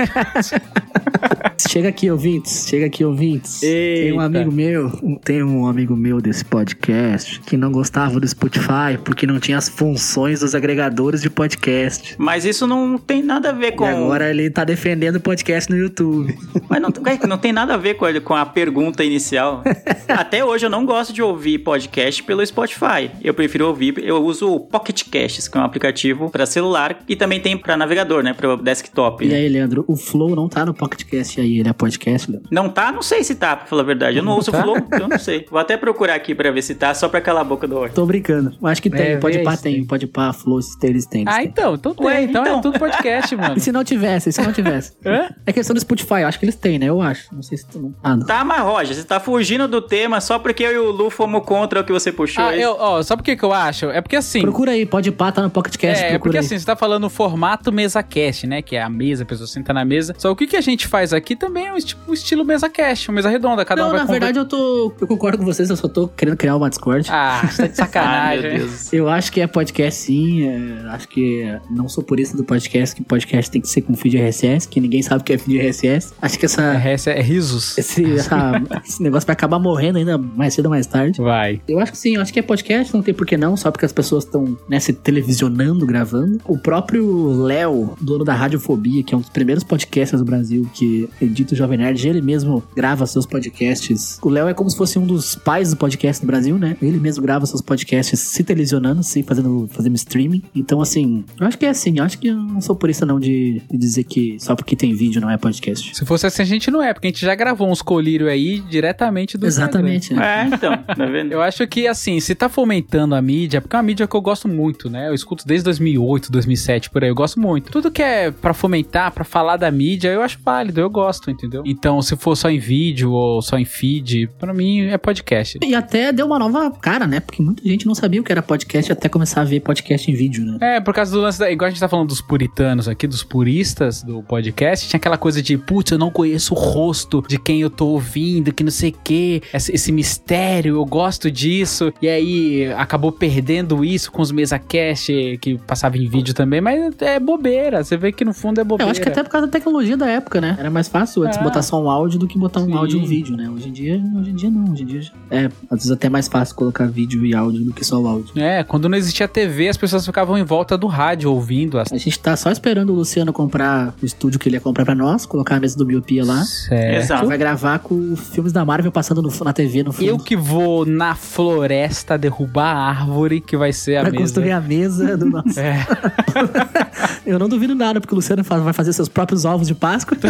Chega 1.69 1.89
aqui, 1.89 2.11
ouvintes. 2.11 2.67
Chega 2.69 2.87
aqui, 2.87 3.05
ouvintes. 3.05 3.61
Tem 3.61 4.13
um 4.13 4.23
Eita. 4.23 4.25
amigo 4.25 4.53
meu, 4.53 5.21
tem 5.25 5.43
um 5.43 5.67
amigo 5.67 5.95
meu 5.95 6.21
desse 6.21 6.45
podcast 6.45 7.41
que 7.41 7.57
não 7.57 7.71
gostava 7.71 8.19
do 8.19 8.27
Spotify 8.27 8.99
porque 9.05 9.27
não 9.27 9.39
tinha 9.39 9.57
as 9.57 9.69
funções 9.69 10.41
dos 10.41 10.55
agregadores 10.55 11.23
de 11.23 11.31
podcast. 11.31 12.17
Mas 12.19 12.45
isso 12.45 12.67
não 12.67 12.99
tem 12.99 13.23
nada 13.23 13.51
a 13.51 13.53
ver 13.53 13.73
com. 13.73 13.85
E 13.85 13.89
agora 13.89 14.31
ele 14.31 14.51
tá 14.51 14.65
defendendo 14.65 15.17
o 15.17 15.21
podcast 15.21 15.71
no 15.71 15.79
YouTube. 15.79 16.37
Mas 16.69 16.83
não, 16.83 16.93
ué, 17.07 17.19
não 17.27 17.39
tem 17.39 17.53
nada 17.53 17.75
a 17.75 17.77
ver 17.77 17.95
com 17.95 18.05
a, 18.05 18.21
com 18.21 18.35
a 18.35 18.45
pergunta 18.45 19.05
inicial. 19.05 19.63
Até 20.09 20.45
hoje 20.45 20.67
eu 20.67 20.71
não 20.71 20.85
gosto 20.85 21.13
de 21.13 21.23
ouvir 21.23 21.59
podcast 21.59 22.23
pelo 22.25 22.45
Spotify. 22.45 23.11
Eu 23.23 23.33
prefiro 23.33 23.69
ouvir, 23.69 23.99
eu 23.99 24.23
uso 24.25 24.53
o 24.53 24.61
Pocket 24.61 25.05
Casts, 25.09 25.47
que 25.47 25.57
é 25.57 25.61
um 25.61 25.65
aplicativo 25.65 26.31
para 26.31 26.47
celular 26.47 26.99
e 27.09 27.15
também 27.15 27.41
tem 27.41 27.57
para 27.57 27.77
navegador, 27.77 28.25
né, 28.25 28.35
para 28.35 28.57
desktop. 28.57 29.25
E 29.25 29.29
né? 29.29 29.37
aí, 29.37 29.49
Leandro, 29.49 29.85
o 29.87 29.97
Flow 29.97 30.35
não 30.35 30.49
tá 30.49 30.67
no 30.67 30.75
podcast 30.75 31.41
aí, 31.41 31.61
ele 31.61 31.69
é 31.69 31.73
podcast, 31.73 32.31
Leandro? 32.31 32.49
Não 32.51 32.69
tá? 32.69 32.91
Não 32.91 33.03
sei 33.03 33.23
se 33.23 33.37
tá, 33.37 33.57
pra 33.57 33.67
falar 33.67 33.83
a 33.83 33.87
verdade. 33.87 34.17
Eu 34.17 34.23
não, 34.23 34.33
Não 34.33 34.37
ouço 34.39 34.51
o 34.51 34.53
tá? 34.53 34.63
Flow, 34.63 34.77
então 35.07 35.17
não 35.17 35.19
sei. 35.19 35.47
Vou 35.51 35.59
até 35.59 35.77
procurar 35.77 36.15
aqui 36.15 36.35
pra 36.35 36.51
ver 36.51 36.63
se 36.63 36.75
tá, 36.75 36.93
só 36.95 37.09
pra 37.09 37.21
calar 37.21 37.43
a 37.43 37.45
boca 37.45 37.67
do 37.67 37.75
Roger. 37.77 37.93
Tô 37.95 38.07
brincando. 38.07 38.53
Acho 38.63 38.83
que 38.83 38.91
tem, 38.91 39.13
É, 39.13 39.17
pode 39.17 39.39
pá 39.41 39.57
tem, 39.57 39.75
tem. 39.75 39.85
pode 39.85 40.07
pá, 40.07 40.33
Flow, 40.33 40.61
eles 40.83 41.07
têm. 41.07 41.25
ah, 41.27 41.43
então, 41.43 41.75
então 41.75 41.95
tem. 41.95 42.07
Ué, 42.07 42.23
então, 42.23 42.43
então. 42.43 42.59
é 42.59 42.63
tudo 42.63 42.79
podcast, 42.79 43.35
mano. 43.37 43.55
E 43.57 43.61
se 43.61 43.71
não 43.73 43.85
tivesse, 43.85 44.29
e 44.31 44.33
se 44.33 44.41
não 44.43 44.53
tivesse? 44.53 44.93
Hã? 45.05 45.29
É 45.47 45.53
questão 45.53 45.75
do 45.75 45.81
Spotify, 45.81 46.21
eu 46.23 46.29
acho 46.29 46.39
que 46.39 46.45
eles 46.45 46.57
têm, 46.57 46.79
né? 46.79 46.87
Eu 46.87 47.01
acho. 47.01 47.35
Não 47.35 47.43
sei 47.43 47.59
se. 47.59 47.67
tu- 47.67 47.95
Ah, 48.03 48.17
não. 48.17 48.27
Tá, 48.27 48.45
mas 48.45 48.61
Roger, 48.63 48.95
você 48.97 49.05
tá 49.05 49.19
fugindo 49.21 49.67
do 49.69 49.81
tema 49.83 50.21
só 50.21 50.39
porque 50.39 50.63
eu 50.63 50.73
e 50.73 50.79
o 50.79 50.91
Lu 50.91 51.11
fomos 51.11 51.45
contra 51.45 51.81
o 51.81 51.85
que 51.85 51.93
você 51.93 52.11
puxou. 52.13 52.45
Ah, 52.45 52.49
aí. 52.49 52.61
eu, 52.63 52.77
ó, 52.79 53.03
sabe 53.03 53.23
por 53.23 53.27
que 53.27 53.37
que 53.37 53.45
eu 53.45 53.53
acho? 53.53 53.87
É 53.91 54.01
porque 54.01 54.17
assim. 54.17 54.41
Procura 54.43 54.73
aí, 54.73 54.85
pode 54.87 55.11
pá, 55.13 55.31
tá 55.33 55.43
no 55.43 55.51
podcast. 55.51 56.03
É, 56.05 56.09
procura 56.11 56.19
porque 56.21 56.39
aí. 56.39 56.45
assim, 56.45 56.59
você 56.59 56.65
tá 56.67 56.77
falando 56.77 57.05
o 57.05 57.11
formato 57.11 57.71
mesa 57.73 58.03
cast, 58.03 58.47
né? 58.47 58.63
Que 58.63 58.77
é 58.77 58.83
a 58.83 58.89
mesa, 58.89 59.23
a 59.23 59.27
pessoa 59.27 59.47
senta 59.47 59.73
na 59.73 59.85
mesa. 59.85 60.15
Só 60.19 60.31
o 60.31 60.37
que, 60.37 60.47
que 60.47 60.57
a 60.57 60.61
gente 60.61 60.87
faz 60.87 61.13
aqui 61.13 61.35
também 61.37 61.67
é 61.67 61.73
um 61.73 61.77
esti- 61.77 61.97
um 62.09 62.13
estilo 62.13 62.45
mesa 62.45 62.69
cast, 62.69 63.09
uma 63.09 63.17
mesa 63.17 63.29
redonda. 63.29 63.65
Cada 63.65 63.83
Não, 63.83 63.89
um 63.89 63.93
vai 63.93 64.01
na 64.01 64.07
conver- 64.07 64.21
verdade 64.21 64.39
eu 64.39 64.45
tô. 64.45 64.92
Eu 65.01 65.07
concordo 65.07 65.39
com 65.39 65.45
vocês, 65.45 65.69
eu 65.69 65.77
só 65.77 65.89
tô 65.89 66.07
querendo 66.09 66.37
criar 66.37 66.57
uma 66.57 66.69
Discord. 66.71 67.09
Ah, 67.11 67.43
você 67.51 67.63
tá 67.63 67.69
de 67.69 67.77
sacanagem. 67.77 68.51
meu 68.59 68.59
Deus. 68.61 68.93
Eu 68.93 69.09
acho 69.09 69.33
que 69.33 69.41
é 69.41 69.47
podcast 69.47 70.01
sim, 70.01 70.45
é, 70.45 70.87
acho 70.91 71.09
que 71.09 71.45
não 71.71 71.89
sou 71.89 72.05
purista 72.05 72.37
do 72.37 72.45
podcast, 72.45 72.95
que 72.95 73.03
podcast 73.03 73.51
tem 73.51 73.61
que 73.61 73.69
ser 73.69 73.83
com 73.83 73.95
feed 73.97 74.17
RSS, 74.17 74.69
que 74.69 74.81
ninguém 74.81 75.03
sabe 75.03 75.23
o 75.23 75.25
que 75.25 75.33
é 75.33 75.39
feed 75.39 75.59
RSS. 75.59 76.13
Acho 76.23 76.39
que 76.39 76.47
essa, 76.47 76.63
essa 76.75 77.11
é 77.11 77.21
risos. 77.21 77.77
esse, 77.77 78.05
essa- 78.15 78.63
esse 78.87 79.03
negócio 79.03 79.27
vai 79.27 79.33
acabar 79.35 79.59
morrendo 79.59 79.99
ainda 79.99 80.17
mais 80.17 80.55
cedo 80.55 80.67
ou 80.67 80.71
mais 80.71 80.87
tarde. 80.87 81.21
Vai. 81.21 81.61
Eu 81.67 81.81
acho 81.81 81.91
que 81.93 81.99
sim, 81.99 82.15
eu 82.15 82.23
acho 82.23 82.33
que 82.33 82.39
é 82.39 82.43
podcast, 82.43 82.95
não 82.95 83.03
tem 83.03 83.13
por 83.13 83.27
que 83.27 83.37
não, 83.37 83.57
só 83.57 83.71
porque 83.73 83.85
as 83.85 83.93
pessoas 83.93 84.25
estão 84.25 84.57
né, 84.69 84.79
se 84.79 84.93
televisionando, 84.93 85.85
gravando. 85.85 86.41
O 86.45 86.57
próprio 86.59 87.33
Léo, 87.43 87.95
dono 88.01 88.25
da 88.25 88.35
Radiofobia, 88.35 89.03
que 89.03 89.15
é 89.15 89.17
um 89.19 89.21
dos 89.21 89.31
primeiros 89.31 89.65
podcasts 89.65 90.19
do 90.19 90.25
Brasil 90.25 90.69
que 90.73 91.09
edita 91.21 91.55
o 91.55 91.57
Jovem 91.57 91.79
Nerd, 91.79 92.09
ele 92.09 92.23
mesmo 92.23 92.63
grava 92.77 93.05
seus 93.07 93.27
podcasts. 93.27 94.19
O 94.23 94.29
Léo 94.29 94.49
é 94.49 94.55
como 94.55 94.71
se 94.71 94.77
fosse 94.77 94.82
um 94.99 95.07
dos 95.07 95.35
pais 95.35 95.71
do 95.71 95.77
podcast 95.77 96.23
do 96.23 96.27
Brasil, 96.27 96.59
né? 96.59 96.77
Ele 96.81 96.99
mesmo 96.99 97.23
grava 97.23 97.47
seus 97.47 97.61
podcasts 97.61 98.19
se 98.19 98.45
televisionando, 98.45 99.03
se 99.03 99.23
fazendo, 99.23 99.69
fazendo 99.73 99.95
streaming. 99.97 100.43
Então, 100.55 100.81
assim, 100.81 101.25
eu 101.39 101.47
acho 101.47 101.59
que 101.59 101.67
é 101.67 101.71
assim, 101.71 101.99
eu 101.99 102.05
acho 102.05 102.19
que 102.19 102.29
eu 102.29 102.37
não 102.37 102.61
sou 102.61 102.75
purista 102.75 103.07
não 103.07 103.19
de, 103.19 103.63
de 103.71 103.79
dizer 103.79 104.05
que 104.05 104.37
só 104.39 104.55
porque 104.55 104.77
tem 104.77 104.95
vídeo 104.95 105.21
não 105.21 105.31
é 105.31 105.37
podcast. 105.37 105.97
Se 105.97 106.05
fosse 106.05 106.27
assim, 106.27 106.43
a 106.43 106.47
gente 106.47 106.71
não 106.71 106.83
é, 106.83 106.93
porque 106.93 107.09
a 107.09 107.11
gente 107.11 107.25
já 107.25 107.35
gravou 107.35 107.71
uns 107.71 107.83
colírios 107.83 108.29
aí 108.29 108.61
diretamente 108.61 109.37
do 109.39 109.47
Exatamente, 109.47 110.15
né? 110.15 110.23
É, 110.43 110.55
então, 110.55 110.77
tá 110.77 111.07
vendo? 111.07 111.33
Eu 111.33 111.43
acho 111.43 111.67
que, 111.67 111.87
assim, 111.87 112.21
se 112.21 112.35
tá 112.35 112.49
fomentando 112.49 113.15
a 113.15 113.23
mídia, 113.23 113.61
porque 113.61 113.77
é 113.77 113.79
uma 113.79 113.83
mídia 113.83 114.07
que 114.07 114.17
eu 114.17 114.21
gosto 114.21 114.49
muito, 114.49 114.89
né? 114.91 115.09
Eu 115.09 115.15
escuto 115.15 115.47
desde 115.47 115.65
2008, 115.65 116.31
2007, 116.31 116.91
por 116.91 117.03
aí, 117.03 117.11
eu 117.11 117.15
gosto 117.15 117.41
muito. 117.41 117.71
Tudo 117.71 117.91
que 117.91 118.03
é 118.03 118.31
pra 118.31 118.55
fomentar, 118.55 119.13
pra 119.13 119.25
falar 119.25 119.57
da 119.57 119.71
mídia, 119.71 120.09
eu 120.09 120.23
acho 120.23 120.39
válido, 120.45 120.81
eu 120.81 120.91
gosto, 120.91 121.31
entendeu? 121.31 121.63
Então, 121.67 122.01
se 122.03 122.17
for 122.17 122.37
só 122.37 122.51
em 122.51 122.59
vídeo 122.59 123.13
ou 123.13 123.43
só 123.43 123.59
em 123.59 123.65
feed, 123.65 124.29
pra 124.39 124.53
mim 124.53 124.72
é 124.81 124.97
podcast. 124.99 125.59
E 125.63 125.75
até 125.75 126.13
deu 126.13 126.27
uma 126.27 126.39
nova 126.39 126.71
cara, 126.71 127.07
né? 127.07 127.21
Porque 127.21 127.43
muita 127.43 127.63
gente 127.69 127.87
não 127.87 127.95
sabia 127.95 128.21
o 128.21 128.25
que 128.25 128.33
era 128.33 128.43
podcast 128.43 128.91
até 128.93 129.09
começar 129.09 129.43
a 129.43 129.45
ver 129.45 129.61
podcast 129.61 130.11
em 130.11 130.15
vídeo, 130.15 130.45
né? 130.45 130.59
É, 130.61 130.81
por 130.81 130.95
causa 130.95 131.13
do 131.13 131.21
lance 131.21 131.39
da. 131.39 131.51
Igual 131.51 131.67
a 131.69 131.71
gente 131.71 131.81
tá 131.81 131.89
falando 131.89 132.09
dos 132.09 132.21
puritanos 132.21 132.89
aqui, 132.89 133.07
dos 133.07 133.23
puristas 133.23 134.03
do 134.03 134.23
podcast, 134.23 134.89
tinha 134.89 134.99
aquela 134.99 135.19
coisa 135.19 135.43
de, 135.43 135.57
putz, 135.59 135.93
eu 135.93 135.99
não 135.99 136.11
conheço 136.11 136.55
o 136.55 136.57
rosto 136.57 137.23
de 137.29 137.39
quem 137.39 137.61
eu 137.61 137.71
tô 137.71 137.87
ouvindo, 137.89 138.53
que 138.53 138.63
não 138.65 138.71
sei 138.71 138.91
o 138.91 138.95
quê, 139.05 139.43
esse, 139.53 139.73
esse 139.73 139.93
mistério, 139.93 140.77
eu 140.77 140.85
gosto 140.85 141.31
disso. 141.31 141.93
E 142.01 142.09
aí 142.09 142.73
acabou 142.77 143.13
perdendo 143.13 143.85
isso 143.85 144.11
com 144.11 144.23
os 144.23 144.31
MesaCast, 144.33 145.39
que 145.41 145.59
passava 145.59 145.97
em 145.99 146.09
vídeo 146.09 146.35
também, 146.35 146.61
mas 146.61 146.95
é 147.01 147.19
bobeira. 147.21 147.83
Você 147.85 147.97
vê 147.97 148.13
que 148.13 148.25
no 148.25 148.33
fundo 148.33 148.59
é 148.59 148.63
É, 148.63 148.65
bobeira. 148.65 148.89
eu 148.89 148.91
acho 148.93 149.01
que 149.01 149.09
até 149.09 149.23
por 149.23 149.31
causa 149.31 149.47
da 149.47 149.53
tecnologia 149.53 149.97
da 149.97 150.09
época, 150.09 150.41
né? 150.41 150.57
Era 150.59 150.71
mais 150.71 150.89
fácil 150.89 151.23
antes 151.25 151.39
Ah. 151.39 151.43
botar 151.43 151.63
só 151.63 151.83
um 151.83 151.89
áudio 151.91 152.19
do 152.19 152.27
que 152.27 152.39
botar 152.39 152.61
um 152.61 152.67
Sim. 152.67 152.75
áudio 152.75 152.99
e 152.99 153.03
um 153.03 153.07
vídeo, 153.07 153.37
né? 153.37 153.49
Hoje 153.51 153.69
em 153.69 153.73
dia, 153.73 154.01
hoje 154.19 154.31
em 154.31 154.35
dia 154.35 154.51
não. 154.51 154.62
Hoje 154.71 154.83
em 154.83 154.87
dia 154.87 155.03
é, 155.31 155.47
às 155.71 155.79
vezes 155.79 155.91
até 155.91 156.09
mais 156.09 156.29
fácil 156.29 156.55
colocar 156.55 156.87
vídeo 156.87 157.25
e 157.25 157.35
áudio 157.35 157.65
do 157.65 157.73
que 157.73 157.85
só 157.85 158.01
o 158.01 158.07
áudio. 158.07 158.33
É, 158.39 158.63
quando 158.63 158.89
não 158.89 158.97
existia 158.97 159.27
TV, 159.27 159.69
as 159.69 159.77
pessoas 159.77 160.05
ficavam 160.05 160.37
em 160.39 160.45
volta 160.45 160.77
do 160.77 160.87
rádio 160.87 161.33
ouvindo 161.33 161.79
as. 161.79 161.93
A 161.93 161.97
gente 161.97 162.19
tá 162.19 162.37
só 162.37 162.51
esperando 162.51 162.91
o 162.91 162.95
Luciano 162.97 163.33
comprar 163.33 163.95
o 164.03 164.07
estúdio 164.07 164.39
que 164.39 164.49
ele 164.49 164.57
ia 164.57 164.61
comprar 164.61 164.85
pra 164.85 164.95
nós, 164.95 165.25
colocar 165.27 165.57
a 165.57 165.61
mesa 165.61 165.77
do 165.77 165.87
Miopia 165.87 166.25
lá. 166.25 166.43
É. 166.71 166.97
A 166.97 166.99
Exato. 167.01 167.27
vai 167.27 167.39
gravar 167.39 167.79
com 167.81 168.15
filmes 168.17 168.53
da 168.53 168.65
Marvel 168.65 168.93
passando 168.93 169.21
no- 169.23 169.33
na 169.45 169.53
TV 169.53 169.83
no 169.83 169.93
fundo. 169.93 170.05
Eu 170.07 170.19
que 170.19 170.37
vou 170.37 170.85
na 170.87 171.15
floresta 171.15 172.17
derrubar 172.19 172.77
a 172.77 172.89
árvore 172.91 173.41
que 173.41 173.57
vai 173.57 173.73
ser 173.73 173.97
a 173.97 174.03
Pra 174.03 174.11
mesa. 174.11 174.23
construir 174.23 174.53
a 174.53 174.61
mesa 174.61 175.17
do 175.17 175.27
nosso. 175.31 175.59
É. 175.59 175.87
Eu 177.25 177.39
não 177.39 177.49
duvido 177.49 177.75
nada, 177.75 178.01
porque 178.01 178.15
o 178.15 178.17
Luciano 178.17 178.43
vai 178.43 178.73
fazer 178.73 178.93
seus 178.93 179.09
próprios 179.09 179.45
ovos 179.45 179.67
de 179.69 179.75
Páscoa. 179.75 180.17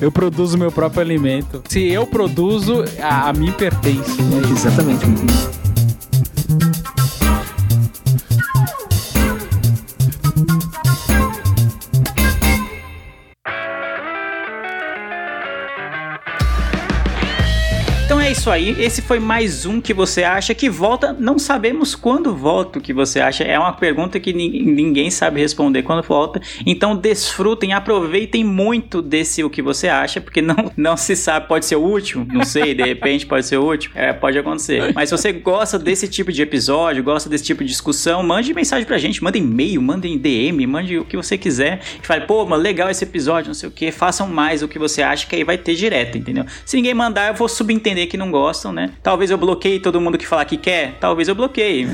Eu 0.00 0.12
produzo 0.12 0.56
meu 0.56 0.70
próprio 0.70 1.02
alimento. 1.02 1.62
Se 1.68 1.86
eu 1.88 2.06
produzo, 2.06 2.84
a, 3.00 3.28
a 3.28 3.32
mim 3.32 3.50
pertence. 3.52 4.18
Exatamente. 4.50 5.04
É 18.28 18.32
isso 18.32 18.50
aí. 18.50 18.76
Esse 18.78 19.00
foi 19.00 19.18
mais 19.18 19.64
um 19.64 19.80
que 19.80 19.94
você 19.94 20.22
acha 20.22 20.52
que 20.54 20.68
volta. 20.68 21.14
Não 21.18 21.38
sabemos 21.38 21.94
quando 21.94 22.36
volta 22.36 22.78
o 22.78 22.82
que 22.82 22.92
você 22.92 23.20
acha. 23.20 23.42
É 23.42 23.58
uma 23.58 23.72
pergunta 23.72 24.20
que 24.20 24.34
ni- 24.34 24.62
ninguém 24.66 25.10
sabe 25.10 25.40
responder 25.40 25.82
quando 25.82 26.02
volta. 26.06 26.38
Então 26.66 26.94
desfrutem, 26.94 27.72
aproveitem 27.72 28.44
muito 28.44 29.00
desse 29.00 29.42
o 29.42 29.48
que 29.48 29.62
você 29.62 29.88
acha, 29.88 30.20
porque 30.20 30.42
não, 30.42 30.56
não 30.76 30.94
se 30.94 31.16
sabe. 31.16 31.48
Pode 31.48 31.64
ser 31.64 31.76
último, 31.76 32.26
não 32.30 32.44
sei. 32.44 32.74
De 32.74 32.82
repente 32.82 33.24
pode 33.24 33.46
ser 33.46 33.56
último. 33.56 33.94
É, 33.96 34.12
pode 34.12 34.36
acontecer. 34.36 34.92
Mas 34.94 35.08
se 35.08 35.16
você 35.16 35.32
gosta 35.32 35.78
desse 35.78 36.06
tipo 36.06 36.30
de 36.30 36.42
episódio, 36.42 37.02
gosta 37.02 37.30
desse 37.30 37.44
tipo 37.44 37.64
de 37.64 37.70
discussão, 37.70 38.22
mande 38.22 38.52
mensagem 38.52 38.84
pra 38.84 38.98
gente, 38.98 39.24
manda 39.24 39.38
e-mail, 39.38 39.80
manda 39.80 40.06
em 40.06 40.18
DM, 40.18 40.66
mande 40.66 40.98
o 40.98 41.04
que 41.04 41.16
você 41.16 41.38
quiser. 41.38 41.80
E 42.02 42.06
fale, 42.06 42.26
pô, 42.26 42.44
mano, 42.44 42.62
legal 42.62 42.90
esse 42.90 43.04
episódio, 43.04 43.48
não 43.48 43.54
sei 43.54 43.70
o 43.70 43.72
que. 43.72 43.90
Façam 43.90 44.28
mais 44.28 44.62
o 44.62 44.68
que 44.68 44.78
você 44.78 45.00
acha, 45.02 45.26
que 45.26 45.34
aí 45.34 45.44
vai 45.44 45.56
ter 45.56 45.74
direto, 45.74 46.18
entendeu? 46.18 46.44
Se 46.66 46.76
ninguém 46.76 46.92
mandar, 46.92 47.28
eu 47.28 47.34
vou 47.34 47.48
subentender 47.48 48.06
que 48.06 48.17
não 48.18 48.30
gostam, 48.30 48.72
né? 48.72 48.90
Talvez 49.02 49.30
eu 49.30 49.38
bloqueie 49.38 49.80
todo 49.80 50.00
mundo 50.00 50.18
que 50.18 50.26
falar 50.26 50.44
que 50.44 50.56
quer, 50.56 50.94
talvez 51.00 51.28
eu 51.28 51.34
bloqueie. 51.34 51.86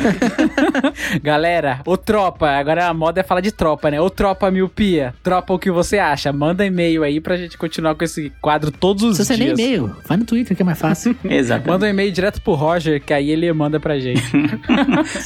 Galera, 1.23 1.81
ô 1.87 1.97
tropa, 1.97 2.49
agora 2.51 2.87
a 2.89 2.95
moda 2.95 3.21
é 3.21 3.23
falar 3.23 3.41
de 3.41 3.53
tropa, 3.53 3.91
né? 3.91 4.01
Ô 4.01 4.09
tropa 4.11 4.51
miopia, 4.51 5.15
tropa 5.23 5.53
o 5.55 5.59
que 5.59 5.71
você 5.71 5.99
acha? 5.99 6.33
Manda 6.33 6.65
e-mail 6.65 7.03
aí 7.03 7.21
pra 7.21 7.37
gente 7.37 7.57
continuar 7.59 7.95
com 7.95 8.05
esse 8.05 8.33
quadro 8.41 8.71
todos 8.71 9.03
os 9.05 9.17
Se 9.17 9.25
você 9.25 9.37
nem 9.37 9.55
dias. 9.55 9.59
e-mail, 9.59 9.95
vai 10.07 10.17
no 10.17 10.25
Twitter 10.25 10.57
que 10.57 10.63
é 10.63 10.67
mais 10.67 10.79
fácil. 10.79 11.17
Exato. 11.25 11.69
Manda 11.69 11.87
um 11.87 11.89
e-mail 11.89 12.11
direto 12.13 12.41
pro 12.41 12.55
Roger, 12.55 13.01
que 13.03 13.13
aí 13.13 13.31
ele 13.31 13.51
manda 13.53 13.79
pra 13.79 13.99
gente. 13.99 14.23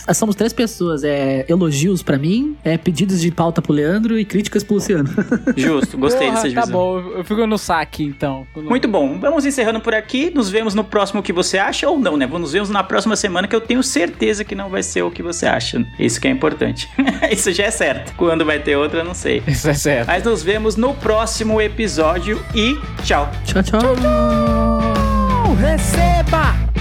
Nós 0.06 0.16
Somos 0.18 0.34
três 0.34 0.52
pessoas, 0.52 1.04
é 1.04 1.44
elogios 1.48 2.02
pra 2.02 2.18
mim, 2.18 2.56
é 2.64 2.76
pedidos 2.76 3.20
de 3.20 3.30
pauta 3.30 3.62
pro 3.62 3.72
Leandro 3.72 4.18
e 4.18 4.24
críticas 4.24 4.64
pro 4.64 4.74
Luciano. 4.74 5.08
Justo, 5.56 5.96
gostei 5.96 6.28
Porra, 6.28 6.42
dessa 6.42 6.54
Tá 6.54 6.62
divisão. 6.62 6.72
bom, 6.72 6.98
eu 7.16 7.24
fico 7.24 7.46
no 7.46 7.56
saque 7.56 8.02
então. 8.04 8.46
Muito 8.56 8.88
bom. 8.88 9.18
Vamos 9.20 9.44
encerrando 9.46 9.80
por 9.80 9.94
aqui. 9.94 10.30
Nos 10.34 10.50
vemos 10.50 10.74
no 10.74 10.82
próximo 10.88 11.20
o 11.20 11.22
que 11.22 11.32
você 11.32 11.58
acha 11.58 11.88
ou 11.88 11.98
não, 11.98 12.16
né? 12.16 12.26
Nos 12.26 12.52
vemos 12.52 12.70
na 12.70 12.82
próxima 12.82 13.16
semana 13.16 13.46
que 13.46 13.54
eu 13.54 13.60
tenho 13.60 13.82
certeza 13.82 14.44
que 14.44 14.54
não 14.54 14.68
vai 14.68 14.82
ser 14.82 15.02
o 15.02 15.10
que 15.10 15.22
você 15.22 15.46
acha. 15.46 15.84
Isso 15.98 16.20
que 16.20 16.28
é 16.28 16.30
importante. 16.30 16.88
Isso 17.30 17.52
já 17.52 17.64
é 17.64 17.70
certo. 17.70 18.14
Quando 18.16 18.44
vai 18.44 18.58
ter 18.58 18.76
outra, 18.76 19.00
eu 19.00 19.04
não 19.04 19.14
sei. 19.14 19.42
Isso 19.46 19.68
é 19.68 19.74
certo. 19.74 20.06
Mas 20.06 20.22
nos 20.22 20.42
vemos 20.42 20.76
no 20.76 20.94
próximo 20.94 21.60
episódio 21.60 22.42
e 22.54 22.78
tchau. 23.04 23.30
tchau, 23.44 23.62
tchau. 23.62 23.94
Receba! 25.60 26.77